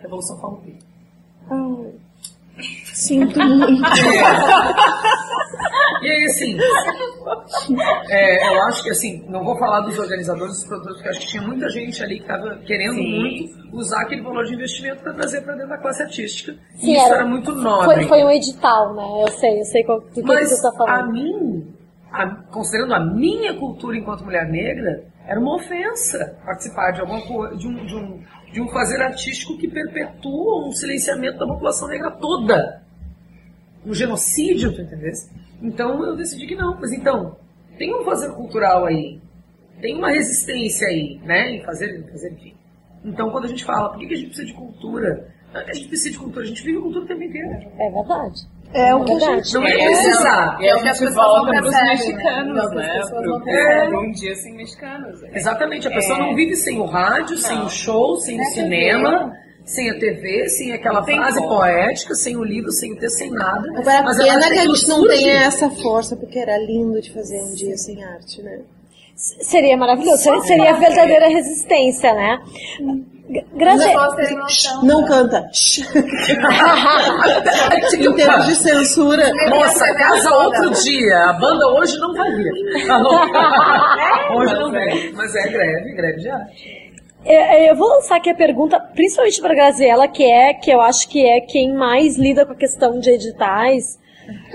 Revolução 0.01 0.39
Farroupilha. 0.39 0.79
ai, 1.49 1.93
sinto 3.01 3.39
muito. 3.43 3.81
E 6.01 6.09
aí, 6.11 6.25
assim, 6.25 6.57
é, 8.09 8.47
eu 8.55 8.61
acho 8.63 8.83
que, 8.83 8.89
assim, 8.91 9.25
não 9.29 9.43
vou 9.43 9.57
falar 9.57 9.81
dos 9.81 9.97
organizadores, 9.97 10.53
dos 10.53 10.65
produtores, 10.65 10.97
porque 10.97 11.09
acho 11.09 11.19
que 11.21 11.27
tinha 11.27 11.41
muita 11.43 11.69
gente 11.69 12.03
ali 12.03 12.15
que 12.17 12.21
estava 12.21 12.55
querendo 12.65 12.95
Sim. 12.95 13.19
muito 13.19 13.75
usar 13.75 14.01
aquele 14.01 14.21
valor 14.21 14.45
de 14.45 14.53
investimento 14.53 15.01
para 15.01 15.13
trazer 15.13 15.41
para 15.41 15.53
dentro 15.53 15.69
da 15.69 15.77
classe 15.77 16.03
artística. 16.03 16.53
Sim, 16.75 16.91
e 16.91 16.95
isso 16.95 17.05
era- 17.07 17.15
era, 17.15 17.25
muito 17.25 17.51
nobre. 17.53 17.85
Foi, 17.95 18.03
foi 18.07 18.23
um 18.23 18.29
edital, 18.29 18.93
né? 18.95 19.03
Eu 19.23 19.31
sei, 19.33 19.59
eu 19.59 19.65
sei 19.65 19.83
qual, 19.83 19.99
do 20.01 20.07
que, 20.11 20.21
Mas 20.21 20.49
você 20.49 20.61
tá 20.61 20.69
a 20.69 20.73
falando. 20.73 21.11
mim, 21.13 21.73
a- 22.11 22.35
considerando 22.51 22.93
a 22.93 22.99
minha 22.99 23.53
cultura 23.55 23.97
enquanto 23.97 24.23
mulher 24.23 24.47
negra, 24.47 25.03
era 25.27 25.39
uma 25.39 25.55
ofensa 25.55 26.37
participar 26.45 26.91
de 26.91 27.01
alguma 27.01 27.21
coisa, 27.21 27.55
de 27.57 27.67
um, 27.67 27.85
de 27.85 27.95
um, 27.95 28.23
de 28.53 28.61
um 28.61 28.67
fazer 28.69 29.01
artístico 29.01 29.57
que 29.57 29.67
perpetua 29.67 30.67
um 30.67 30.71
silenciamento 30.71 31.39
da 31.39 31.47
população 31.47 31.87
negra 31.87 32.11
toda. 32.11 32.85
Um 33.87 33.93
genocídio, 33.93 34.73
tu 34.73 34.81
entendesse? 34.81 35.29
Então 35.61 36.03
eu 36.05 36.15
decidi 36.15 36.45
que 36.45 36.55
não. 36.55 36.77
Mas 36.79 36.91
então, 36.91 37.35
tem 37.77 37.93
um 37.95 38.03
fazer 38.03 38.29
cultural 38.33 38.85
aí, 38.85 39.19
tem 39.81 39.95
uma 39.97 40.09
resistência 40.11 40.87
aí, 40.87 41.19
né? 41.23 41.51
Em 41.55 41.63
fazer, 41.63 41.97
em 41.99 42.03
fazer, 42.11 42.31
enfim. 42.33 42.53
Então 43.05 43.29
quando 43.31 43.45
a 43.45 43.47
gente 43.47 43.63
fala, 43.63 43.89
por 43.89 43.99
que 43.99 44.07
que 44.07 44.13
a 44.13 44.17
gente 44.17 44.27
precisa 44.27 44.47
de 44.47 44.53
cultura? 44.53 45.27
A 45.53 45.73
gente 45.73 45.87
precisa 45.87 46.11
de 46.11 46.17
cultura, 46.19 46.43
a 46.43 46.47
gente 46.47 46.61
vive 46.63 46.79
cultura 46.79 47.05
o 47.05 47.07
tempo 47.07 47.23
inteiro. 47.23 47.49
É 47.79 47.89
verdade. 47.91 48.41
É 48.73 48.93
o 48.93 49.05
que 49.05 49.11
a 49.13 49.15
verdade. 49.17 49.43
gente 49.43 49.53
Não 49.53 49.63
é 49.65 49.71
É, 49.71 49.85
precisar. 49.85 50.57
É 50.61 50.71
a 50.71 50.75
o 50.77 50.81
que 50.81 50.89
as 50.89 50.99
pessoas 50.99 51.15
volta 51.15 51.53
não 51.53 51.61
percebem, 51.61 51.85
né? 51.85 51.93
mexicanos, 51.93 52.57
É 52.57 52.65
o 52.65 52.69
que 52.69 52.77
as 52.79 52.85
né? 52.87 52.93
pessoas 52.99 53.21
Pro, 53.23 53.31
não 53.31 53.41
pro 53.89 54.01
um 54.01 54.11
dia 54.11 54.35
sem 54.35 54.55
mexicanos. 54.57 55.23
Exatamente, 55.33 55.87
a 55.87 55.91
pessoa 55.91 56.17
É. 56.19 56.21
não 56.21 56.35
vive 56.35 56.55
sem 56.57 56.79
o 56.79 56.85
rádio, 56.85 57.37
sem 57.37 57.57
o 57.61 57.69
show, 57.69 58.17
sem 58.17 58.37
o 58.37 58.41
É 58.41 58.45
cinema, 58.45 59.33
sem 59.67 59.89
a 59.91 59.99
TV, 59.99 60.47
sem 60.49 60.71
aquela 60.71 60.99
Não 60.99 61.05
tem 61.05 61.17
frase 61.17 61.39
como. 61.39 61.49
poética, 61.49 62.15
sem 62.15 62.37
o 62.37 62.43
livro, 62.43 62.71
sem 62.71 62.93
o 62.93 62.95
texto, 62.97 63.17
sem 63.17 63.29
nada. 63.29 63.67
Agora, 63.75 64.01
Mas 64.01 64.17
pena 64.17 64.29
ela 64.29 64.49
que 64.49 64.59
a 64.59 64.65
gente 64.65 64.87
não 64.87 65.05
tenha 65.05 65.43
essa 65.43 65.69
força, 65.69 66.15
porque 66.15 66.39
era 66.39 66.57
lindo 66.57 67.01
de 67.01 67.11
fazer 67.11 67.41
um 67.41 67.53
dia 67.53 67.77
sem 67.77 68.01
arte, 68.01 68.41
né? 68.41 68.61
Seria 69.15 69.75
maravilhoso. 69.75 70.23
Seria, 70.23 70.41
seria 70.41 70.69
a 70.71 70.77
verdadeira 70.77 71.27
resistência, 71.27 72.13
né? 72.13 72.39
Grande... 73.55 73.83
Noção. 74.35 74.85
Não 74.85 75.05
canta. 75.05 75.43
em 77.99 78.13
termos 78.15 78.45
de 78.47 78.55
censura. 78.55 79.29
Moça, 79.49 79.85
casa 79.95 80.33
outro 80.33 80.69
dia. 80.81 81.25
A 81.25 81.33
banda 81.33 81.67
hoje 81.73 81.97
não 81.99 82.13
vai 82.13 82.31
vir. 82.31 82.53
Hoje 84.37 84.53
não 84.53 84.71
vem. 84.71 85.11
Mas 85.13 85.35
é 85.35 85.49
greve, 85.49 85.93
greve 85.93 86.21
de 86.21 86.29
arte. 86.29 86.87
É, 87.25 87.65
é, 87.65 87.71
Eu 87.71 87.75
vou 87.75 87.87
lançar 87.87 88.17
aqui 88.17 88.29
a 88.29 88.35
pergunta, 88.35 88.79
principalmente 88.79 89.41
para 89.41 89.55
Graziella, 89.55 90.07
que 90.07 90.23
é 90.23 90.53
que 90.53 90.71
eu 90.71 90.81
acho 90.81 91.07
que 91.09 91.25
é 91.25 91.41
quem 91.41 91.73
mais 91.73 92.17
lida 92.17 92.45
com 92.45 92.53
a 92.53 92.55
questão 92.55 92.99
de 92.99 93.09
editais. 93.11 93.99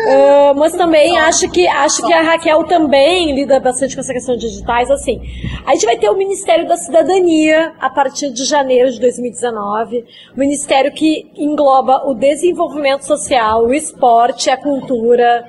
Ah, 0.07 0.53
mas 0.55 0.75
também 0.75 1.19
acho 1.19 1.51
que 1.51 1.67
acho 1.67 2.05
que 2.07 2.13
a 2.13 2.21
Raquel 2.21 2.65
também 2.65 3.35
lida 3.35 3.59
bastante 3.59 3.95
com 3.95 4.03
essa 4.03 4.13
questão 4.13 4.37
de 4.37 4.47
digitais. 4.47 4.91
Assim, 4.91 5.19
a 5.65 5.73
gente 5.73 5.87
vai 5.87 5.97
ter 5.97 6.11
o 6.11 6.17
Ministério 6.17 6.69
da 6.69 6.77
Cidadania 6.77 7.73
a 7.81 7.89
partir 7.89 8.31
de 8.31 8.45
janeiro 8.45 8.91
de 8.91 9.01
2019, 9.01 10.05
o 10.37 10.39
ministério 10.39 10.93
que 10.93 11.31
engloba 11.37 12.07
o 12.07 12.13
desenvolvimento 12.13 13.07
social, 13.07 13.65
o 13.65 13.73
esporte, 13.73 14.51
a 14.51 14.59
cultura, 14.59 15.49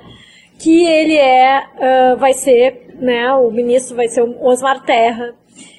que 0.58 0.86
ele 0.86 1.18
é 1.18 1.58
ah, 1.58 2.16
vai 2.18 2.32
ser, 2.32 2.96
né? 3.00 3.34
O 3.34 3.52
ministro 3.52 3.94
vai 3.94 4.08
ser 4.08 4.22
o 4.22 4.46
Osmar 4.46 4.86
Terra 4.86 5.34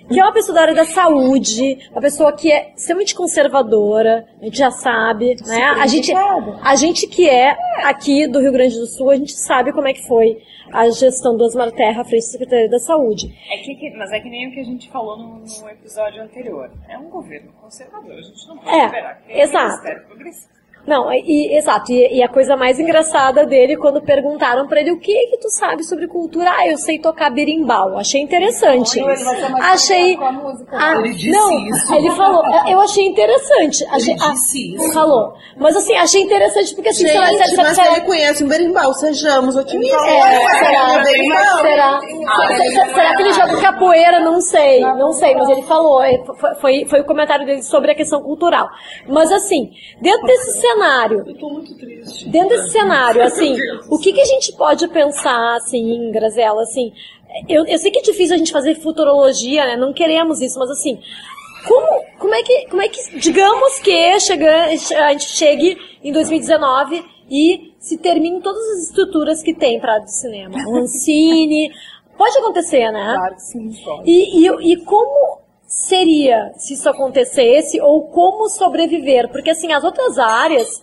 que 0.09 0.21
é 0.21 0.23
uma 0.23 0.33
pessoa 0.33 0.55
da 0.55 0.63
área 0.63 0.75
da 0.75 0.85
saúde, 0.85 1.79
uma 1.93 2.01
pessoa 2.01 2.33
que 2.33 2.51
é 2.53 2.73
extremamente 2.77 3.15
conservadora, 3.15 4.27
a 4.41 4.45
gente 4.45 4.59
já 4.59 4.71
sabe, 4.71 5.37
né? 5.47 5.65
A 5.81 5.87
gente, 5.87 6.13
a 6.13 6.77
gente 6.77 7.07
que 7.07 7.29
é 7.29 7.57
aqui 7.85 8.27
do 8.27 8.41
Rio 8.41 8.53
Grande 8.53 8.79
do 8.79 8.87
Sul, 8.87 9.11
a 9.11 9.17
gente 9.17 9.33
sabe 9.33 9.73
como 9.73 9.89
é 9.89 9.93
que 9.93 10.07
foi 10.07 10.39
a 10.73 10.89
gestão 10.91 11.37
do 11.37 11.45
Osmar 11.45 11.71
Terra 11.73 12.03
à 12.03 12.05
frente 12.05 12.25
da 12.25 12.31
Secretaria 12.33 12.69
da 12.69 12.79
Saúde. 12.79 13.33
É 13.51 13.59
que, 13.59 13.97
mas 13.97 14.11
é 14.13 14.21
que 14.21 14.29
nem 14.29 14.49
o 14.49 14.53
que 14.53 14.61
a 14.61 14.65
gente 14.65 14.91
falou 14.91 15.17
no, 15.17 15.39
no 15.41 15.69
episódio 15.71 16.23
anterior. 16.23 16.71
É 16.89 16.99
um 16.99 17.09
governo 17.09 17.53
conservador, 17.61 18.13
a 18.13 18.23
gente 18.23 18.49
não 18.49 18.59
pode 18.59 18.77
É, 18.77 18.87
esperar. 18.87 19.23
que 19.23 19.33
um 19.33 19.37
exato. 19.37 20.07
progressista. 20.09 20.64
Não, 20.87 21.11
e, 21.13 21.57
exato, 21.57 21.91
e, 21.93 22.19
e 22.19 22.23
a 22.23 22.29
coisa 22.29 22.57
mais 22.57 22.79
engraçada 22.79 23.47
dele, 23.47 23.77
quando 23.77 24.03
perguntaram 24.03 24.67
pra 24.67 24.81
ele 24.81 24.93
o 24.93 24.99
que 25.01 25.15
que 25.29 25.39
tu 25.39 25.49
sabe 25.51 25.83
sobre 25.83 26.07
cultura, 26.07 26.51
ah, 26.51 26.69
eu 26.69 26.77
sei 26.77 26.99
tocar 26.99 27.31
berimbau, 27.31 27.97
achei 27.99 28.21
interessante. 28.21 28.99
Ele 28.99 29.07
vai 29.07 29.17
ser 29.17 29.49
mais 29.49 29.65
Achei... 29.75 30.17
com 30.17 30.25
a 30.25 30.33
música. 30.33 30.77
Ah, 30.79 30.93
Ele 30.97 31.15
disse 31.15 31.31
não, 31.31 31.59
isso. 31.67 31.95
ele 31.95 32.11
falou, 32.11 32.43
eu 32.69 32.81
achei 32.81 33.07
interessante. 33.07 33.85
Achei, 33.91 34.15
ah, 34.21 34.33
disse 34.33 34.75
isso. 34.75 34.93
Falou. 34.93 35.33
Mas 35.57 35.75
assim, 35.77 35.95
achei 35.97 36.21
interessante 36.23 36.75
porque 36.75 36.91
assim, 36.91 37.07
Gente, 37.07 37.13
será, 37.13 37.27
será, 37.47 37.63
mas 37.63 37.75
será, 37.77 37.93
ele 37.93 38.01
conhece 38.03 38.45
um 38.45 38.49
berimbau, 38.49 38.93
sejamos 38.95 39.57
otimistas. 39.57 40.03
É, 40.07 40.49
será? 40.65 41.03
Berimbau. 41.03 41.61
Será? 41.63 42.01
Se- 42.01 42.71
se- 42.71 42.95
Será 42.95 43.17
que 43.17 43.23
ele 43.23 43.33
joga 43.33 43.61
capoeira? 43.61 44.21
Não 44.21 44.41
sei, 44.41 44.81
não 44.81 45.13
sei, 45.13 45.35
mas 45.35 45.49
ele 45.49 45.63
falou, 45.63 46.03
é, 46.03 46.23
foi, 46.39 46.55
foi, 46.57 46.85
foi 46.87 47.01
o 47.01 47.05
comentário 47.05 47.47
dele 47.47 47.63
sobre 47.63 47.91
a 47.91 47.95
questão 47.95 48.21
cultural. 48.23 48.69
Mas 49.09 49.31
assim, 49.33 49.71
dentro 50.01 50.27
desse 50.27 50.61
cenário, 50.61 50.74
Eu 51.27 51.39
tô 51.39 51.49
muito 51.51 51.75
triste. 51.77 52.29
dentro 52.29 52.51
desse 52.51 52.71
cenário, 52.71 53.23
assim, 53.23 53.57
o 53.89 53.99
que, 53.99 54.13
que 54.13 54.21
a 54.21 54.25
gente 54.25 54.53
pode 54.57 54.87
pensar, 54.89 55.57
assim, 55.57 56.11
Grazela, 56.11 56.63
assim, 56.63 56.93
eu, 57.49 57.65
eu 57.67 57.79
sei 57.79 57.91
que 57.91 57.99
é 57.99 58.03
difícil 58.03 58.35
a 58.35 58.39
gente 58.39 58.53
fazer 58.53 58.77
futurologia, 58.77 59.65
né, 59.65 59.77
não 59.77 59.93
queremos 59.93 60.41
isso, 60.41 60.59
mas 60.59 60.71
assim, 60.71 60.99
como, 61.67 62.05
como 62.19 62.35
é 62.35 62.43
que, 62.43 62.67
como 62.69 62.83
é 62.83 62.89
que, 62.89 63.19
digamos 63.19 63.79
que 63.81 64.21
chega, 64.21 64.67
a 64.67 65.13
gente 65.13 65.29
chegue 65.31 65.79
em 66.03 66.13
2019 66.13 67.05
e 67.31 67.73
se 67.79 67.99
termine 67.99 68.41
todas 68.41 68.63
as 68.63 68.89
estruturas 68.89 69.43
que 69.43 69.55
tem 69.55 69.81
para 69.81 69.99
de 69.99 70.15
cinema, 70.15 70.57
o 70.69 70.77
Ancine, 70.77 71.71
pode 72.17 72.37
acontecer, 72.39 72.91
né? 72.91 73.15
Claro 73.17 73.35
que 73.35 73.43
sim, 73.43 73.73
pode. 73.85 74.11
E, 74.11 74.47
e, 74.47 74.73
e 74.73 74.77
como 74.85 75.44
seria 75.75 76.53
se 76.57 76.75
isso 76.75 76.89
acontecesse 76.89 77.81
ou 77.81 78.09
como 78.09 78.49
sobreviver? 78.49 79.29
Porque 79.31 79.51
assim, 79.51 79.73
as 79.73 79.83
outras 79.85 80.19
áreas, 80.19 80.83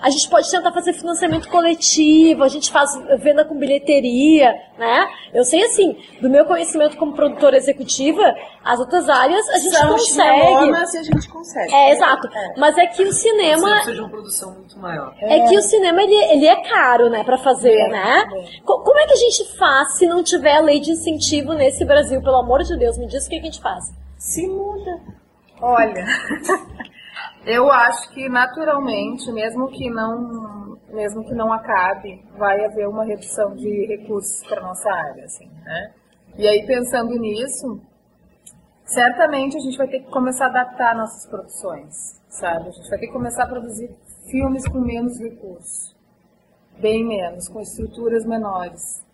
a 0.00 0.10
gente 0.10 0.28
pode 0.28 0.50
tentar 0.50 0.72
fazer 0.72 0.92
financiamento 0.92 1.48
coletivo, 1.48 2.42
a 2.44 2.48
gente 2.48 2.70
faz 2.70 2.90
venda 3.18 3.44
com 3.46 3.56
bilheteria, 3.56 4.54
né? 4.78 5.06
Eu 5.32 5.42
sei 5.42 5.62
assim, 5.64 5.96
do 6.20 6.28
meu 6.28 6.44
conhecimento 6.44 6.98
como 6.98 7.14
produtora 7.14 7.56
executiva, 7.56 8.22
as 8.62 8.78
outras 8.78 9.08
áreas 9.08 9.48
a 9.48 9.58
gente 9.58 9.70
São 9.74 9.88
consegue. 9.92 10.70
e 10.70 10.98
a 10.98 11.02
gente 11.02 11.28
consegue. 11.30 11.74
É, 11.74 11.92
exato. 11.92 12.28
Mas 12.58 12.76
é 12.76 12.86
que 12.86 13.02
o 13.04 13.12
cinema 13.12 13.70
Precisa 13.70 13.94
de 13.94 14.00
uma 14.00 14.10
produção 14.10 14.50
muito 14.54 14.78
maior. 14.78 15.14
é 15.22 15.48
que 15.48 15.56
o 15.56 15.62
cinema 15.62 16.02
ele, 16.02 16.14
ele 16.32 16.46
é 16.46 16.56
caro, 16.68 17.08
né, 17.08 17.24
para 17.24 17.38
fazer, 17.38 17.88
né? 17.88 18.24
Co- 18.66 18.80
Como 18.82 18.98
é 18.98 19.06
que 19.06 19.14
a 19.14 19.16
gente 19.16 19.56
faz 19.56 19.96
se 19.96 20.06
não 20.06 20.22
tiver 20.22 20.60
lei 20.60 20.78
de 20.78 20.90
incentivo 20.90 21.54
nesse 21.54 21.84
Brasil? 21.86 22.20
Pelo 22.20 22.36
amor 22.36 22.62
de 22.64 22.76
Deus, 22.76 22.98
me 22.98 23.06
diz 23.06 23.24
o 23.26 23.30
que, 23.30 23.36
que 23.40 23.42
a 23.48 23.50
gente 23.50 23.62
faz. 23.62 23.84
Se 24.26 24.44
muda. 24.48 25.00
Olha, 25.60 26.04
eu 27.46 27.70
acho 27.70 28.10
que 28.12 28.28
naturalmente, 28.28 29.30
mesmo 29.30 29.68
que 29.68 29.88
não, 29.88 30.76
mesmo 30.88 31.24
que 31.24 31.32
não 31.32 31.52
acabe, 31.52 32.24
vai 32.36 32.64
haver 32.64 32.88
uma 32.88 33.04
redução 33.04 33.54
de 33.54 33.86
recursos 33.86 34.44
para 34.48 34.60
nossa 34.60 34.90
área, 34.90 35.24
assim, 35.24 35.48
né? 35.64 35.94
E 36.36 36.46
aí 36.46 36.66
pensando 36.66 37.16
nisso, 37.16 37.80
certamente 38.84 39.56
a 39.56 39.60
gente 39.60 39.78
vai 39.78 39.86
ter 39.86 40.00
que 40.00 40.10
começar 40.10 40.46
a 40.46 40.48
adaptar 40.48 40.96
nossas 40.96 41.24
produções, 41.30 42.20
sabe? 42.28 42.68
A 42.68 42.72
gente 42.72 42.90
vai 42.90 42.98
ter 42.98 43.06
que 43.06 43.12
começar 43.12 43.44
a 43.44 43.48
produzir 43.48 43.94
filmes 44.28 44.66
com 44.66 44.80
menos 44.80 45.20
recursos, 45.20 45.96
bem 46.80 47.06
menos, 47.06 47.48
com 47.48 47.60
estruturas 47.60 48.26
menores. 48.26 49.05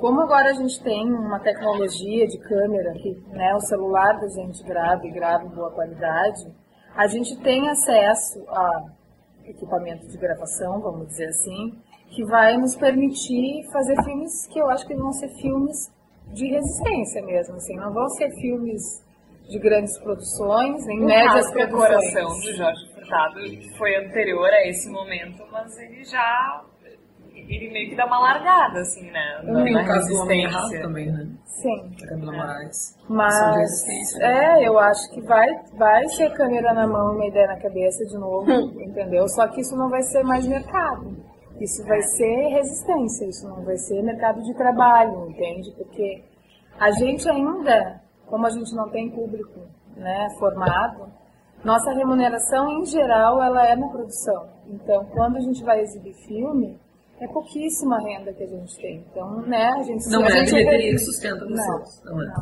Como 0.00 0.20
agora 0.22 0.48
a 0.48 0.54
gente 0.54 0.82
tem 0.82 1.06
uma 1.12 1.38
tecnologia 1.40 2.26
de 2.26 2.38
câmera 2.38 2.92
que 2.94 3.10
né, 3.28 3.54
o 3.54 3.60
celular 3.60 4.18
da 4.18 4.28
gente 4.28 4.62
grava 4.64 5.06
e 5.06 5.10
grava 5.10 5.44
em 5.44 5.50
boa 5.50 5.70
qualidade, 5.70 6.46
a 6.96 7.06
gente 7.06 7.36
tem 7.42 7.68
acesso 7.68 8.42
a 8.48 8.84
equipamento 9.44 10.08
de 10.08 10.16
gravação, 10.16 10.80
vamos 10.80 11.08
dizer 11.08 11.26
assim, 11.26 11.78
que 12.08 12.24
vai 12.24 12.56
nos 12.56 12.76
permitir 12.76 13.62
fazer 13.72 14.02
filmes 14.02 14.46
que 14.46 14.58
eu 14.58 14.70
acho 14.70 14.86
que 14.86 14.94
vão 14.94 15.12
ser 15.12 15.28
filmes 15.40 15.92
de 16.32 16.46
resistência 16.48 17.22
mesmo, 17.22 17.56
assim, 17.56 17.76
não 17.76 17.92
vão 17.92 18.08
ser 18.08 18.30
filmes 18.40 19.04
de 19.50 19.58
grandes 19.58 19.98
produções, 19.98 20.86
nem 20.86 21.00
médias 21.00 21.50
produções. 21.50 21.88
coração 21.88 22.28
do 22.28 22.52
Jorge 22.54 22.94
Furtado 22.94 23.40
foi 23.76 23.96
anterior 23.96 24.48
a 24.48 24.66
esse 24.66 24.88
momento, 24.88 25.44
mas 25.50 25.76
ele 25.78 26.04
já. 26.04 26.64
Ele 27.50 27.68
meio 27.72 27.90
que 27.90 27.96
dá 27.96 28.06
uma 28.06 28.20
largada, 28.20 28.78
assim, 28.80 29.10
né? 29.10 29.40
Na, 29.42 29.64
Tem 29.64 29.72
na 29.72 29.82
o 29.82 29.86
caso 29.86 30.08
do 30.08 30.20
Homem 30.20 30.44
Errado 30.44 30.54
resistência. 30.54 30.82
também, 30.86 31.10
né? 31.10 31.28
Sim. 31.46 32.06
Camila 32.08 32.32
Moraes. 32.32 32.96
Ação 32.96 33.50
de 33.52 33.58
Mas 33.58 34.18
né? 34.18 34.60
é, 34.62 34.68
eu 34.68 34.78
acho 34.78 35.10
que 35.10 35.20
vai, 35.22 35.48
vai 35.76 36.08
ser 36.10 36.30
câmera 36.30 36.72
na 36.72 36.86
mão 36.86 37.12
e 37.12 37.16
uma 37.16 37.26
ideia 37.26 37.48
na 37.48 37.56
cabeça 37.56 38.04
de 38.06 38.16
novo, 38.16 38.48
entendeu? 38.80 39.26
Só 39.28 39.48
que 39.48 39.62
isso 39.62 39.76
não 39.76 39.90
vai 39.90 40.02
ser 40.04 40.22
mais 40.22 40.46
mercado. 40.46 41.16
Isso 41.60 41.84
vai 41.84 42.00
ser 42.00 42.48
resistência, 42.48 43.26
isso 43.26 43.48
não 43.48 43.64
vai 43.64 43.76
ser 43.76 44.00
mercado 44.02 44.40
de 44.42 44.54
trabalho, 44.54 45.28
entende? 45.28 45.72
Porque 45.76 46.22
a 46.78 46.90
gente 46.92 47.28
ainda, 47.28 48.00
como 48.26 48.46
a 48.46 48.50
gente 48.50 48.74
não 48.76 48.88
tem 48.88 49.10
público 49.10 49.60
né, 49.96 50.28
formado, 50.38 51.12
nossa 51.64 51.92
remuneração 51.92 52.70
em 52.70 52.86
geral 52.86 53.42
ela 53.42 53.66
é 53.66 53.76
na 53.76 53.88
produção. 53.88 54.48
Então, 54.68 55.04
quando 55.06 55.36
a 55.36 55.40
gente 55.40 55.62
vai 55.62 55.80
exibir 55.80 56.14
filme, 56.14 56.80
é 57.20 57.28
pouquíssima 57.28 57.98
renda 58.00 58.32
que 58.32 58.42
a 58.42 58.46
gente 58.46 58.76
tem. 58.76 59.04
Então, 59.10 59.42
né, 59.42 59.68
a 59.76 59.82
gente 59.82 60.08
Não 60.08 60.22
a 60.22 60.28
é 60.28 60.32
a 60.32 60.36
gente 60.36 60.52
bilheteria 60.52 60.90
que 60.92 60.98
sustenta 60.98 61.44
Não, 61.44 61.56
vocês. 61.56 62.02
Não 62.04 62.22
é. 62.22 62.32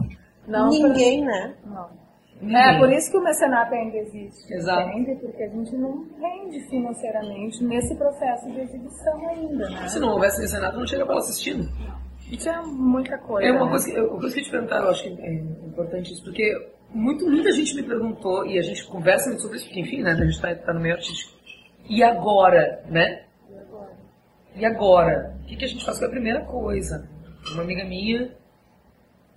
não, 0.47 0.68
Ninguém, 0.70 1.24
né? 1.24 1.55
não. 1.66 2.09
Ninguém. 2.41 2.57
É, 2.57 2.79
por 2.79 2.93
isso 2.93 3.11
que 3.11 3.16
o 3.16 3.24
mecenato 3.24 3.74
ainda 3.74 3.97
existe, 3.97 4.55
Exato. 4.55 4.89
entende? 4.91 5.20
Porque 5.20 5.43
a 5.43 5.49
gente 5.49 5.76
não 5.76 6.07
rende 6.20 6.61
financeiramente 6.68 7.64
nesse 7.64 7.97
processo 7.97 8.49
de 8.53 8.61
exibição 8.61 9.29
ainda, 9.29 9.68
né? 9.68 9.89
Se 9.89 9.99
não 9.99 10.11
houvesse 10.11 10.41
mecenato, 10.41 10.79
não 10.79 10.87
chega 10.87 11.05
pra 11.05 11.14
ela 11.14 11.22
assistindo. 11.24 11.68
Isso 12.31 12.49
é 12.49 12.62
muita 12.62 13.18
coisa. 13.18 13.49
É 13.49 13.51
uma 13.51 13.64
né? 13.64 13.70
coisa 13.70 13.91
que, 13.91 14.01
uma 14.01 14.20
coisa 14.20 14.35
que 14.35 14.41
eu 14.41 14.45
te 14.45 14.51
perguntar, 14.53 14.83
eu 14.83 14.91
acho 14.91 15.03
que 15.03 15.20
é 15.20 15.35
importante 15.35 16.12
isso, 16.12 16.22
porque 16.22 16.70
muito, 16.95 17.29
muita 17.29 17.51
gente 17.51 17.74
me 17.74 17.83
perguntou, 17.83 18.47
e 18.47 18.57
a 18.57 18.62
gente 18.62 18.87
conversa 18.87 19.29
muito 19.31 19.43
sobre 19.43 19.57
isso, 19.57 19.66
porque 19.66 19.81
enfim, 19.81 20.03
né, 20.03 20.12
a 20.12 20.24
gente 20.24 20.41
tá, 20.41 20.55
tá 20.55 20.72
no 20.72 20.81
meio 20.81 20.95
artístico. 20.95 21.37
E 21.89 22.05
agora, 22.05 22.85
né? 22.89 23.24
E 24.59 24.66
agora? 24.66 25.36
O 25.42 25.46
que, 25.46 25.56
que 25.56 25.64
a 25.64 25.68
gente 25.68 25.84
faz? 25.84 25.98
Foi 25.98 26.09
a 26.09 26.11
primeira 26.11 26.40
coisa. 26.44 27.09
Uma 27.52 27.62
amiga 27.62 27.84
minha, 27.84 28.36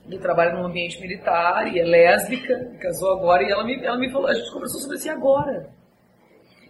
que 0.10 0.18
trabalha 0.18 0.54
num 0.54 0.66
ambiente 0.66 1.00
militar 1.00 1.72
e 1.74 1.80
é 1.80 1.84
lésbica, 1.84 2.76
casou 2.82 3.12
agora, 3.12 3.44
e 3.44 3.52
ela 3.52 3.64
me, 3.64 3.76
ela 3.86 3.98
me 3.98 4.12
falou, 4.12 4.28
a 4.28 4.34
gente 4.34 4.52
conversou 4.52 4.82
sobre 4.82 4.98
isso 4.98 5.08
e 5.08 5.10
agora? 5.12 5.70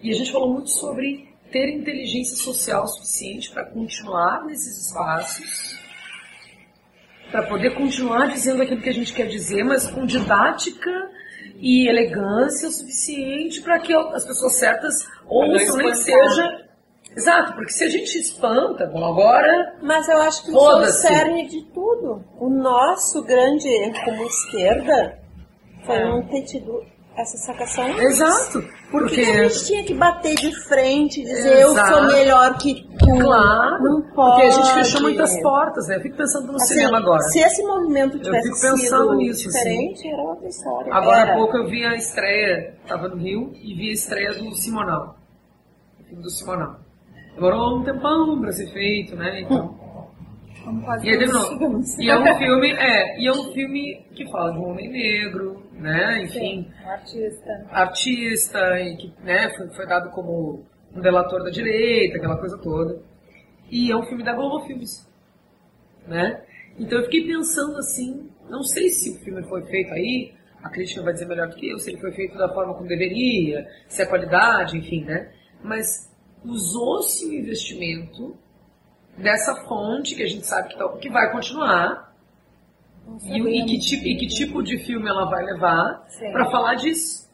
E 0.01 0.11
a 0.11 0.13
gente 0.13 0.31
falou 0.31 0.51
muito 0.51 0.69
sobre 0.69 1.29
ter 1.49 1.69
inteligência 1.69 2.35
social 2.35 2.87
suficiente 2.87 3.51
para 3.51 3.65
continuar 3.65 4.45
nesses 4.45 4.87
espaços, 4.87 5.79
para 7.31 7.43
poder 7.43 7.73
continuar 7.73 8.27
dizendo 8.27 8.61
aquilo 8.61 8.81
que 8.81 8.89
a 8.89 8.93
gente 8.93 9.13
quer 9.13 9.27
dizer, 9.27 9.63
mas 9.63 9.89
com 9.89 10.05
didática 10.05 10.91
e 11.57 11.87
elegância 11.87 12.69
suficiente 12.69 13.61
para 13.61 13.79
que 13.79 13.93
as 13.93 14.25
pessoas 14.25 14.57
certas 14.57 15.07
ouçam, 15.25 15.77
nem 15.77 15.91
que 15.91 15.95
seja. 15.95 16.70
Exato, 17.15 17.53
porque 17.53 17.71
se 17.71 17.83
a 17.83 17.89
gente 17.89 18.17
espanta, 18.17 18.85
bom, 18.87 19.03
agora. 19.05 19.75
Mas 19.81 20.07
eu 20.07 20.17
acho 20.21 20.43
que 20.43 20.49
isso 20.51 20.59
é 20.59 20.75
o 20.75 20.85
cerne 20.85 21.47
de 21.47 21.61
tudo. 21.73 22.23
O 22.39 22.49
nosso 22.49 23.21
grande 23.23 23.67
erro 23.67 23.93
como 24.05 24.23
esquerda 24.23 25.19
foi 25.85 25.95
É. 25.97 26.05
não 26.05 26.21
ter 26.27 26.41
tido 26.43 26.81
essa 27.17 27.37
sacação. 27.37 27.85
Exato. 27.99 28.61
Por 28.89 29.07
que 29.09 29.15
Porque. 29.15 29.15
que 29.25 29.31
a 29.31 29.47
gente 29.49 29.65
tinha 29.65 29.83
que 29.83 29.93
bater 29.93 30.35
de 30.35 30.55
frente 30.67 31.19
e 31.21 31.25
dizer 31.25 31.61
eu 31.61 31.71
Exato. 31.73 31.93
sou 31.93 32.03
melhor 32.07 32.57
que 32.57 32.73
tu? 32.97 33.05
Claro, 33.19 33.83
Não 33.83 34.01
porque 34.01 34.41
a 34.43 34.49
gente 34.49 34.61
pode. 34.67 34.73
fechou 34.73 35.01
muitas 35.01 35.41
portas, 35.41 35.87
né? 35.89 35.97
Eu 35.97 36.01
fico 36.01 36.15
pensando 36.17 36.47
no 36.47 36.55
Assim, 36.55 36.73
cinema 36.75 36.97
agora. 36.97 37.21
Se 37.23 37.39
esse 37.39 37.61
movimento 37.63 38.17
tivesse 38.19 38.47
fico 38.47 38.61
pensando 38.61 39.03
sido 39.09 39.15
nisso, 39.15 39.49
assim. 39.49 39.59
diferente, 39.59 40.07
era 40.07 40.21
outra 40.21 40.47
história. 40.47 40.93
Agora 40.93 41.19
Era. 41.19 41.33
há 41.33 41.35
pouco 41.35 41.57
eu 41.57 41.67
vi 41.67 41.85
a 41.85 41.95
estreia, 41.95 42.77
tava 42.87 43.09
no 43.09 43.17
Rio, 43.17 43.51
e 43.55 43.73
vi 43.75 43.89
a 43.89 43.93
estreia 43.93 44.33
do 44.33 44.49
Simonal. 44.55 45.17
O 45.99 46.03
filme 46.05 46.23
do 46.23 46.29
Simonal. 46.29 46.79
Demorou 47.35 47.79
um 47.79 47.83
tempão 47.83 48.39
pra 48.39 48.51
ser 48.51 48.71
feito, 48.71 49.15
né? 49.15 49.41
Então. 49.41 49.79
Como 50.63 50.83
quase 50.83 51.07
E 51.07 51.17
terminou. 51.17 51.81
E 51.99 52.09
é 52.09 52.19
um 52.19 52.37
filme, 52.37 52.71
é, 52.71 53.19
e 53.19 53.27
é 53.27 53.31
um 53.31 53.51
filme 53.51 54.05
que 54.13 54.29
fala 54.31 54.51
de 54.51 54.59
um 54.59 54.69
homem 54.69 54.91
negro, 54.91 55.63
né? 55.73 56.23
Enfim, 56.23 56.67
Um 56.85 56.89
artista. 56.89 57.67
artista, 57.71 58.79
e 58.79 58.95
que 58.95 59.13
né, 59.23 59.49
foi, 59.57 59.67
foi 59.69 59.87
dado 59.87 60.11
como 60.11 60.63
um 60.95 61.01
delator 61.01 61.43
da 61.43 61.49
direita, 61.49 62.17
aquela 62.17 62.37
coisa 62.37 62.57
toda. 62.59 63.01
E 63.71 63.91
é 63.91 63.95
um 63.95 64.03
filme 64.03 64.23
da 64.23 64.33
Globo 64.33 64.65
Filmes, 64.67 65.09
né? 66.07 66.43
Então 66.77 66.99
eu 66.99 67.05
fiquei 67.05 67.25
pensando 67.25 67.77
assim, 67.77 68.29
não 68.49 68.61
sei 68.63 68.89
se 68.89 69.09
o 69.11 69.19
filme 69.23 69.41
foi 69.43 69.63
feito 69.63 69.91
aí, 69.93 70.33
a 70.61 70.69
crítica 70.69 71.01
vai 71.01 71.13
dizer 71.13 71.25
melhor 71.25 71.47
do 71.47 71.55
que 71.55 71.69
eu, 71.69 71.79
se 71.79 71.89
ele 71.89 71.99
foi 71.99 72.11
feito 72.11 72.37
da 72.37 72.53
forma 72.53 72.73
como 72.75 72.87
deveria, 72.87 73.67
se 73.87 74.01
a 74.01 74.07
qualidade, 74.07 74.77
enfim, 74.77 75.03
né? 75.05 75.31
Mas 75.63 76.10
usou-se 76.43 77.25
o 77.25 77.33
investimento 77.33 78.35
dessa 79.17 79.55
fonte 79.67 80.15
que 80.15 80.23
a 80.23 80.27
gente 80.27 80.45
sabe 80.45 80.69
que, 80.69 80.77
tá- 80.77 80.97
que 80.97 81.09
vai 81.09 81.31
continuar 81.31 82.11
e, 83.23 83.39
e 83.59 83.65
que 83.65 83.79
tipo, 83.79 84.05
e 84.05 84.17
que 84.17 84.27
tipo 84.27 84.63
de 84.63 84.77
filme 84.79 85.07
ela 85.09 85.25
vai 85.25 85.43
levar 85.45 86.05
para 86.31 86.49
falar 86.51 86.75
disso. 86.75 87.29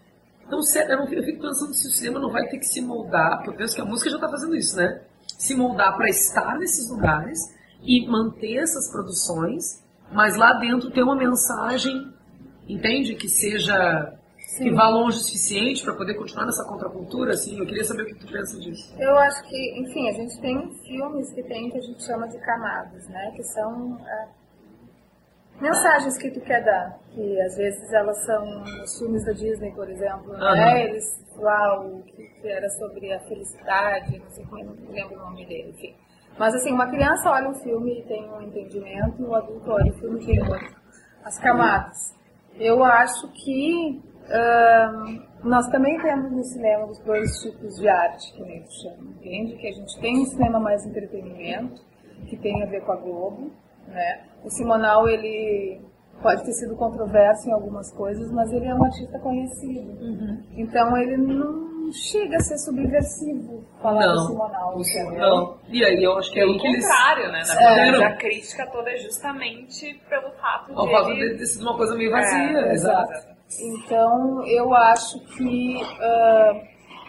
Então, 0.45 0.61
sério, 0.61 0.93
eu, 0.93 0.97
não- 0.99 1.11
eu 1.13 1.23
fico 1.23 1.41
pensando 1.41 1.73
se 1.73 1.87
o 1.87 1.91
cinema 1.91 2.19
não 2.19 2.31
vai 2.31 2.47
ter 2.47 2.57
que 2.57 2.65
se 2.65 2.81
moldar, 2.81 3.37
porque 3.37 3.49
eu 3.51 3.55
penso 3.55 3.75
que 3.75 3.81
a 3.81 3.85
música 3.85 4.09
já 4.09 4.15
está 4.15 4.29
fazendo 4.29 4.55
isso, 4.55 4.75
né? 4.77 5.01
Se 5.37 5.53
moldar 5.55 5.95
para 5.95 6.09
estar 6.09 6.57
nesses 6.57 6.89
lugares 6.89 7.39
e 7.83 8.07
manter 8.07 8.55
essas 8.57 8.89
produções, 8.91 9.83
mas 10.11 10.35
lá 10.35 10.53
dentro 10.53 10.89
ter 10.89 11.03
uma 11.03 11.15
mensagem, 11.15 12.11
entende? 12.67 13.13
Que 13.15 13.27
seja. 13.29 14.13
Que 14.55 14.71
vá 14.71 14.87
longe 14.87 15.17
o 15.17 15.21
suficiente 15.21 15.83
para 15.83 15.93
poder 15.93 16.13
continuar 16.15 16.45
nessa 16.45 16.63
contracultura, 16.63 17.33
assim. 17.33 17.59
Eu 17.59 17.65
queria 17.65 17.83
saber 17.83 18.03
o 18.03 18.05
que 18.05 18.15
tu 18.15 18.31
pensa 18.31 18.59
disso. 18.59 18.95
Eu 18.97 19.17
acho 19.17 19.43
que, 19.43 19.79
enfim, 19.81 20.09
a 20.09 20.13
gente 20.13 20.39
tem 20.39 20.73
filmes 20.85 21.33
que 21.33 21.43
tem 21.43 21.69
que 21.69 21.77
a 21.77 21.81
gente 21.81 22.03
chama 22.03 22.27
de 22.27 22.39
camadas, 22.39 23.07
né? 23.09 23.31
Que 23.35 23.43
são 23.43 23.99
é, 24.07 24.27
mensagens 25.59 26.17
que 26.17 26.31
tu 26.31 26.39
quer 26.41 26.63
dar. 26.63 26.97
Que 27.13 27.41
às 27.41 27.57
vezes 27.57 27.91
elas 27.91 28.25
são 28.25 28.63
os 28.83 28.97
filmes 28.97 29.25
da 29.25 29.33
Disney, 29.33 29.71
por 29.73 29.89
exemplo, 29.89 30.33
Aham. 30.33 30.55
né? 30.55 30.85
Eles 30.85 31.27
lá 31.35 31.81
o 31.81 32.01
que, 32.03 32.23
que 32.23 32.47
era 32.47 32.69
sobre 32.69 33.13
a 33.13 33.19
felicidade, 33.21 34.17
não 34.17 34.29
sei 34.29 34.45
como, 34.45 34.63
não 34.63 34.91
lembro 34.91 35.15
o 35.15 35.19
nome 35.19 35.45
dele, 35.45 35.69
enfim. 35.69 35.95
Mas 36.37 36.53
assim, 36.55 36.71
uma 36.71 36.87
criança 36.87 37.29
olha 37.29 37.49
um 37.49 37.55
filme 37.55 37.99
e 37.99 38.03
tem 38.03 38.29
um 38.29 38.41
entendimento, 38.41 39.23
o 39.23 39.35
adulto 39.35 39.71
olha 39.71 39.91
o 39.91 39.95
filme 39.97 40.21
e 40.21 40.25
tem 40.25 40.41
outro. 40.41 40.75
As 41.23 41.37
camadas. 41.39 42.15
Eu 42.59 42.83
acho 42.83 43.27
que 43.33 44.01
ahn, 44.31 45.19
nós 45.43 45.67
também 45.69 45.99
temos 46.01 46.31
no 46.31 46.43
cinema 46.43 46.85
os 46.85 46.99
dois 46.99 47.31
tipos 47.41 47.75
de 47.75 47.87
arte, 47.87 48.33
que 48.33 48.41
nem 48.43 48.61
tu 48.63 48.71
chama, 48.81 49.09
entende? 49.17 49.55
Que 49.57 49.67
a 49.67 49.71
gente 49.71 49.99
tem 49.99 50.19
um 50.21 50.25
cinema 50.25 50.59
mais 50.59 50.85
entretenimento, 50.85 51.81
que 52.27 52.35
tem 52.37 52.61
a 52.63 52.65
ver 52.65 52.81
com 52.81 52.91
a 52.91 52.95
Globo, 52.95 53.51
né? 53.87 54.21
O 54.43 54.49
Simonal, 54.49 55.07
ele 55.07 55.79
pode 56.21 56.43
ter 56.43 56.51
sido 56.53 56.75
controverso 56.75 57.47
em 57.47 57.53
algumas 57.53 57.91
coisas, 57.93 58.31
mas 58.31 58.51
ele 58.51 58.65
é 58.65 58.73
um 58.73 58.83
artista 58.83 59.19
conhecido. 59.19 59.97
Então 60.55 60.97
ele 60.97 61.15
não 61.17 61.91
chega 61.91 62.35
a 62.35 62.39
ser 62.41 62.57
subversivo 62.57 63.63
falar 63.81 64.07
do 64.07 64.27
Simonal, 64.27 64.77
entendeu? 64.79 65.19
Não. 65.19 65.57
E 65.69 65.85
aí 65.85 66.03
eu 66.03 66.17
acho 66.17 66.31
que 66.31 66.39
é 66.39 66.43
aí 66.43 66.57
que 66.59 66.67
eles. 66.67 66.83
contrário, 66.85 67.31
né? 67.31 67.43
Na 67.47 67.53
É. 67.61 67.75
verdade, 67.91 68.03
a 68.03 68.17
crítica 68.17 68.67
toda 68.71 68.89
é 68.91 68.97
justamente 68.97 69.93
pelo 70.09 70.31
fato 70.31 70.73
Ao 70.75 70.85
de. 70.85 70.91
fato 70.91 71.09
ele- 71.11 71.33
de 71.33 71.37
ter 71.39 71.45
sido 71.45 71.61
uma 71.61 71.77
coisa 71.77 71.95
meio 71.95 72.11
vazia, 72.11 72.59
É, 72.59 72.73
exato. 72.73 73.36
Então, 73.61 74.45
eu 74.47 74.73
acho 74.73 75.19
que 75.35 75.77
ah, 76.01 76.61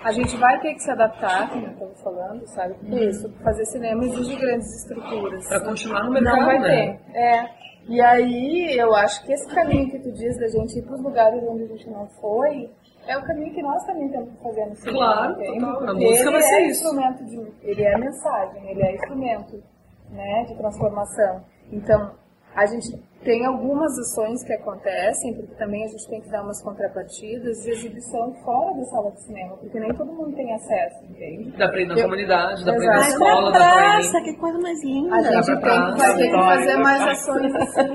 a 0.05 0.13
gente 0.13 0.37
vai 0.37 0.61
ter 0.61 0.75
que 0.75 0.81
se 0.81 0.91
adaptar, 0.91 1.51
como 1.51 1.67
eu 1.67 1.73
estava 1.73 1.95
falando, 1.97 2.47
sabe? 2.47 2.75
Porque 2.75 3.05
isso, 3.05 3.29
fazer 3.43 3.65
cinema 3.67 4.05
exige 4.05 4.37
grandes 4.37 4.83
estruturas. 4.83 5.47
Pra 5.49 5.61
continuar 5.61 6.05
no 6.05 6.13
mercado, 6.13 6.37
Não 6.39 6.47
vai 6.47 6.59
né? 6.61 6.99
ter. 7.13 7.19
É. 7.19 7.59
E 7.89 8.01
aí, 8.03 8.77
eu 8.79 8.95
acho 8.95 9.25
que 9.25 9.33
esse 9.33 9.49
caminho 9.55 9.91
que 9.91 9.99
tu 9.99 10.13
diz 10.13 10.39
da 10.39 10.47
gente 10.49 10.79
ir 10.79 10.83
para 10.83 10.95
os 10.95 11.03
lugares 11.03 11.43
onde 11.49 11.65
a 11.65 11.67
gente 11.67 11.91
não 11.91 12.07
foi, 12.21 12.71
é 13.07 13.17
o 13.17 13.23
caminho 13.23 13.53
que 13.55 13.63
nós 13.63 13.83
também 13.87 14.09
temos 14.11 14.31
que 14.31 14.43
fazer 14.43 14.67
no 14.67 14.77
cinema. 14.77 14.99
Claro, 14.99 15.33
entende? 15.33 15.61
total. 15.61 15.89
A 15.89 15.95
música 15.95 16.31
vai 16.31 16.43
ser 16.43 16.55
é 16.55 16.63
isso. 16.67 16.83
instrumento 16.85 17.25
de, 17.25 17.53
ele 17.63 17.83
é 17.83 17.99
mensagem, 17.99 18.71
ele 18.71 18.83
é 18.83 18.95
instrumento, 18.95 19.63
né, 20.11 20.45
de 20.47 20.55
transformação. 20.57 21.45
Então, 21.73 22.13
a 22.55 22.67
gente 22.67 23.03
tem 23.25 23.45
algumas 23.45 23.93
ações 23.99 24.43
que 24.45 24.53
acontecem, 24.53 25.35
porque 25.35 25.55
também 25.57 25.85
a 25.85 25.89
gente 25.89 26.09
tem 26.09 26.21
que 26.21 26.29
dar 26.31 26.43
umas 26.43 26.63
contrapartidas 26.63 27.59
de 27.65 27.71
exibição 27.71 28.33
fora 28.45 28.75
da 28.77 28.85
sala 28.85 29.11
de 29.13 29.23
cinema, 29.25 29.57
porque 29.57 29.79
nem 29.81 29.93
todo 29.95 30.13
mundo 30.13 30.35
tem 30.37 30.55
acesso, 30.55 31.05
entende? 31.05 31.51
Dá 31.57 31.69
pra 31.69 31.81
ir 31.81 31.87
na 31.87 31.95
Eu- 31.97 32.03
comunidade, 32.05 32.65
dá 32.65 32.73
pra 32.75 32.85
ir 32.85 32.87
na 32.87 32.99
escola, 33.09 33.53
dá 33.53 33.59
pra 33.59 34.01
ir. 34.01 34.25
que 34.25 34.37
coisa 34.39 34.59
mais 34.61 34.85
linda. 34.85 35.17
A 35.17 35.23
gente 35.23 35.45
pra 35.47 35.55
tem 35.55 35.59
que, 35.59 35.61
praça, 35.61 35.97
vai 35.97 36.17
ter 36.17 36.29
que 36.31 36.37
fazer 36.37 36.75
vai. 36.75 36.83
mais 36.83 37.03
ações 37.03 37.55
assim, 37.55 37.95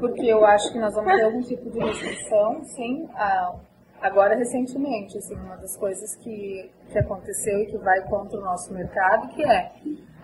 porque 0.00 0.26
eu 0.26 0.44
acho 0.44 0.72
que 0.72 0.78
nós 0.78 0.94
vamos 0.94 1.12
ter 1.12 1.22
algum 1.24 1.40
tipo 1.42 1.70
de 1.70 1.78
restrição, 1.78 2.64
sim. 2.64 3.08
Ah, 3.14 3.54
agora, 4.00 4.34
recentemente, 4.36 5.18
assim, 5.18 5.34
uma 5.36 5.56
das 5.56 5.76
coisas 5.76 6.16
que, 6.16 6.70
que 6.90 6.98
aconteceu 6.98 7.58
e 7.60 7.66
que 7.66 7.78
vai 7.78 8.00
contra 8.08 8.38
o 8.38 8.42
nosso 8.42 8.72
mercado, 8.72 9.28
que 9.34 9.44
é 9.44 9.70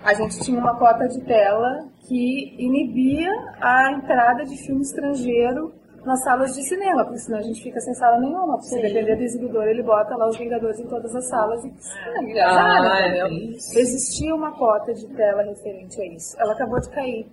a 0.05 0.15
gente 0.15 0.41
tinha 0.41 0.59
uma 0.59 0.77
cota 0.79 1.07
de 1.09 1.21
tela 1.25 1.89
que 2.09 2.55
inibia 2.59 3.31
a 3.61 3.93
entrada 3.93 4.45
de 4.45 4.57
filme 4.65 4.83
estrangeiro 4.83 5.73
nas 6.05 6.23
salas 6.25 6.53
de 6.55 6.63
cinema, 6.65 7.05
porque 7.05 7.21
senão 7.21 7.39
a 7.39 7.43
gente 7.43 7.63
fica 7.63 7.79
sem 7.81 7.95
sala 7.95 8.19
nenhuma. 8.19 8.55
Porque 8.55 8.69
se 8.71 8.83
depender 8.83 9.15
do 9.17 9.23
exibidor, 9.23 9.65
ele 9.69 9.83
bota 9.85 10.17
lá 10.17 10.29
os 10.29 10.37
Vingadores 10.37 10.81
em 10.81 10.89
todas 10.89 11.15
as 11.15 11.29
salas 11.29 11.65
e 11.65 11.69
é, 12.39 12.43
Ah, 12.43 12.99
é, 13.01 13.07
entendeu? 13.07 13.29
tem 13.29 13.51
isso. 13.53 13.79
Existia 13.79 14.35
uma 14.35 14.51
cota 14.59 14.93
de 14.93 15.07
tela 15.15 15.43
referente 15.45 16.01
a 16.01 16.07
isso. 16.07 16.37
Ela 16.41 16.55
acabou 16.55 16.81
de 16.81 16.91
cair. 16.91 17.27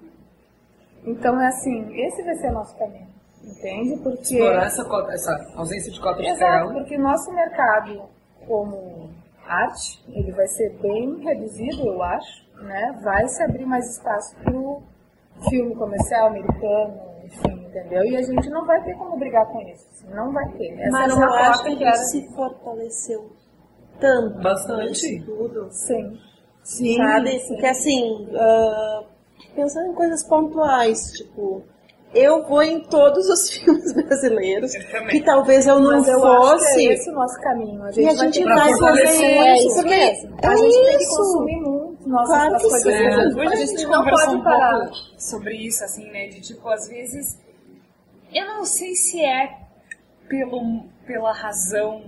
Então 1.05 1.41
é 1.41 1.47
assim, 1.47 1.87
esse 1.99 2.21
vai 2.23 2.35
ser 2.35 2.51
nosso 2.51 2.77
caminho. 2.77 3.07
Entende? 3.43 3.97
Porque. 4.03 4.35
Explorar 4.35 4.65
essa, 4.67 4.85
cota, 4.85 5.13
essa 5.13 5.31
ausência 5.55 5.91
de 5.91 5.99
cota 5.99 6.21
de 6.21 6.27
Exato, 6.27 6.67
tela. 6.67 6.73
porque 6.73 6.97
nosso 6.97 7.33
mercado 7.33 8.03
como 8.45 9.09
arte, 9.47 10.03
ele 10.09 10.31
vai 10.33 10.45
ser 10.47 10.77
bem 10.79 11.17
reduzido, 11.23 11.87
eu 11.87 12.03
acho, 12.03 12.45
né? 12.61 12.99
Vai 13.03 13.27
se 13.27 13.41
abrir 13.43 13.65
mais 13.65 13.89
espaço 13.95 14.35
para 14.43 14.53
o 14.55 14.81
filme 15.49 15.75
comercial 15.75 16.27
americano, 16.27 16.99
enfim, 17.25 17.65
entendeu? 17.67 18.03
E 18.05 18.17
a 18.17 18.21
gente 18.21 18.49
não 18.49 18.65
vai 18.65 18.83
ter 18.83 18.95
como 18.97 19.17
brigar 19.17 19.45
com 19.47 19.61
isso, 19.61 19.85
assim, 19.91 20.13
não 20.13 20.31
vai 20.31 20.47
ter. 20.53 20.73
Essa 20.79 20.91
Mas 20.91 21.17
era 21.17 21.25
eu 21.25 21.33
acho 21.33 21.63
que 21.63 21.67
a 21.69 21.71
que 21.71 21.77
gente 21.77 21.83
era... 21.87 21.95
se 21.95 22.27
fortaleceu 22.35 23.31
tanto. 23.99 24.41
Bastante. 24.41 25.21
Tudo. 25.25 25.67
Sim. 25.71 26.17
Sim, 26.63 26.97
sabe? 26.97 27.39
sim. 27.39 27.47
Porque 27.47 27.65
assim, 27.65 28.29
ah, 28.35 29.03
pensando 29.55 29.91
em 29.91 29.93
coisas 29.95 30.23
pontuais, 30.27 31.11
tipo, 31.13 31.63
eu 32.13 32.45
vou 32.47 32.61
em 32.61 32.81
todos 32.83 33.27
os 33.29 33.49
filmes 33.57 33.93
brasileiros, 33.93 34.71
que 35.09 35.21
talvez 35.23 35.65
eu 35.67 35.79
não 35.79 35.91
Mas 35.91 36.07
eu 36.07 36.23
acho 36.25 36.53
que 36.53 36.59
fosse. 36.59 36.87
é 36.87 36.93
esse 36.93 37.09
o 37.09 37.13
nosso 37.13 37.39
caminho. 37.41 37.83
A 37.83 37.91
gente, 37.91 38.05
E 38.05 38.07
a 38.09 38.13
vai 38.13 38.31
gente 38.31 38.43
vai 38.43 38.77
fazer 38.79 39.35
muito, 39.35 39.67
isso, 39.67 39.75
porque 39.75 39.89
mesmo. 39.89 40.35
é 40.41 40.47
A 40.47 40.55
gente 40.55 40.73
tem 40.83 40.97
que 40.97 41.03
isso. 41.03 41.15
consumir 41.17 41.59
muito 41.61 41.78
nossas 42.09 42.35
Claro 42.35 42.55
as 42.55 42.61
coisas. 42.61 42.85
É, 42.87 43.27
hoje 43.27 43.53
a 43.53 43.65
gente 43.65 43.85
não 43.85 44.03
pode 44.03 44.35
um 44.35 44.43
parar. 44.43 44.79
pouco 44.79 44.95
sobre 45.17 45.55
isso, 45.55 45.83
assim, 45.83 46.09
né? 46.11 46.27
De 46.27 46.41
tipo, 46.41 46.67
às 46.69 46.87
vezes. 46.89 47.37
Eu 48.33 48.45
não 48.45 48.65
sei 48.65 48.93
se 48.95 49.23
é 49.23 49.57
pelo, 50.27 50.83
pela 51.07 51.31
razão 51.33 52.03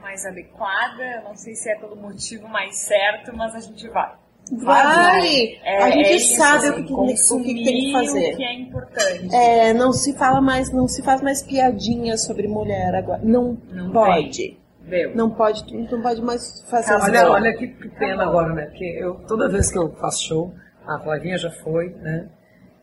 mais 0.00 0.24
adequada, 0.26 1.02
eu 1.02 1.22
não 1.24 1.36
sei 1.36 1.54
se 1.54 1.68
é 1.70 1.76
pelo 1.76 1.96
motivo 1.96 2.46
mais 2.48 2.76
certo, 2.76 3.34
mas 3.34 3.54
a 3.54 3.60
gente 3.60 3.88
vai. 3.88 4.12
Vai! 4.52 5.58
É, 5.64 5.82
a 5.82 5.90
gente 5.90 6.12
é 6.12 6.18
sabe 6.36 6.66
assim, 6.66 6.70
o, 6.70 6.74
que, 7.06 7.14
que- 7.14 7.32
o 7.32 7.42
que, 7.42 7.64
tem 7.64 7.80
que 7.80 7.92
fazer. 7.92 8.34
O 8.34 8.36
que 8.36 8.44
é 8.44 8.54
importante. 8.54 9.34
É, 9.34 9.72
não 9.72 9.92
se 9.92 10.12
fala 10.12 10.40
mais, 10.40 10.70
não 10.70 10.86
se 10.86 11.02
faz 11.02 11.22
mais 11.22 11.42
piadinha 11.42 12.16
sobre 12.18 12.46
mulher 12.46 12.94
agora. 12.94 13.20
Não, 13.24 13.56
Não 13.72 13.90
pode. 13.90 14.58
Deu. 14.88 15.14
Não 15.14 15.30
pode, 15.30 15.64
não 15.74 16.02
pode 16.02 16.20
mais 16.20 16.62
fazer 16.68 16.94
Olha, 16.94 17.22
isso. 17.22 17.30
olha 17.30 17.56
que, 17.56 17.66
pena 17.98 18.24
agora, 18.24 18.52
né? 18.52 18.66
Porque 18.66 18.84
eu, 18.84 19.14
toda 19.26 19.48
vez 19.48 19.70
que 19.70 19.78
eu 19.78 19.90
faço 19.94 20.22
show, 20.24 20.54
a 20.86 20.98
Flavinha 20.98 21.38
já 21.38 21.50
foi, 21.50 21.90
né? 21.90 22.28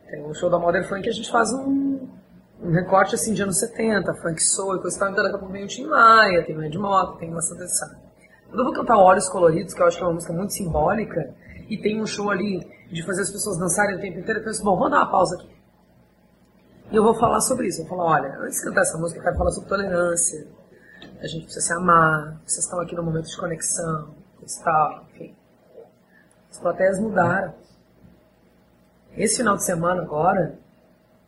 Tem 0.09 0.23
o 0.25 0.33
show 0.33 0.49
da 0.49 0.57
Modern 0.57 0.83
Funk, 0.85 1.07
a 1.07 1.11
gente 1.11 1.31
faz 1.31 1.53
um, 1.53 2.07
um 2.61 2.71
recorte 2.71 3.15
assim 3.15 3.33
de 3.33 3.43
anos 3.43 3.59
70, 3.59 4.13
funk 4.15 4.41
soul 4.41 4.77
e 4.77 4.81
coisa 4.81 4.97
e 4.97 4.99
tal. 4.99 5.11
Então 5.11 5.23
daqui 5.23 5.35
a 5.35 5.39
pouco 5.39 5.53
vem 5.53 5.63
o 5.63 5.67
Tim 5.67 5.85
Maia, 5.85 6.43
tem 6.43 6.57
o 6.57 6.63
Ed 6.63 6.77
Mota, 6.77 7.19
tem 7.19 7.29
uma 7.29 7.41
Santa. 7.41 7.99
Quando 8.47 8.59
eu 8.59 8.65
vou 8.65 8.73
cantar 8.73 8.97
Olhos 8.97 9.29
Coloridos, 9.29 9.73
que 9.73 9.81
eu 9.81 9.87
acho 9.87 9.97
que 9.97 10.03
é 10.03 10.07
uma 10.07 10.13
música 10.13 10.33
muito 10.33 10.53
simbólica, 10.53 11.33
e 11.69 11.77
tem 11.77 12.01
um 12.01 12.05
show 12.05 12.29
ali 12.29 12.59
de 12.91 13.05
fazer 13.05 13.21
as 13.21 13.31
pessoas 13.31 13.57
dançarem 13.57 13.95
o 13.95 14.01
tempo 14.01 14.19
inteiro, 14.19 14.41
eu 14.41 14.43
penso, 14.43 14.61
bom, 14.63 14.75
vamos 14.75 14.91
dar 14.91 14.97
uma 14.97 15.11
pausa 15.11 15.35
aqui. 15.35 15.49
E 16.91 16.95
eu 16.95 17.03
vou 17.03 17.13
falar 17.13 17.39
sobre 17.39 17.67
isso. 17.67 17.81
Eu 17.81 17.87
vou 17.87 17.97
falar, 17.97 18.11
olha, 18.11 18.37
antes 18.41 18.57
de 18.57 18.65
cantar 18.65 18.81
essa 18.81 18.97
música, 18.97 19.19
eu 19.19 19.23
quero 19.23 19.37
falar 19.37 19.51
sobre 19.51 19.69
tolerância. 19.69 20.47
A 21.21 21.27
gente 21.27 21.43
precisa 21.43 21.65
se 21.65 21.73
amar, 21.73 22.41
vocês 22.45 22.65
estão 22.65 22.79
aqui 22.79 22.95
no 22.95 23.03
momento 23.03 23.27
de 23.27 23.37
conexão, 23.37 24.15
tal, 24.63 25.05
enfim. 25.13 25.35
As 26.49 26.59
plateias 26.59 26.99
mudaram. 26.99 27.53
Esse 29.15 29.37
final 29.37 29.55
de 29.55 29.63
semana 29.63 30.01
agora, 30.01 30.57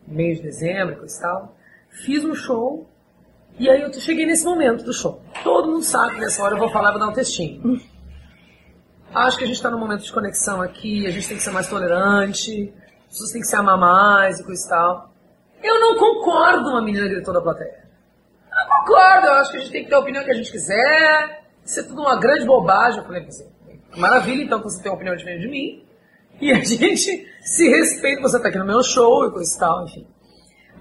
mês 0.07 0.37
de 0.37 0.43
dezembro, 0.43 0.97
coisa 0.97 1.15
e 1.15 1.21
tal, 1.21 1.55
fiz 1.89 2.25
um 2.25 2.33
show 2.33 2.89
e 3.59 3.69
aí 3.69 3.83
eu 3.83 3.93
cheguei 3.93 4.25
nesse 4.25 4.43
momento 4.43 4.83
do 4.83 4.91
show. 4.91 5.21
Todo 5.43 5.71
mundo 5.71 5.83
sabe 5.83 6.15
que 6.15 6.21
nessa 6.21 6.41
hora 6.41 6.55
eu 6.55 6.59
vou 6.59 6.69
falar 6.69 6.91
vou 6.91 6.99
dar 6.99 7.09
um 7.09 7.13
textinho. 7.13 7.79
Acho 9.13 9.37
que 9.37 9.43
a 9.43 9.47
gente 9.47 9.57
está 9.57 9.69
num 9.69 9.77
momento 9.77 10.03
de 10.03 10.11
conexão 10.11 10.59
aqui, 10.59 11.05
a 11.05 11.11
gente 11.11 11.27
tem 11.27 11.37
que 11.37 11.43
ser 11.43 11.51
mais 11.51 11.67
tolerante, 11.67 12.73
as 13.05 13.09
pessoas 13.09 13.31
têm 13.31 13.41
que 13.41 13.47
se 13.47 13.55
amar 13.55 13.77
mais 13.77 14.39
e 14.39 14.43
coisa 14.43 14.67
tal. 14.67 15.13
Eu 15.61 15.79
não 15.79 15.95
concordo, 15.95 16.69
uma 16.69 16.81
menina 16.81 17.07
gritou 17.07 17.31
da 17.31 17.41
plateia. 17.41 17.82
Concordo, 18.79 19.27
eu 19.27 19.33
acho 19.33 19.51
que 19.51 19.57
a 19.57 19.59
gente 19.59 19.71
tem 19.71 19.83
que 19.83 19.89
ter 19.89 19.95
a 19.95 19.99
opinião 19.99 20.23
que 20.23 20.31
a 20.31 20.35
gente 20.35 20.51
quiser. 20.51 21.43
Isso 21.65 21.79
é 21.79 21.83
tudo 21.83 22.01
uma 22.01 22.19
grande 22.19 22.45
bobagem. 22.45 22.99
Eu 22.99 23.05
falei, 23.05 23.25
você, 23.25 23.47
maravilha, 23.97 24.43
então 24.43 24.59
que 24.59 24.65
você 24.65 24.81
tem 24.81 24.91
uma 24.91 24.95
opinião 24.95 25.15
diferente 25.15 25.41
de 25.41 25.47
mim. 25.49 25.83
E 26.41 26.51
a 26.51 26.55
gente 26.63 27.27
se 27.41 27.69
respeita, 27.69 28.21
você 28.21 28.39
tá 28.41 28.49
aqui 28.49 28.57
no 28.57 28.65
meu 28.65 28.83
show 28.83 29.25
e 29.27 29.31
coisa 29.31 29.55
e 29.55 29.59
tal, 29.59 29.85
enfim. 29.85 30.07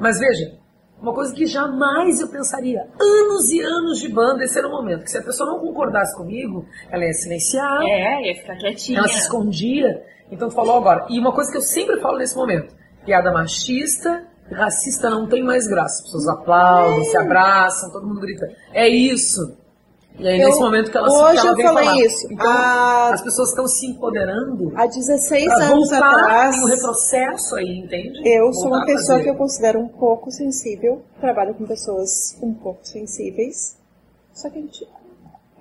Mas 0.01 0.19
veja, 0.19 0.59
uma 1.01 1.13
coisa 1.13 1.35
que 1.35 1.47
jamais 1.47 2.21
eu 2.21 2.29
pensaria, 2.29 2.81
anos 3.01 3.51
e 3.51 3.61
anos 3.61 3.99
de 3.99 4.09
banda, 4.09 4.43
esse 4.45 4.59
era 4.59 4.67
o 4.67 4.71
momento, 4.71 5.05
que 5.05 5.11
se 5.11 5.19
a 5.19 5.23
pessoa 5.23 5.51
não 5.51 5.59
concordasse 5.61 6.17
comigo, 6.17 6.67
ela 6.91 7.05
ia 7.05 7.13
silenciar, 7.13 7.83
É, 7.83 8.29
ia 8.29 8.35
ficar 8.37 8.57
quietinha. 8.57 8.99
ela 8.99 9.09
se 9.09 9.19
escondia. 9.19 10.03
Então 10.31 10.49
tu 10.49 10.55
falou 10.55 10.77
agora. 10.79 11.07
E 11.11 11.19
uma 11.21 11.33
coisa 11.33 11.51
que 11.51 11.59
eu 11.59 11.63
sempre 11.63 12.01
falo 12.01 12.19
nesse 12.19 12.35
momento, 12.35 12.75
piada 13.05 13.31
machista, 13.33 14.27
racista 14.51 15.09
não 15.11 15.29
tem 15.29 15.43
mais 15.43 15.67
graça. 15.67 15.97
As 15.99 16.03
pessoas 16.03 16.29
aplaudem, 16.29 17.05
se 17.05 17.17
abraçam, 17.17 17.91
todo 17.91 18.07
mundo 18.07 18.21
grita. 18.21 18.47
É 18.73 18.89
isso. 18.89 19.57
E 20.19 20.29
aí 20.29 20.39
Eu- 20.41 20.49
nesse 20.49 20.61
momento 20.61 20.91
que 20.91 20.97
ela, 20.99 21.09
hoje 21.09 21.33
que 21.41 21.47
ela 21.47 21.51
eu 21.53 21.57
vem 21.57 21.67
falei 21.67 21.85
falar. 21.87 22.01
isso. 22.01 22.27
Então, 22.31 22.47
Ah, 22.51 23.11
as 23.15 23.23
pessoas 23.23 23.49
estão 23.49 23.67
se 23.67 23.87
empoderando 23.87 24.71
Há 24.77 24.87
16 24.87 25.47
pra 25.47 25.65
anos 25.69 25.91
atrás, 25.91 26.61
no 26.61 26.67
retrocesso 26.67 27.57
aí, 27.57 27.79
entende? 27.79 28.21
eu 28.29 28.53
sou 28.53 28.69
uma 28.69 28.83
a 28.83 28.85
pessoa 28.87 29.21
que 29.21 29.31
eu 29.31 29.35
considero 29.37 29.81
um 29.81 29.89
pouco 29.89 30.31
sensível, 30.31 31.03
trabalho 31.19 31.55
com 31.55 31.65
pessoas 31.67 32.37
um 32.43 32.53
pouco 32.53 32.81
sensíveis, 32.87 33.79
só 34.35 34.51
que 34.51 34.59
a 34.59 34.61
gente 34.61 34.87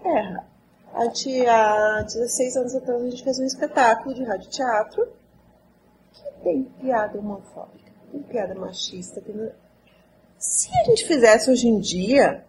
erra. 0.03 0.45
A 0.93 1.05
gente, 1.05 1.47
há 1.47 2.01
16 2.01 2.57
anos 2.57 2.75
atrás, 2.75 3.01
a 3.01 3.05
gente 3.09 3.23
fez 3.23 3.39
um 3.39 3.45
espetáculo 3.45 4.13
de 4.13 4.25
rádio 4.25 4.49
teatro 4.49 5.07
que 6.11 6.43
tem 6.43 6.63
piada 6.82 7.17
homofóbica, 7.17 7.80
tem 8.12 8.22
piada 8.22 8.55
machista. 8.55 9.22
Se 10.38 10.70
a 10.80 10.84
gente 10.86 11.05
fizesse 11.07 11.49
hoje 11.51 11.68
em 11.68 11.80
dia, 11.80 12.43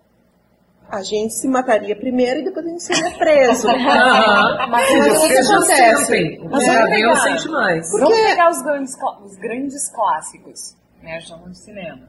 a 0.88 1.02
gente 1.02 1.34
se 1.34 1.46
mataria 1.48 1.94
primeiro 1.96 2.40
e 2.40 2.44
depois 2.44 2.66
a 2.66 2.68
gente 2.70 2.82
seria 2.82 3.10
preso. 3.18 3.66
Mas 4.68 4.90
o 4.90 5.28
que 5.28 5.38
acontece? 5.38 6.04
sentem. 6.06 6.40
O 6.40 6.50
Mas 6.50 6.64
que 6.64 6.86
pegar. 6.90 7.16
sente 7.16 7.48
mais. 7.48 7.90
Porque- 7.90 8.04
Vamos 8.04 8.20
pegar 8.30 8.50
os 8.50 8.62
grandes, 8.62 8.96
os 9.24 9.36
grandes 9.36 9.88
clássicos, 9.90 10.76
né? 11.02 11.20
Chamam 11.20 11.50
de 11.50 11.58
cinema. 11.58 12.08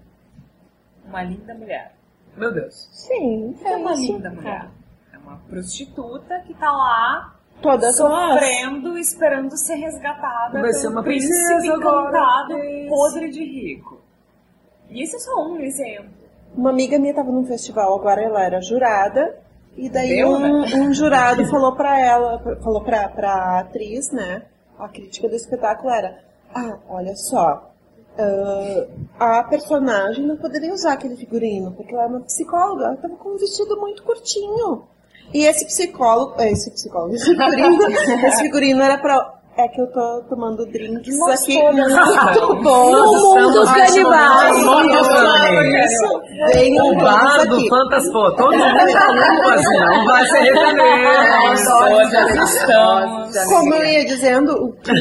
Uma 1.06 1.24
linda 1.24 1.54
mulher. 1.54 1.96
Meu 2.38 2.52
Deus. 2.54 2.88
Sim, 2.92 3.56
que 3.60 3.68
é 3.68 3.76
uma 3.76 3.94
isso. 3.94 4.02
linda 4.14 4.30
mulher? 4.30 4.68
É 5.14 5.18
uma 5.18 5.38
prostituta 5.50 6.40
que 6.48 6.54
tá 6.56 6.72
lá 6.72 7.36
Todas 7.64 7.98
nós. 7.98 8.34
sofrendo, 8.34 8.98
esperando 8.98 9.58
ser 9.58 9.76
resgatada 9.76 10.62
Vai 10.62 10.74
ser 10.74 10.90
uma 10.90 11.02
príncipe 11.02 11.34
princesa 11.34 11.74
agora. 11.74 12.10
encantado, 12.10 12.56
podre 12.90 13.30
de 13.30 13.44
rico. 13.44 14.02
E 14.90 15.02
esse 15.02 15.16
é 15.16 15.20
só 15.20 15.48
um 15.48 15.60
exemplo. 15.62 16.12
Uma 16.56 16.70
amiga 16.70 17.00
minha 17.00 17.12
estava 17.12 17.32
num 17.32 17.46
festival, 17.46 17.96
agora 17.96 18.22
ela 18.22 18.44
era 18.44 18.62
jurada, 18.62 19.40
e 19.76 19.90
daí 19.90 20.18
Deu, 20.18 20.28
um, 20.28 20.40
né? 20.40 20.76
um 20.76 20.94
jurado 20.94 21.46
falou 21.50 21.74
pra 21.74 21.98
ela, 22.00 22.38
falou 22.62 22.82
pra, 22.84 23.08
pra 23.10 23.60
atriz, 23.62 24.12
né? 24.12 24.44
A 24.78 24.88
crítica 24.90 25.30
do 25.30 25.36
espetáculo 25.36 25.90
era, 25.90 26.20
ah, 26.54 26.78
olha 26.90 27.16
só, 27.16 27.72
ah, 28.20 29.40
a 29.40 29.44
personagem 29.46 30.28
não 30.28 30.38
poderia 30.38 30.74
usar 30.74 30.94
aquele 30.94 31.16
figurino, 31.16 31.72
porque 31.72 31.94
ela 31.94 32.04
é 32.04 32.08
uma 32.08 32.20
psicóloga, 32.20 32.86
ela 32.86 32.94
estava 32.96 33.16
com 33.16 33.30
um 33.30 33.38
vestido 33.38 33.80
muito 33.80 34.04
curtinho. 34.04 34.84
E 35.34 35.46
esse 35.46 35.66
psicólogo, 35.66 36.36
eh, 36.40 36.52
esse 36.52 36.72
psicólogo, 36.72 37.16
esse 37.16 37.26
figurino, 37.26 37.88
esse 38.28 38.42
figurino 38.44 38.82
era 38.82 38.98
pra. 38.98 39.34
É 39.56 39.68
que 39.68 39.80
eu 39.80 39.86
tô 39.92 40.24
tomando 40.30 40.66
drinks 40.66 41.16
Nós 41.20 41.44
aqui 41.44 41.62
muito 41.62 42.56
bom. 42.64 42.92
No 42.92 43.36
mundo 43.36 43.52
dos 43.52 43.72
canibais. 43.72 44.58
Isso, 45.86 46.22
venham 46.54 46.88
O 46.88 46.96
bar 46.98 47.38
todos 47.38 47.50
do 47.50 47.56
aqui. 47.58 47.70
Fantaspô. 47.70 48.32
Todo 48.36 48.52
mundo 48.52 48.66
assim, 49.52 49.80
não 49.80 50.06
vai 50.08 50.26
se 50.26 50.38
arrepender. 50.38 50.84
Todas. 52.66 53.46
Como 53.46 53.76
eu 53.76 53.86
ia 53.86 54.06
dizendo, 54.06 54.52
o 54.54 54.74
que, 54.74 54.92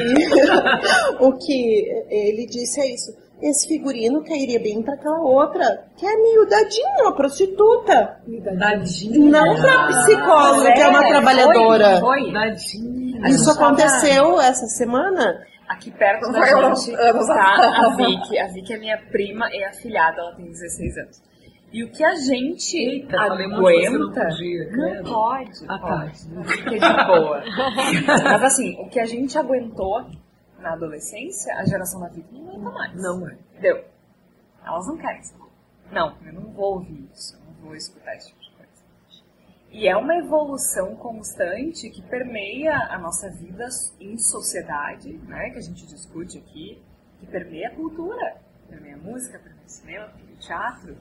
o 1.19 1.33
que 1.39 1.85
ele 2.11 2.47
disse 2.47 2.79
é 2.83 2.93
isso. 2.93 3.22
Esse 3.43 3.67
figurino 3.67 4.23
cairia 4.25 4.61
bem 4.61 4.83
pra 4.83 4.95
aquela 4.95 5.19
outra, 5.21 5.85
que 5.97 6.07
é 6.07 6.17
miudadinha, 6.17 7.03
uma 7.03 7.13
prostituta. 7.15 8.21
Dadinha. 8.57 9.31
Não 9.31 9.61
pra 9.61 9.87
psicóloga, 9.89 10.73
que 10.73 10.81
é 10.81 10.89
uma 10.89 11.05
É, 11.05 11.09
trabalhadora. 11.09 12.01
Foi, 12.01 12.21
foi. 12.23 12.33
Dadinha. 12.33 13.29
Isso 13.29 13.51
aconteceu 13.51 14.41
essa 14.41 14.67
semana. 14.67 15.41
Aqui 15.69 15.91
perto 15.91 16.31
da 16.31 16.45
gente 16.45 16.93
tá 16.97 17.87
a 17.87 17.97
Vicky. 17.97 18.39
A 18.39 18.47
Vicky 18.49 18.75
é 18.75 18.79
minha 18.79 18.99
prima 19.11 19.49
e 19.53 19.65
afilhada, 19.65 20.21
ela 20.21 20.35
tem 20.37 20.47
16 20.47 20.99
anos. 20.99 21.23
E 21.73 21.83
o 21.83 21.91
que 21.91 22.05
a 22.05 22.15
gente 22.15 22.77
Eita, 22.77 23.19
aguenta... 23.19 24.21
podia, 24.27 24.71
Não 24.73 25.03
pode, 25.05 25.51
Ah, 25.67 25.79
tá. 25.79 25.87
pode. 25.89 26.53
Fica 26.53 26.71
de 26.71 27.07
boa. 27.07 27.43
Mas 28.25 28.43
assim, 28.45 28.77
o 28.79 28.89
que 28.91 29.01
a 29.01 29.07
gente 29.07 29.39
aguentou 29.39 30.05
na 30.63 30.73
adolescência, 30.73 31.55
a 31.57 31.65
geração 31.65 32.01
da 32.01 32.09
Vicky 32.09 32.41
não 32.41 32.51
aguenta 32.51 32.71
mais. 32.71 32.95
Não 32.95 33.29
é. 33.29 33.37
Deu. 33.61 33.85
Elas 34.65 34.87
não 34.87 34.97
querem 34.97 35.23
saber. 35.23 35.43
Não, 35.91 36.17
eu 36.25 36.33
não 36.33 36.53
vou 36.53 36.75
ouvir 36.75 37.09
isso, 37.13 37.37
eu 37.37 37.41
não 37.45 37.53
vou 37.55 37.77
escutar 37.77 38.17
esse 38.17 38.29
tipo 38.29 38.41
de 38.41 38.51
coisa. 38.53 38.73
E 39.71 39.89
é 39.89 39.97
uma 39.97 40.17
evolução 40.17 40.97
constante 40.97 41.91
que 41.91 42.01
permeia 42.03 42.75
a 42.91 42.99
nossa 42.99 43.29
vida 43.29 43.69
em 44.01 44.17
sociedade, 44.17 45.13
né, 45.27 45.51
que 45.51 45.59
a 45.59 45.63
gente 45.63 45.87
discute 45.87 46.39
aqui, 46.39 46.83
que 47.21 47.27
permeia 47.27 47.69
a 47.69 47.75
cultura, 47.75 48.37
permeia 48.69 48.95
a 48.95 48.99
música, 48.99 49.39
permeia 49.39 49.67
o 49.67 49.71
cinema, 49.71 50.09
permeia 50.09 50.35
o 50.35 50.41
teatro. 50.41 50.97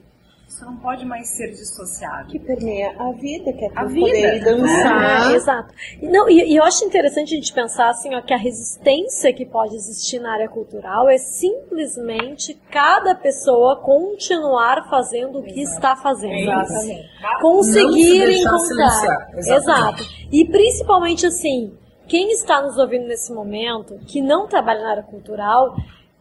Isso 0.52 0.66
não 0.66 0.76
pode 0.76 1.06
mais 1.06 1.28
ser 1.28 1.50
dissociado. 1.50 2.28
Que 2.28 2.38
permeia 2.38 2.94
a 2.98 3.10
vida, 3.12 3.52
que 3.54 3.64
é 3.64 3.70
A 3.74 3.86
vida, 3.86 4.00
poder 4.00 4.36
ir 4.36 4.44
dançar. 4.44 5.32
É, 5.32 5.34
exato. 5.34 5.74
E 6.00 6.06
Não, 6.06 6.28
e, 6.28 6.52
e 6.52 6.56
eu 6.56 6.62
acho 6.62 6.84
interessante 6.84 7.32
a 7.32 7.36
gente 7.36 7.54
pensar 7.54 7.88
assim, 7.88 8.14
ó, 8.14 8.20
que 8.20 8.34
a 8.34 8.36
resistência 8.36 9.32
que 9.32 9.46
pode 9.46 9.74
existir 9.74 10.20
na 10.20 10.34
área 10.34 10.50
cultural 10.50 11.08
é 11.08 11.16
simplesmente 11.16 12.52
cada 12.70 13.14
pessoa 13.14 13.76
continuar 13.76 14.90
fazendo 14.90 15.38
o 15.38 15.42
que 15.42 15.62
está 15.62 15.96
fazendo. 15.96 16.34
Exatamente. 16.34 17.08
Conseguir 17.40 18.42
encontrar. 18.42 19.30
Exato. 19.34 20.04
E 20.30 20.44
principalmente 20.44 21.26
assim, 21.26 21.72
quem 22.06 22.30
está 22.30 22.60
nos 22.60 22.76
ouvindo 22.76 23.06
nesse 23.06 23.32
momento, 23.32 23.98
que 24.06 24.20
não 24.20 24.46
trabalha 24.46 24.82
na 24.82 24.90
área 24.90 25.02
cultural, 25.02 25.74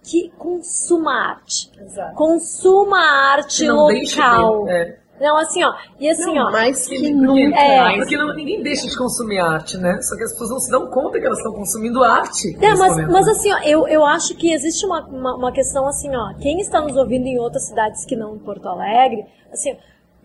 que 0.03 0.31
consuma 0.37 1.13
arte. 1.29 1.71
Exato. 1.79 2.15
Consuma 2.15 2.97
a 2.97 3.31
arte 3.33 3.61
Que 3.61 3.67
não 3.67 3.87
deixe 3.87 4.19
local. 4.19 4.65
de- 4.65 4.71
é. 4.71 4.97
Não, 5.21 5.37
assim, 5.37 5.63
ó. 5.63 5.71
E 5.99 6.09
assim, 6.09 6.39
ó. 6.39 6.49
Mais 6.51 6.87
que 6.87 6.95
Porque, 6.95 7.13
nunca. 7.13 7.59
É. 7.59 7.95
porque 7.97 8.17
não- 8.17 8.33
ninguém 8.33 8.63
deixa 8.63 8.87
de 8.87 8.97
consumir 8.97 9.37
arte, 9.39 9.77
né? 9.77 10.01
Só 10.01 10.17
que 10.17 10.23
as 10.23 10.31
pessoas 10.31 10.49
não 10.49 10.59
se 10.59 10.71
dão 10.71 10.87
conta 10.89 11.19
que 11.19 11.25
elas 11.27 11.37
estão 11.37 11.53
consumindo 11.53 12.03
arte. 12.03 12.57
É, 12.59 12.69
mas, 12.75 12.79
momento. 12.91 13.11
mas 13.11 13.27
assim, 13.27 13.53
ó, 13.53 13.59
eu, 13.59 13.87
eu 13.87 14.03
acho 14.03 14.35
que 14.35 14.51
existe 14.51 14.83
uma, 14.83 15.05
uma, 15.05 15.35
uma 15.35 15.51
questão 15.51 15.85
assim, 15.87 16.09
ó, 16.15 16.33
quem 16.41 16.59
está 16.59 16.81
nos 16.81 16.97
ouvindo 16.97 17.27
em 17.27 17.37
outras 17.37 17.67
cidades 17.67 18.03
que 18.03 18.15
não 18.15 18.35
em 18.35 18.39
Porto 18.39 18.67
Alegre, 18.67 19.23
assim, 19.53 19.77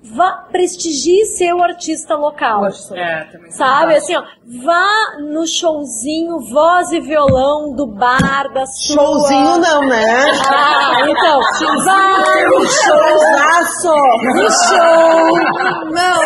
vá, 0.02 0.46
prestigie 0.50 1.24
seu 1.26 1.62
artista 1.62 2.14
local. 2.14 2.64
É, 2.92 3.24
também 3.24 3.50
Sabe, 3.50 3.94
assim, 3.96 4.16
ó, 4.16 4.22
vá 4.64 4.86
no 5.20 5.46
showzinho 5.46 6.38
voz 6.50 6.92
e 6.92 7.00
violão 7.00 7.74
do 7.74 7.86
bar 7.86 8.52
da 8.52 8.64
sua... 8.66 8.94
Showzinho 8.94 9.58
não, 9.58 9.86
né? 9.88 10.24
Ah, 10.48 11.00
então, 11.08 11.40
vá 11.84 12.46
no 12.48 12.66
Showzaço! 12.66 13.96
no 14.36 14.50
show, 14.50 15.32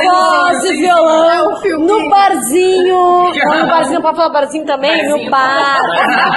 voz 0.05 0.65
e 0.65 0.77
violão, 0.77 1.61
no 1.79 2.11
barzinho, 2.11 3.33
não 3.45 3.61
no 3.61 3.69
barzinho, 3.69 3.95
não 3.95 4.03
pode 4.03 4.17
falar 4.17 4.29
barzinho 4.31 4.67
também, 4.67 5.09
no 5.09 5.31
bar, 5.31 5.81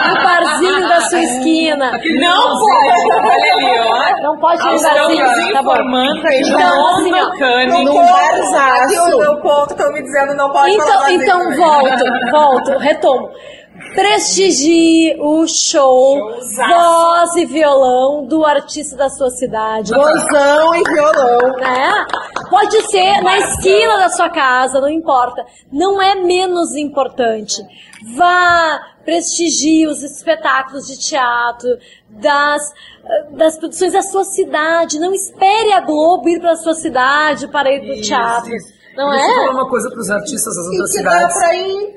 no 0.07 0.23
barzinho 0.23 0.87
da 0.87 1.01
sua 1.01 1.19
esquina. 1.19 1.91
Não 1.91 2.59
pode! 2.59 3.03
Olha 3.13 3.53
ali, 3.53 3.79
ó. 3.79 4.23
Não 4.23 4.37
pode 4.39 4.61
ir 4.61 4.71
no 4.71 4.81
barzinho, 4.81 5.53
tá 5.53 5.63
bom. 5.63 5.75
Então, 5.75 6.89
assim, 6.89 7.13
ó, 7.13 7.32
Cani. 7.37 7.83
Num 7.85 7.93
barzaço. 7.95 8.83
Aqui 8.83 8.99
o 8.99 9.17
meu 9.19 9.37
ponto 9.41 9.71
estão 9.71 9.91
me 9.91 10.01
dizendo 10.01 10.33
não 10.35 10.51
pode 10.51 10.75
falar 10.77 11.11
Então, 11.11 11.39
vazio. 11.39 11.55
então 11.55 11.55
volto, 11.55 12.31
volto, 12.31 12.77
retomo. 12.79 13.29
Prestigie 13.95 15.15
o 15.19 15.47
show, 15.47 16.17
voz 16.67 17.35
e 17.35 17.45
violão 17.45 18.25
do 18.25 18.45
artista 18.45 18.95
da 18.95 19.09
sua 19.09 19.29
cidade. 19.29 19.91
Gozão 19.91 20.75
e 20.75 20.83
violão. 20.83 21.39
né? 21.59 22.05
Pode 22.49 22.81
ser 22.89 23.21
na 23.21 23.37
esquina 23.37 23.97
da 23.97 24.09
sua 24.09 24.29
casa, 24.29 24.79
não 24.79 24.89
importa. 24.89 25.45
Não 25.71 26.01
é 26.01 26.15
menos 26.15 26.75
importante. 26.75 27.61
Vá, 28.15 28.79
prestigie 29.05 29.87
os 29.87 30.03
espetáculos 30.03 30.87
de 30.87 30.97
teatro, 30.97 31.69
das, 32.09 32.61
das 33.31 33.57
produções 33.57 33.93
da 33.93 34.01
sua 34.01 34.23
cidade. 34.23 34.99
Não 34.99 35.13
espere 35.13 35.73
a 35.73 35.81
Globo 35.81 36.29
ir 36.29 36.39
para 36.39 36.51
a 36.51 36.57
sua 36.57 36.73
cidade 36.73 37.47
para 37.47 37.71
ir 37.71 37.81
para 37.81 37.97
o 37.97 38.01
teatro. 38.01 38.55
Isso. 38.55 38.73
Não 38.95 39.09
Deixa 39.09 39.25
eu 39.25 39.31
é? 39.31 39.35
falar 39.35 39.51
uma 39.53 39.69
coisa 39.69 39.89
pros 39.89 40.09
artistas 40.09 40.55
das 40.55 40.67
outras 40.67 40.93
cidades. 40.93 41.35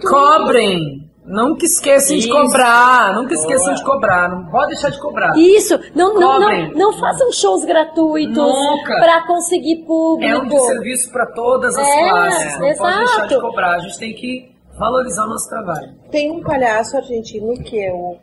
Cobrem! 0.02 1.05
Nunca 1.26 1.64
esqueçam 1.66 2.16
de 2.16 2.26
Isso. 2.26 2.30
cobrar, 2.30 3.12
nunca 3.14 3.34
esqueçam 3.34 3.66
Boa. 3.66 3.74
de 3.74 3.84
cobrar, 3.84 4.28
não 4.28 4.46
pode 4.46 4.68
deixar 4.68 4.90
de 4.90 5.00
cobrar. 5.00 5.36
Isso, 5.36 5.76
não, 5.92 6.14
não, 6.14 6.38
não, 6.38 6.68
não 6.70 6.92
façam 6.92 7.32
shows 7.32 7.64
gratuitos 7.64 8.36
Nunca. 8.36 8.94
para 9.00 9.26
conseguir 9.26 9.84
público. 9.84 10.32
É 10.32 10.38
um 10.38 10.46
desserviço 10.48 11.10
para 11.10 11.26
todas 11.26 11.74
as 11.76 11.84
É, 11.88 12.08
classes, 12.08 12.52
não 12.60 12.74
pode 12.76 12.96
deixar 12.98 13.26
de 13.26 13.34
exato. 13.34 13.40
cobrar, 13.40 13.74
a 13.74 13.78
gente 13.80 13.98
tem 13.98 14.14
que 14.14 14.54
valorizar 14.78 15.24
o 15.24 15.28
nosso 15.28 15.48
trabalho. 15.48 15.94
Tem 16.12 16.30
um 16.30 16.42
palhaço 16.44 16.96
argentino 16.96 17.54
que 17.64 17.76
eu, 17.76 18.18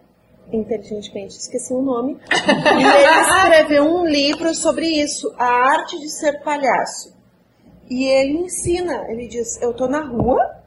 inteligentemente, 0.54 1.36
esqueci 1.36 1.74
o 1.74 1.82
nome. 1.82 2.18
e 2.32 2.84
ele 2.86 3.22
escreveu 3.22 3.84
um 3.84 4.06
livro 4.06 4.54
sobre 4.56 4.86
isso, 4.88 5.30
a 5.38 5.46
arte 5.46 6.00
de 6.00 6.10
ser 6.10 6.42
palhaço. 6.42 7.14
E 7.90 8.06
ele 8.06 8.38
ensina, 8.46 9.04
ele 9.10 9.28
diz, 9.28 9.62
eu 9.62 9.74
tô 9.74 9.88
na 9.90 10.06
rua 10.06 10.63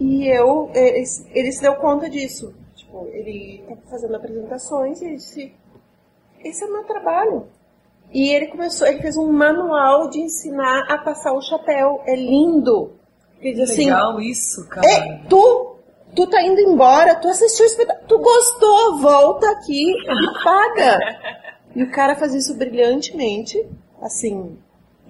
e 0.00 0.26
eu, 0.26 0.70
ele, 0.74 1.04
ele 1.34 1.52
se 1.52 1.60
deu 1.60 1.76
conta 1.76 2.08
disso. 2.08 2.54
Tipo, 2.74 3.06
ele 3.12 3.62
tá 3.68 3.76
fazendo 3.90 4.16
apresentações 4.16 5.00
e 5.00 5.04
ele 5.04 5.16
disse, 5.16 5.54
esse 6.42 6.64
é 6.64 6.66
o 6.66 6.72
meu 6.72 6.84
trabalho. 6.84 7.46
E 8.10 8.30
ele 8.30 8.48
começou, 8.48 8.86
ele 8.86 9.02
fez 9.02 9.16
um 9.16 9.30
manual 9.30 10.08
de 10.08 10.20
ensinar 10.20 10.86
a 10.90 10.98
passar 10.98 11.32
o 11.32 11.42
chapéu. 11.42 12.02
É 12.06 12.16
lindo. 12.16 12.92
Ele 13.40 13.54
diz 13.54 13.70
assim, 13.70 13.84
Legal 13.84 14.20
isso, 14.20 14.66
cara. 14.68 14.86
é, 14.86 15.20
tu, 15.28 15.76
tu 16.16 16.26
tá 16.26 16.42
indo 16.42 16.60
embora, 16.60 17.14
tu 17.16 17.28
assistiu 17.28 17.64
o 17.64 17.68
espetáculo, 17.68 18.08
tu 18.08 18.18
gostou, 18.18 18.98
volta 18.98 19.50
aqui 19.50 19.92
e 19.92 20.44
paga. 20.44 20.98
E 21.72 21.84
o 21.84 21.90
cara 21.92 22.16
faz 22.16 22.34
isso 22.34 22.56
brilhantemente, 22.56 23.64
assim. 24.02 24.58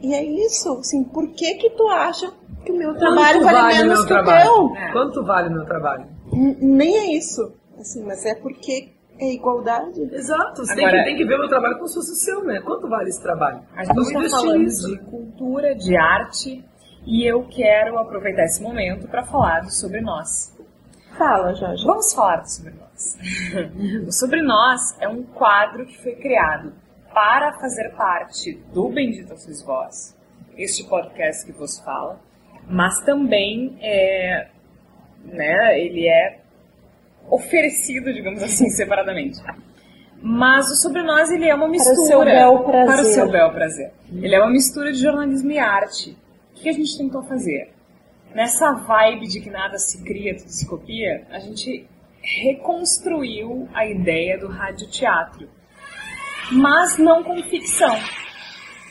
E 0.02 0.14
é 0.14 0.24
isso, 0.24 0.72
assim, 0.78 1.04
por 1.04 1.28
que 1.32 1.54
que 1.54 1.70
tu 1.70 1.88
acha 1.88 2.30
que 2.64 2.72
o 2.72 2.76
meu 2.76 2.94
trabalho 2.96 3.40
Quanto 3.40 3.52
vale, 3.54 3.74
o 3.74 3.76
menos 3.86 3.98
que 3.98 4.04
o 4.04 4.08
trabalho? 4.08 4.44
teu? 4.44 4.76
É. 4.76 4.92
Quanto 4.92 5.24
vale 5.24 5.48
o 5.48 5.52
meu 5.52 5.64
trabalho? 5.66 6.06
N- 6.32 6.56
Nem 6.60 6.96
é 6.96 7.16
isso, 7.16 7.52
assim, 7.78 8.02
mas 8.04 8.24
é 8.24 8.34
porque 8.34 8.92
é 9.18 9.32
igualdade. 9.34 10.00
Exato, 10.14 10.64
você 10.64 10.72
Agora- 10.72 10.90
tem, 10.90 10.98
que, 10.98 11.04
tem 11.04 11.16
que 11.18 11.24
ver 11.26 11.34
o 11.36 11.38
meu 11.40 11.48
trabalho 11.48 11.74
como 11.76 11.88
se 11.88 11.94
fosse 11.96 12.12
o 12.12 12.14
seu, 12.14 12.44
né? 12.44 12.60
Quanto 12.60 12.88
vale 12.88 13.08
esse 13.10 13.22
trabalho? 13.22 13.60
A 13.76 13.84
gente 13.84 13.94
Vamos 13.94 14.10
está 14.24 14.38
falando 14.38 14.58
nisso. 14.58 14.86
de 14.88 14.98
cultura, 15.04 15.74
de 15.74 15.96
arte, 15.96 16.64
e 17.06 17.26
eu 17.26 17.46
quero 17.50 17.98
aproveitar 17.98 18.44
esse 18.44 18.62
momento 18.62 19.06
para 19.08 19.24
falar 19.24 19.60
do 19.60 19.70
Sobre 19.72 20.00
Nós. 20.00 20.56
Fala, 21.18 21.52
Jorge. 21.54 21.84
Vamos 21.84 22.14
falar 22.14 22.36
do 22.42 22.48
Sobre 22.50 22.72
Nós. 22.72 23.18
o 24.08 24.12
Sobre 24.12 24.42
Nós 24.42 24.80
é 25.00 25.08
um 25.08 25.22
quadro 25.22 25.84
que 25.84 26.02
foi 26.02 26.14
criado 26.14 26.72
para 27.12 27.52
fazer 27.54 27.90
parte 27.90 28.54
do 28.72 28.88
Bendita 28.88 29.36
Sois 29.36 29.62
Vós, 29.62 30.16
este 30.56 30.84
podcast 30.84 31.44
que 31.44 31.52
vos 31.52 31.78
fala, 31.80 32.20
mas 32.68 33.00
também 33.00 33.76
é, 33.80 34.48
né, 35.24 35.80
ele 35.80 36.08
é 36.08 36.40
oferecido, 37.28 38.12
digamos 38.12 38.42
assim, 38.42 38.68
separadamente. 38.70 39.40
Mas 40.22 40.70
o 40.70 40.74
Sobre 40.76 41.02
Nós, 41.02 41.30
ele 41.30 41.48
é 41.48 41.54
uma 41.54 41.68
mistura... 41.68 41.94
o 41.94 42.06
seu 42.06 42.24
bel 42.24 42.64
prazer. 42.64 42.86
Para 42.86 43.02
o 43.02 43.04
seu 43.04 43.30
bel 43.30 43.50
prazer. 43.52 43.92
Ele 44.12 44.34
é 44.34 44.38
uma 44.38 44.50
mistura 44.50 44.92
de 44.92 44.98
jornalismo 44.98 45.50
e 45.50 45.58
arte. 45.58 46.16
O 46.52 46.54
que 46.60 46.68
a 46.68 46.72
gente 46.72 46.96
tentou 46.98 47.22
fazer? 47.22 47.72
Nessa 48.34 48.72
vibe 48.72 49.26
de 49.26 49.40
que 49.40 49.50
nada 49.50 49.78
se 49.78 50.04
cria, 50.04 50.36
tudo 50.36 50.50
se 50.50 50.66
copia, 50.66 51.26
a 51.30 51.38
gente 51.38 51.88
reconstruiu 52.22 53.66
a 53.72 53.86
ideia 53.86 54.38
do 54.38 54.46
radioteatro. 54.46 55.48
Mas 56.52 56.98
não 56.98 57.22
com 57.22 57.40
ficção. 57.44 57.94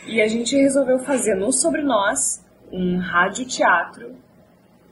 E 0.08 0.22
a 0.22 0.28
gente 0.28 0.56
resolveu 0.56 1.00
fazer 1.00 1.36
no 1.36 1.52
Sobre 1.52 1.82
Nós 1.82 2.46
um 2.72 2.98
radioteatro 3.00 4.16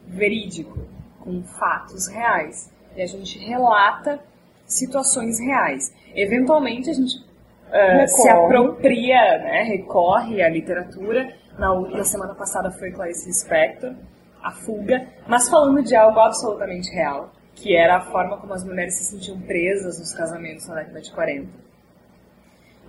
verídico, 0.05 0.77
com 1.19 1.43
fatos 1.43 2.07
reais. 2.07 2.71
E 2.95 3.01
a 3.01 3.05
gente 3.05 3.39
relata 3.39 4.19
situações 4.65 5.39
reais. 5.39 5.93
Eventualmente 6.13 6.89
a 6.89 6.93
gente 6.93 7.23
ah, 7.71 8.05
se 8.05 8.29
apropria, 8.29 9.37
né, 9.39 9.63
recorre 9.63 10.41
à 10.41 10.49
literatura. 10.49 11.33
Na, 11.57 11.73
na 11.73 12.03
semana 12.03 12.35
passada 12.35 12.69
foi 12.71 12.91
Clarice 12.91 13.27
Lispector, 13.27 13.95
A 14.43 14.51
Fuga, 14.51 15.07
mas 15.25 15.49
falando 15.49 15.81
de 15.81 15.95
algo 15.95 16.19
absolutamente 16.19 16.91
real, 16.91 17.31
que 17.55 17.75
era 17.75 17.97
a 17.97 18.01
forma 18.11 18.37
como 18.37 18.53
as 18.53 18.63
mulheres 18.63 18.97
se 18.97 19.05
sentiam 19.05 19.39
presas 19.41 19.99
nos 19.99 20.13
casamentos 20.13 20.67
na 20.67 20.75
década 20.75 21.01
de 21.01 21.11
40. 21.11 21.66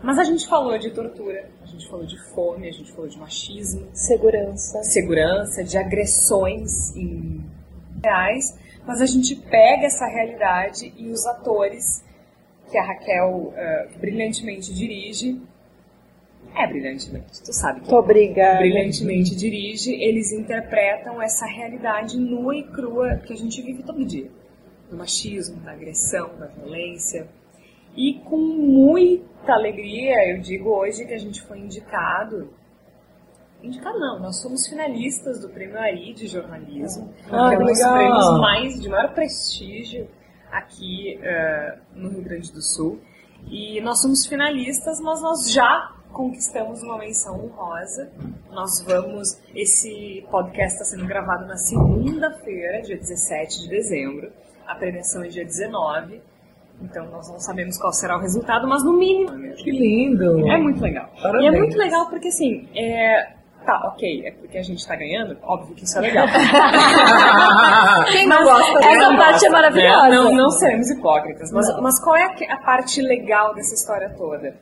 Mas 0.02 0.18
a 0.18 0.24
gente 0.24 0.46
falou 0.46 0.78
de 0.78 0.90
tortura, 0.90 1.50
a 1.62 1.66
gente 1.66 1.88
falou 1.88 2.06
de 2.06 2.16
fome, 2.32 2.68
a 2.68 2.72
gente 2.72 2.92
falou 2.92 3.08
de 3.08 3.18
machismo, 3.18 3.88
Segurança. 3.92 4.82
segurança, 4.84 5.64
de 5.64 5.76
agressões 5.76 6.94
em 6.96 7.44
reais, 8.02 8.56
mas 8.86 9.00
a 9.00 9.06
gente 9.06 9.34
pega 9.34 9.86
essa 9.86 10.06
realidade 10.06 10.92
e 10.96 11.08
os 11.10 11.26
atores 11.26 12.04
que 12.70 12.78
a 12.78 12.82
Raquel 12.84 13.52
eh, 13.56 13.88
brilhantemente 13.98 14.72
dirige, 14.72 15.40
é 16.54 16.66
brilhantemente, 16.66 17.42
tu 17.42 17.52
sabe 17.52 17.80
que 17.80 17.86
Muito 17.90 17.98
obrigada. 18.04 18.58
brilhantemente 18.58 19.34
dirige, 19.34 19.92
eles 19.94 20.32
interpretam 20.32 21.20
essa 21.20 21.44
realidade 21.46 22.18
nua 22.18 22.56
e 22.56 22.62
crua 22.62 23.16
que 23.16 23.32
a 23.32 23.36
gente 23.36 23.60
vive 23.62 23.82
todo 23.82 24.04
dia. 24.04 24.30
Do 24.90 24.96
machismo, 24.96 25.56
da 25.60 25.72
agressão, 25.72 26.30
da 26.38 26.46
violência. 26.46 27.26
E 27.98 28.14
com 28.20 28.36
muita 28.38 29.54
alegria, 29.54 30.32
eu 30.32 30.40
digo 30.40 30.70
hoje 30.70 31.04
que 31.04 31.12
a 31.12 31.18
gente 31.18 31.42
foi 31.42 31.58
indicado. 31.58 32.48
Indicado 33.60 33.98
não, 33.98 34.20
nós 34.20 34.40
somos 34.40 34.68
finalistas 34.68 35.40
do 35.40 35.48
Prêmio 35.48 35.76
Ari 35.76 36.14
de 36.14 36.28
Jornalismo, 36.28 37.12
Ah, 37.28 37.48
que 37.48 37.56
é 37.56 37.58
um 37.58 37.64
dos 37.64 37.82
prêmios 37.82 38.38
mais, 38.38 38.80
de 38.80 38.88
maior 38.88 39.12
prestígio 39.12 40.08
aqui 40.48 41.18
eh, 41.20 41.78
no 41.92 42.08
Rio 42.10 42.22
Grande 42.22 42.52
do 42.52 42.62
Sul. 42.62 43.00
E 43.50 43.80
nós 43.80 44.00
somos 44.00 44.24
finalistas, 44.26 45.00
mas 45.00 45.20
nós 45.20 45.50
já 45.50 45.92
conquistamos 46.12 46.80
uma 46.84 46.98
menção 46.98 47.44
honrosa. 47.46 48.12
Nós 48.52 48.80
vamos. 48.80 49.40
Esse 49.52 50.24
podcast 50.30 50.80
está 50.80 50.84
sendo 50.84 51.04
gravado 51.04 51.46
na 51.46 51.56
segunda-feira, 51.56 52.80
dia 52.80 52.96
17 52.96 53.62
de 53.62 53.68
dezembro. 53.68 54.32
A 54.68 54.76
premiação 54.76 55.24
é 55.24 55.28
dia 55.28 55.44
19. 55.44 56.22
Então 56.80 57.06
nós 57.10 57.28
não 57.28 57.38
sabemos 57.38 57.76
qual 57.78 57.92
será 57.92 58.16
o 58.16 58.20
resultado, 58.20 58.68
mas 58.68 58.84
no 58.84 58.92
mínimo. 58.92 59.30
Que 59.54 59.70
lindo! 59.70 60.48
É 60.48 60.56
muito 60.56 60.80
legal. 60.80 61.10
Parabéns. 61.20 61.44
E 61.44 61.46
é 61.46 61.58
muito 61.58 61.76
legal 61.76 62.08
porque 62.08 62.28
assim, 62.28 62.68
é. 62.74 63.38
Tá, 63.66 63.86
ok, 63.92 64.26
é 64.26 64.30
porque 64.30 64.56
a 64.56 64.62
gente 64.62 64.86
tá 64.86 64.96
ganhando, 64.96 65.36
óbvio 65.42 65.74
que 65.74 65.84
isso 65.84 65.98
é 65.98 66.00
legal. 66.00 66.26
Quem 68.10 68.26
não 68.26 68.42
gosta 68.42 68.78
Essa 68.78 69.14
parte 69.14 69.44
é 69.44 69.50
maravilhosa. 69.50 70.08
Né? 70.08 70.16
Não, 70.16 70.34
não 70.34 70.50
seremos 70.50 70.88
hipócritas. 70.90 71.52
Mas, 71.52 71.66
mas 71.82 72.02
qual 72.02 72.16
é 72.16 72.24
a 72.48 72.56
parte 72.56 73.02
legal 73.02 73.54
dessa 73.54 73.74
história 73.74 74.08
toda? 74.16 74.56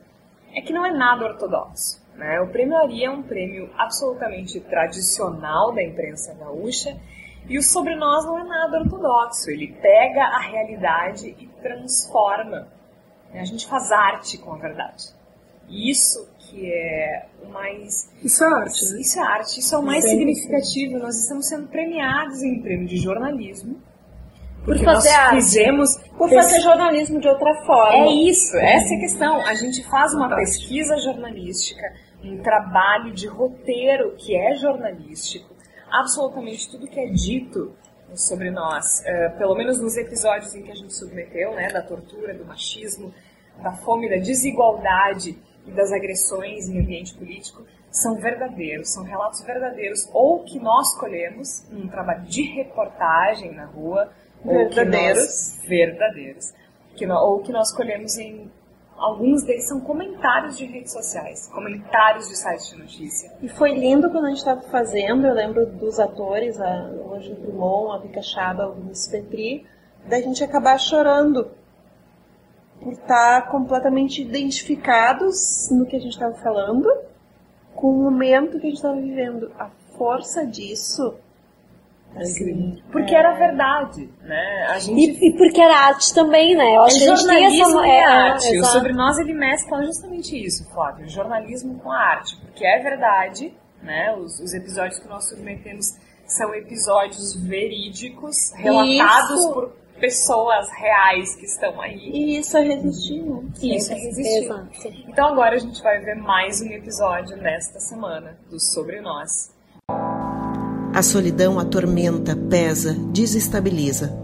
É 0.53 0.59
que 0.59 0.73
não 0.73 0.85
é 0.85 0.91
nada 0.91 1.23
ortodoxo. 1.23 2.05
Né? 2.17 2.41
O 2.41 2.47
Prêmio 2.47 2.75
Ari 2.75 3.05
é 3.05 3.09
um 3.09 3.21
prêmio 3.21 3.69
absolutamente 3.77 4.59
tradicional 4.59 5.71
da 5.73 5.81
imprensa 5.81 6.35
gaúcha 6.37 6.97
e 7.49 7.57
o 7.57 7.61
Sobre 7.63 7.95
Nós 7.95 8.25
não 8.25 8.37
é 8.39 8.43
nada 8.43 8.79
ortodoxo. 8.79 9.49
Ele 9.49 9.67
pega 9.81 10.21
a 10.23 10.39
realidade 10.39 11.35
e 11.39 11.47
transforma. 11.61 12.67
A 13.33 13.43
gente 13.45 13.67
faz 13.67 13.91
arte 13.91 14.37
com 14.37 14.53
a 14.53 14.57
verdade. 14.57 15.05
E 15.69 15.91
isso 15.91 16.27
que 16.39 16.71
é 16.71 17.25
o 17.43 17.49
mais 17.49 18.09
Isso 18.23 18.41
é 18.43 18.47
arte, 18.47 18.85
né? 18.93 19.01
isso 19.01 19.19
é 19.19 19.21
arte, 19.21 19.59
isso 19.59 19.75
é 19.75 19.77
o 19.77 19.83
mais 19.83 20.03
Sim, 20.03 20.11
significativo. 20.11 20.97
Nós 20.99 21.15
estamos 21.17 21.47
sendo 21.47 21.67
premiados 21.67 22.41
em 22.41 22.61
prêmio 22.61 22.87
de 22.87 22.97
jornalismo. 22.97 23.75
Por 24.63 24.73
Porque 24.73 24.85
fazer 24.85 25.09
nós 25.09 25.17
arte. 25.19 25.35
fizemos. 25.35 25.97
Por 26.17 26.29
fazer 26.29 26.59
jornalismo 26.61 27.19
de 27.19 27.27
outra 27.27 27.53
forma. 27.65 27.93
É 28.05 28.07
isso, 28.11 28.55
essa 28.57 28.93
é 28.93 28.97
a 28.97 28.99
questão. 28.99 29.45
A 29.45 29.53
gente 29.55 29.83
faz 29.89 30.13
uma 30.13 30.29
Fantástico. 30.29 30.59
pesquisa 30.61 30.97
jornalística, 30.97 31.83
um 32.23 32.37
trabalho 32.41 33.13
de 33.13 33.27
roteiro 33.27 34.15
que 34.17 34.35
é 34.35 34.55
jornalístico. 34.55 35.53
Absolutamente 35.99 36.69
tudo 36.69 36.87
que 36.87 36.99
é 36.99 37.07
dito 37.07 37.73
sobre 38.15 38.49
nós, 38.51 39.03
eh, 39.05 39.29
pelo 39.37 39.55
menos 39.55 39.79
nos 39.81 39.97
episódios 39.97 40.53
em 40.55 40.61
que 40.63 40.71
a 40.71 40.75
gente 40.75 40.93
submeteu, 40.93 41.53
né, 41.55 41.69
da 41.69 41.81
tortura, 41.81 42.33
do 42.33 42.45
machismo, 42.45 43.13
da 43.61 43.71
fome, 43.73 44.09
da 44.09 44.17
desigualdade 44.17 45.37
e 45.65 45.71
das 45.71 45.91
agressões 45.91 46.69
em 46.69 46.79
ambiente 46.79 47.13
político, 47.15 47.63
são 47.91 48.15
verdadeiros, 48.15 48.93
são 48.93 49.03
relatos 49.03 49.41
verdadeiros, 49.43 50.07
ou 50.13 50.43
que 50.43 50.59
nós 50.59 50.95
colhemos 50.97 51.65
num 51.69 51.87
trabalho 51.87 52.23
de 52.25 52.43
reportagem 52.43 53.51
na 53.53 53.65
rua, 53.65 54.11
ou 54.45 54.69
que 54.69 54.75
Verdadeiros. 54.75 55.23
nós, 55.23 55.61
verdadeiros, 55.67 56.53
que 56.95 57.05
nó- 57.07 57.23
ou 57.25 57.39
que 57.41 57.51
nós 57.51 57.71
colhemos 57.73 58.17
em 58.17 58.49
alguns 58.97 59.43
deles 59.43 59.67
são 59.67 59.79
comentários 59.79 60.57
de 60.57 60.65
redes 60.65 60.91
sociais, 60.91 61.47
comentários 61.53 62.27
de 62.27 62.35
sites 62.35 62.69
de 62.69 62.77
notícia. 62.77 63.31
E 63.41 63.47
foi 63.47 63.73
lindo 63.73 64.09
quando 64.09 64.25
a 64.25 64.29
gente 64.29 64.39
estava 64.39 64.61
fazendo, 64.63 65.27
eu 65.27 65.33
lembro 65.33 65.65
dos 65.65 65.99
atores, 65.99 66.59
a 66.59 66.67
Ângelo 66.67 67.35
Drummond, 67.41 67.95
a 67.95 67.97
Vika 67.99 68.21
Chaba, 68.21 68.67
o 68.67 68.73
Vinícius 68.73 69.07
Petri, 69.07 69.65
da 70.07 70.19
gente 70.19 70.43
acabar 70.43 70.79
chorando 70.79 71.49
por 72.81 72.93
estar 72.93 73.49
completamente 73.49 74.21
identificados 74.21 75.69
no 75.71 75.85
que 75.85 75.95
a 75.95 75.99
gente 75.99 76.13
estava 76.13 76.35
falando 76.35 76.89
com 77.75 77.89
o 77.89 78.03
momento 78.03 78.59
que 78.59 78.67
a 78.67 78.69
gente 78.69 78.77
estava 78.77 78.99
vivendo. 78.99 79.51
A 79.57 79.69
força 79.97 80.45
disso 80.45 81.15
Porque 82.91 83.15
é... 83.15 83.19
era 83.19 83.33
verdade, 83.33 84.09
né? 84.21 84.67
A 84.69 84.79
gente... 84.79 84.99
e, 84.99 85.29
e, 85.29 85.37
porque 85.37 85.61
era 85.61 85.77
arte 85.87 86.13
também, 86.13 86.55
né? 86.55 86.75
Eu 86.75 86.83
acho 86.83 86.97
que 86.97 87.09
a 87.09 87.15
gente 87.15 87.27
tem 87.27 87.45
essa... 87.45 87.87
É, 87.87 88.03
arte. 88.03 88.59
o 88.59 88.65
sobre 88.65 88.93
nós 88.93 89.17
ele 89.17 89.33
mescla 89.33 89.83
justamente 89.83 90.35
isso, 90.35 90.67
Flávio, 90.71 91.05
o 91.05 91.09
jornalismo 91.09 91.79
com 91.79 91.91
a 91.91 91.97
arte, 91.97 92.35
porque 92.41 92.65
é 92.65 92.79
verdade, 92.79 93.53
né? 93.81 94.15
Os, 94.15 94.39
os 94.39 94.53
episódios 94.53 94.99
que 94.99 95.07
nós 95.07 95.27
submetemos 95.29 95.95
são 96.25 96.53
episódios 96.53 97.35
verídicos, 97.35 98.51
relatados 98.55 99.39
isso. 99.39 99.53
por 99.53 99.73
pessoas 99.99 100.69
reais 100.71 101.35
que 101.35 101.45
estão 101.45 101.81
aí. 101.81 102.09
E 102.11 102.37
isso 102.37 102.57
é 102.57 102.61
resistir, 102.61 103.23
né? 103.23 103.43
Isso 103.61 103.91
é. 104.87 104.91
Então 105.07 105.27
agora 105.27 105.55
a 105.55 105.59
gente 105.59 105.81
vai 105.81 105.99
ver 105.99 106.15
mais 106.15 106.61
um 106.61 106.67
episódio 106.67 107.35
nesta 107.37 107.79
semana 107.79 108.37
do 108.49 108.59
Sobre 108.59 109.01
Nós. 109.01 109.55
A 110.97 111.03
solidão 111.03 111.59
atormenta, 111.59 112.35
pesa, 112.35 112.91
desestabiliza. 113.13 114.17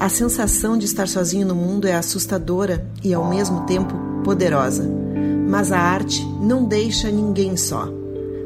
A 0.00 0.08
sensação 0.08 0.78
de 0.78 0.86
estar 0.86 1.06
sozinho 1.06 1.46
no 1.46 1.54
mundo 1.54 1.86
é 1.86 1.94
assustadora 1.94 2.90
e, 3.02 3.12
ao 3.12 3.28
mesmo 3.28 3.66
tempo, 3.66 3.94
poderosa. 4.24 4.90
Mas 5.46 5.70
a 5.70 5.78
arte 5.78 6.24
não 6.40 6.64
deixa 6.64 7.10
ninguém 7.10 7.58
só. 7.58 7.92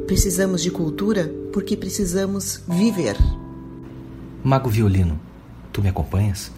Precisamos 0.09 0.61
de 0.61 0.72
cultura 0.72 1.33
porque 1.53 1.76
precisamos 1.76 2.61
viver. 2.66 3.16
Mago 4.43 4.68
Violino, 4.68 5.16
tu 5.72 5.81
me 5.81 5.89
acompanhas? 5.89 6.51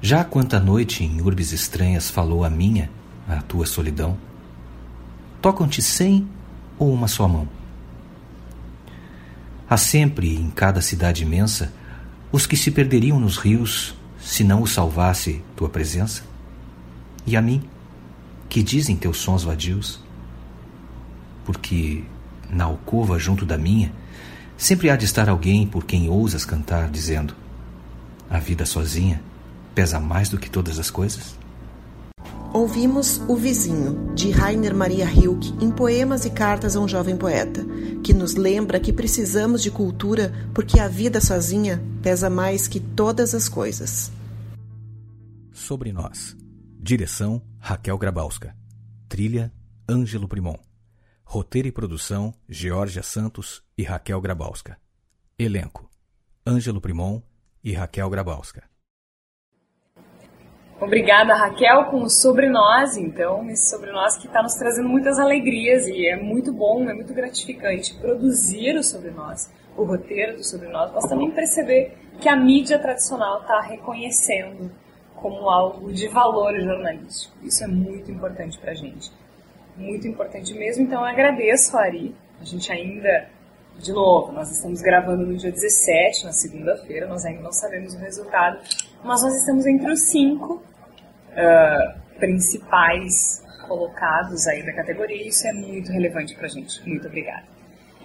Já 0.00 0.24
quanta 0.24 0.58
noite 0.58 1.04
em 1.04 1.20
urbes 1.20 1.52
estranhas 1.52 2.08
falou 2.08 2.42
a 2.42 2.48
minha, 2.48 2.90
a 3.28 3.42
tua 3.42 3.66
solidão? 3.66 4.16
Tocam-te 5.42 5.82
cem 5.82 6.26
ou 6.78 6.90
uma 6.90 7.06
só 7.06 7.28
mão? 7.28 7.59
Há 9.70 9.76
sempre, 9.76 10.34
em 10.34 10.50
cada 10.50 10.80
cidade 10.80 11.22
imensa, 11.22 11.72
os 12.32 12.44
que 12.44 12.56
se 12.56 12.72
perderiam 12.72 13.20
nos 13.20 13.36
rios 13.36 13.94
se 14.18 14.42
não 14.42 14.62
os 14.62 14.72
salvasse 14.72 15.44
tua 15.54 15.68
presença? 15.68 16.24
E 17.24 17.36
a 17.36 17.40
mim, 17.40 17.62
que 18.48 18.64
dizem 18.64 18.96
teus 18.96 19.18
sons 19.18 19.44
vadios? 19.44 20.02
Porque 21.44 22.02
na 22.50 22.64
alcova 22.64 23.16
junto 23.16 23.46
da 23.46 23.56
minha, 23.56 23.92
sempre 24.56 24.90
há 24.90 24.96
de 24.96 25.04
estar 25.04 25.28
alguém 25.28 25.64
por 25.68 25.84
quem 25.84 26.08
ousas 26.08 26.44
cantar, 26.44 26.90
dizendo: 26.90 27.36
A 28.28 28.40
vida 28.40 28.66
sozinha 28.66 29.22
pesa 29.72 30.00
mais 30.00 30.28
do 30.28 30.36
que 30.36 30.50
todas 30.50 30.80
as 30.80 30.90
coisas? 30.90 31.38
Ouvimos 32.52 33.18
O 33.28 33.36
Vizinho, 33.36 34.12
de 34.12 34.32
Rainer 34.32 34.74
Maria 34.74 35.06
Rilke, 35.06 35.52
em 35.64 35.70
Poemas 35.70 36.24
e 36.24 36.30
Cartas 36.30 36.74
a 36.74 36.80
um 36.80 36.88
Jovem 36.88 37.16
Poeta, 37.16 37.64
que 38.02 38.12
nos 38.12 38.34
lembra 38.34 38.80
que 38.80 38.92
precisamos 38.92 39.62
de 39.62 39.70
cultura 39.70 40.34
porque 40.52 40.80
a 40.80 40.88
vida 40.88 41.20
sozinha 41.20 41.80
pesa 42.02 42.28
mais 42.28 42.66
que 42.66 42.80
todas 42.80 43.36
as 43.36 43.48
coisas. 43.48 44.10
Sobre 45.52 45.92
Nós. 45.92 46.36
Direção: 46.76 47.40
Raquel 47.60 47.96
Grabowska. 47.96 48.56
Trilha: 49.08 49.52
Ângelo 49.88 50.26
Primon. 50.26 50.56
Roteiro 51.22 51.68
e 51.68 51.72
produção: 51.72 52.34
Georgia 52.48 53.04
Santos 53.04 53.62
e 53.78 53.84
Raquel 53.84 54.20
Grabowska. 54.20 54.76
Elenco: 55.38 55.88
Ângelo 56.44 56.80
Primon 56.80 57.22
e 57.62 57.72
Raquel 57.74 58.10
Grabowska. 58.10 58.69
Obrigada, 60.80 61.34
Raquel, 61.34 61.84
com 61.90 61.98
o 61.98 62.08
Sobre 62.08 62.48
Nós, 62.48 62.96
então, 62.96 63.46
esse 63.50 63.68
Sobre 63.68 63.92
Nós 63.92 64.16
que 64.16 64.26
está 64.26 64.42
nos 64.42 64.54
trazendo 64.54 64.88
muitas 64.88 65.18
alegrias 65.18 65.86
e 65.86 66.06
é 66.06 66.16
muito 66.16 66.54
bom, 66.54 66.88
é 66.88 66.94
muito 66.94 67.12
gratificante 67.12 67.92
produzir 67.96 68.74
o 68.76 68.82
Sobre 68.82 69.10
Nós, 69.10 69.52
o 69.76 69.84
roteiro 69.84 70.38
do 70.38 70.42
Sobre 70.42 70.68
Nós, 70.68 70.90
mas 70.94 71.04
também 71.04 71.30
perceber 71.32 71.98
que 72.18 72.30
a 72.30 72.34
mídia 72.34 72.78
tradicional 72.78 73.42
está 73.42 73.60
reconhecendo 73.60 74.72
como 75.16 75.50
algo 75.50 75.92
de 75.92 76.08
valor 76.08 76.58
jornalístico. 76.58 77.34
Isso 77.42 77.62
é 77.62 77.66
muito 77.66 78.10
importante 78.10 78.58
para 78.58 78.70
a 78.70 78.74
gente, 78.74 79.12
muito 79.76 80.08
importante 80.08 80.54
mesmo. 80.54 80.84
Então, 80.84 81.00
eu 81.00 81.06
agradeço, 81.06 81.76
Ari. 81.76 82.16
A 82.40 82.44
gente 82.44 82.72
ainda, 82.72 83.28
de 83.78 83.92
novo, 83.92 84.32
nós 84.32 84.50
estamos 84.50 84.80
gravando 84.80 85.26
no 85.26 85.36
dia 85.36 85.52
17, 85.52 86.24
na 86.24 86.32
segunda-feira, 86.32 87.06
nós 87.06 87.26
ainda 87.26 87.42
não 87.42 87.52
sabemos 87.52 87.92
o 87.92 87.98
resultado, 87.98 88.60
mas 89.04 89.22
nós 89.22 89.36
estamos 89.36 89.66
entre 89.66 89.92
os 89.92 90.00
cinco 90.04 90.69
uh, 91.40 92.18
principais 92.18 93.44
colocados 93.66 94.46
aí 94.46 94.64
da 94.64 94.72
categoria 94.72 95.16
e 95.16 95.28
isso 95.28 95.46
é 95.46 95.52
muito 95.52 95.92
relevante 95.92 96.34
para 96.34 96.46
a 96.46 96.48
gente. 96.48 96.86
Muito 96.88 97.06
obrigada. 97.06 97.44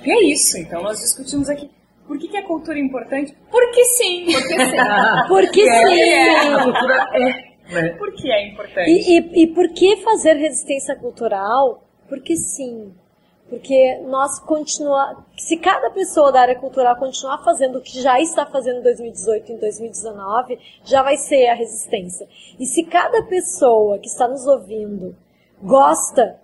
E 0.04 0.12
é 0.12 0.24
isso, 0.32 0.58
então 0.58 0.84
nós 0.84 1.00
discutimos 1.00 1.50
aqui 1.50 1.70
por 2.08 2.20
que, 2.20 2.28
que 2.28 2.38
a 2.38 2.44
cultura 2.44 2.78
é 2.78 2.82
importante? 2.82 3.36
Porque 3.50 3.84
sim! 3.84 4.26
Porque 4.26 4.66
sim! 4.66 4.78
Porque 5.28 5.62
sim! 5.62 6.02
É, 6.02 6.54
a 6.54 6.64
cultura 6.64 7.10
é. 7.14 7.46
Né? 7.74 7.90
Porque 7.98 8.32
é 8.32 8.48
importante. 8.48 8.92
E, 8.92 9.18
e, 9.18 9.44
e 9.44 9.48
por 9.48 9.68
que 9.74 9.98
fazer 9.98 10.34
resistência 10.34 10.96
cultural? 10.96 11.84
Porque 12.08 12.36
sim. 12.36 12.94
Porque 13.50 14.00
nós 14.08 14.40
continuar, 14.40 15.24
se 15.38 15.58
cada 15.58 15.92
pessoa 15.92 16.32
da 16.32 16.42
área 16.42 16.56
cultural 16.56 16.96
continuar 16.96 17.44
fazendo 17.44 17.78
o 17.78 17.82
que 17.82 18.02
já 18.02 18.20
está 18.20 18.46
fazendo 18.46 18.80
em 18.80 18.84
2018 18.84 19.52
e 19.52 19.56
em 19.56 19.60
2019, 19.60 20.60
já 20.84 21.04
vai 21.04 21.16
ser 21.16 21.48
a 21.48 21.54
resistência. 21.54 22.28
E 22.60 22.66
se 22.66 22.84
cada 22.84 23.24
pessoa 23.24 24.00
que 24.00 24.08
está 24.08 24.28
nos 24.28 24.48
ouvindo 24.48 25.16
gosta 25.62 26.40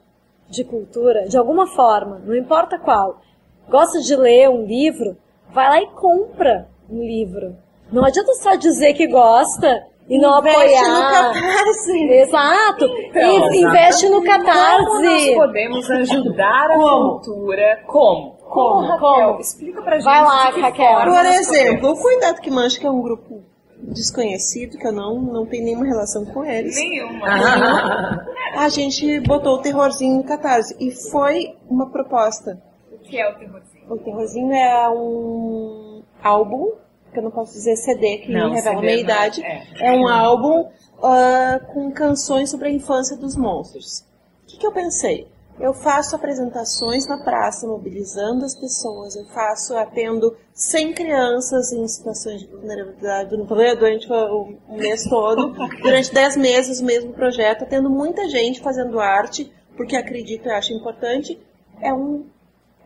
de 0.47 0.64
cultura, 0.64 1.28
de 1.28 1.38
alguma 1.38 1.66
forma, 1.66 2.20
não 2.20 2.36
importa 2.36 2.78
qual, 2.78 3.20
gosta 3.68 3.99
de 3.99 4.16
ler 4.16 4.49
um 4.49 4.66
livro, 4.66 5.18
vai 5.49 5.70
lá 5.70 5.82
e 5.82 5.88
compra 5.95 6.70
um 6.89 7.02
livro. 7.02 7.58
Não 7.91 8.06
adianta 8.06 8.34
só 8.36 8.56
dizer 8.56 8.93
que 8.93 9.08
gosta 9.08 9.88
e 10.12 10.20
não 10.20 10.39
investe 10.39 10.76
apoiar. 10.76 10.89
no 10.89 11.34
Catarse. 11.34 12.03
Exato. 12.03 12.86
Então, 12.86 13.53
e 13.53 13.62
investe 13.64 14.09
no 14.09 14.24
Catarse. 14.24 14.86
Como 14.86 15.03
nós 15.03 15.34
podemos 15.36 15.89
ajudar 15.91 16.72
a 16.72 16.76
Como? 16.76 17.09
cultura? 17.12 17.80
Como? 17.88 18.32
Como? 18.51 18.82
Raquel? 18.82 18.99
Como? 19.28 19.39
Explica 19.39 19.82
pra 19.82 19.95
gente. 19.95 20.03
Vai 20.03 20.22
lá, 20.22 20.49
Raquel. 20.49 20.99
Por 21.05 21.26
exemplo, 21.26 21.91
o 21.91 21.97
Cuidado 21.97 22.41
que 22.41 22.51
Mancha, 22.51 22.78
que 22.80 22.86
é 22.86 22.91
um 22.91 23.01
grupo 23.01 23.41
desconhecido, 23.84 24.78
que 24.78 24.86
eu 24.86 24.91
não, 24.91 25.20
não 25.22 25.45
tenho 25.45 25.64
nenhuma 25.64 25.86
relação 25.86 26.26
com 26.26 26.43
eles. 26.43 26.76
Nenhuma. 26.76 27.26
A 28.57 28.68
gente 28.68 29.20
botou 29.22 29.55
o 29.55 29.62
terrorzinho 29.62 30.18
no 30.18 30.24
Catarse. 30.26 30.76
E 30.80 30.91
foi 31.09 31.55
uma 31.70 31.89
proposta. 31.89 32.62
o 32.91 32.97
que 32.99 33.18
é 33.18 33.30
o 33.30 33.36
terrorzinho? 33.36 33.86
O 33.89 33.97
terrorzinho 33.97 34.53
é 34.53 34.89
um 34.89 36.03
álbum, 36.22 36.72
que 37.12 37.20
eu 37.20 37.24
não 37.24 37.32
posso 37.32 37.53
dizer 37.53 37.76
CD, 37.76 38.20
que 38.20 38.32
Não, 38.32 38.51
revela 38.51 38.76
CD 38.76 38.82
minha 38.82 38.95
não, 38.95 39.03
idade. 39.03 39.43
é. 39.43 39.64
É 39.80 39.91
um 39.91 40.07
álbum 40.07 40.70
ah, 41.03 41.59
com 41.74 41.91
canções 41.91 42.49
sobre 42.49 42.70
a 42.70 42.72
infância 42.72 43.18
dos 43.18 43.36
monstros. 43.36 44.05
O 44.43 44.47
que, 44.47 44.57
que 44.57 44.68
eu 44.68 44.72
pensei? 44.72 45.28
Eu 45.59 45.74
faço 45.74 46.16
apresentações 46.16 47.05
na 47.05 47.24
praça, 47.24 47.68
mobilizando 47.68 48.43
as 48.46 48.55
pessoas. 48.55 49.16
Eu 49.16 49.25
faço, 49.25 49.78
atendo 49.78 50.36
100 50.55 50.93
crianças 50.93 51.71
em 51.71 51.88
situações 51.88 52.42
de 52.42 52.47
vulnerabilidade 52.47 53.29
durante 53.29 54.12
o 54.12 54.55
mês 54.70 55.04
todo. 55.04 55.54
Durante 55.83 56.12
10 56.12 56.38
meses, 56.38 56.79
o 56.79 56.86
mesmo 56.86 57.13
projeto. 57.13 57.63
Atendo 57.63 57.89
muita 57.92 58.28
gente 58.28 58.59
fazendo 58.59 59.00
arte, 59.00 59.51
porque 59.78 59.96
acredito 59.96 60.47
e 60.47 60.51
acho 60.51 60.74
importante. 60.74 61.39
É, 61.79 61.93
um, 61.93 62.25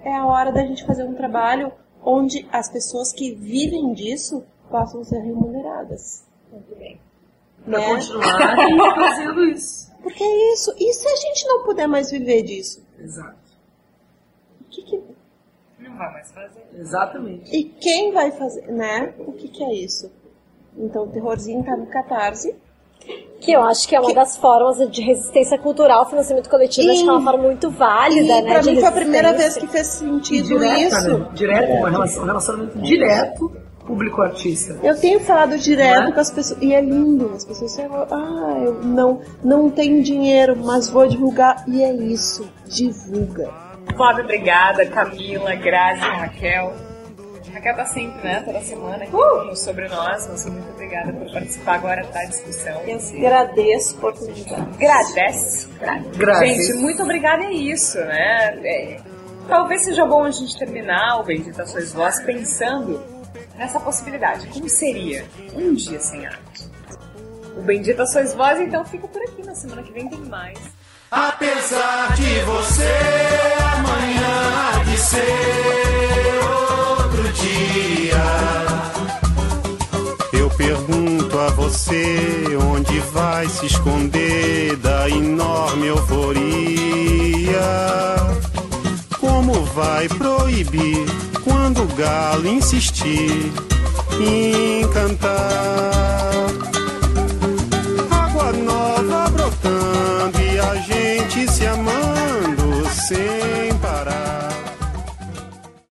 é 0.04 0.14
a 0.14 0.26
hora 0.26 0.52
da 0.52 0.62
gente 0.62 0.86
fazer 0.86 1.04
um 1.04 1.14
trabalho 1.14 1.72
onde 2.06 2.48
as 2.52 2.70
pessoas 2.70 3.12
que 3.12 3.34
vivem 3.34 3.94
disso 3.94 4.44
possam 4.70 5.04
ser 5.04 5.20
remuneradas. 5.20 6.24
Muito 6.52 6.76
bem. 6.76 7.00
Pra 7.66 7.80
né? 7.80 7.86
Continuar 7.96 8.56
fazendo 8.96 9.44
isso. 9.46 9.92
Porque 10.04 10.24
é 10.24 10.54
isso. 10.54 10.72
E 10.78 10.94
se 10.94 11.08
a 11.08 11.16
gente 11.16 11.48
não 11.48 11.64
puder 11.64 11.88
mais 11.88 12.12
viver 12.12 12.44
disso? 12.44 12.86
Exato. 13.00 13.36
O 14.62 14.64
que 14.70 14.84
que- 14.84 15.02
Não 15.80 15.98
vai 15.98 16.12
mais 16.14 16.32
fazer. 16.32 16.64
Exatamente. 16.76 17.56
E 17.56 17.64
quem 17.64 18.12
vai 18.14 18.32
fazer, 18.32 18.68
né? 18.72 19.14
O 19.20 19.32
que, 19.34 19.48
que 19.48 19.64
é 19.64 19.74
isso? 19.74 20.12
Então 20.78 21.04
o 21.06 21.08
terrorzinho 21.12 21.64
tá 21.64 21.76
no 21.76 21.88
catarse. 21.88 22.56
Que 23.40 23.52
eu 23.52 23.62
acho 23.62 23.88
que 23.88 23.96
é 23.96 24.00
uma 24.00 24.14
das 24.14 24.38
formas 24.38 24.78
de 24.90 25.02
resistência 25.02 25.58
cultural, 25.58 26.10
financiamento 26.10 26.50
coletivo, 26.50 26.90
acho 26.90 27.04
que 27.04 27.10
é 27.10 27.12
uma 27.12 27.22
forma 27.22 27.44
muito 27.44 27.70
válida, 27.70 28.40
e 28.40 28.42
né? 28.42 28.54
pra 28.54 28.64
mim 28.64 28.80
foi 28.80 28.88
a 28.88 28.92
primeira 28.92 29.34
vez 29.34 29.56
que 29.56 29.68
fez 29.68 29.88
sentido 29.88 30.48
Direta, 30.48 30.98
isso. 30.98 31.18
né? 31.20 31.28
Direto, 31.34 31.72
uma 31.74 31.90
relação, 31.90 32.24
um 32.24 32.26
relacionamento 32.26 32.78
direto 32.80 33.52
público 33.86 34.22
artista. 34.22 34.80
Eu 34.82 35.00
tenho 35.00 35.20
falado 35.20 35.58
direto 35.60 36.10
é? 36.10 36.12
com 36.12 36.20
as 36.20 36.32
pessoas, 36.32 36.60
e 36.62 36.74
é 36.74 36.82
lindo, 36.82 37.32
as 37.36 37.46
pessoas 37.46 37.76
falam, 37.76 38.08
ah, 38.10 38.64
eu 38.64 38.74
não, 38.84 39.22
não 39.44 39.70
tenho 39.70 40.02
dinheiro, 40.02 40.58
mas 40.58 40.90
vou 40.90 41.08
divulgar, 41.08 41.64
e 41.68 41.84
é 41.84 41.94
isso, 41.94 42.50
divulga. 42.66 43.66
Flávia, 43.96 44.24
obrigada. 44.24 44.86
Camila, 44.88 45.56
Grazi, 45.56 46.02
Raquel. 46.02 46.74
Raquel 47.56 47.74
tá 47.74 47.86
sempre, 47.86 48.22
né? 48.22 48.42
Toda 48.42 48.60
semana 48.60 49.06
aqui 49.06 49.14
no 49.14 49.56
Sobre 49.56 49.88
Nós. 49.88 50.28
Você 50.28 50.50
muito 50.50 50.70
obrigada 50.72 51.14
por 51.14 51.32
participar 51.32 51.76
agora 51.76 52.04
da 52.08 52.26
discussão. 52.26 52.82
Eu 52.82 53.00
agradeço 53.26 53.96
a 53.96 53.98
oportunidade. 53.98 54.62
Agradece. 54.76 55.70
Graças. 56.18 56.48
Gente, 56.50 56.74
muito 56.74 57.02
obrigada 57.02 57.46
é 57.46 57.54
isso, 57.54 57.98
né? 58.00 58.60
É, 58.62 58.98
talvez 59.48 59.86
seja 59.86 60.06
bom 60.06 60.26
a 60.26 60.32
gente 60.32 60.58
terminar 60.60 61.22
o 61.22 61.24
Bendita 61.24 61.66
Sois 61.66 61.94
Vós 61.94 62.20
pensando 62.20 63.02
nessa 63.56 63.80
possibilidade. 63.80 64.48
Como 64.48 64.68
seria 64.68 65.24
um 65.56 65.74
dia 65.74 66.02
sem 66.02 66.26
arte? 66.26 66.70
O 67.56 67.62
Bendita 67.62 68.06
Sois 68.06 68.34
Vós, 68.34 68.60
então, 68.60 68.84
fica 68.84 69.08
por 69.08 69.22
aqui. 69.22 69.46
Na 69.46 69.56
semana 69.56 69.82
que 69.82 69.94
vem 69.94 70.10
tem 70.10 70.20
mais. 70.26 70.60
Apesar 71.10 72.14
de 72.16 72.40
você, 72.42 72.92
amanhã 73.78 74.74
há 74.74 74.84
de 74.84 74.98
ser 74.98 76.25
dia. 77.36 78.24
Eu 80.34 80.50
pergunto 80.50 81.38
a 81.40 81.50
você 81.50 82.46
onde 82.72 83.00
vai 83.12 83.48
se 83.48 83.66
esconder 83.66 84.76
da 84.78 85.10
enorme 85.10 85.88
euforia. 85.88 87.56
Como 89.20 89.64
vai 89.66 90.08
proibir 90.08 91.06
quando 91.44 91.84
o 91.84 91.88
galo 91.96 92.48
insistir 92.48 93.52
em 94.20 94.88
cantar? 94.90 96.55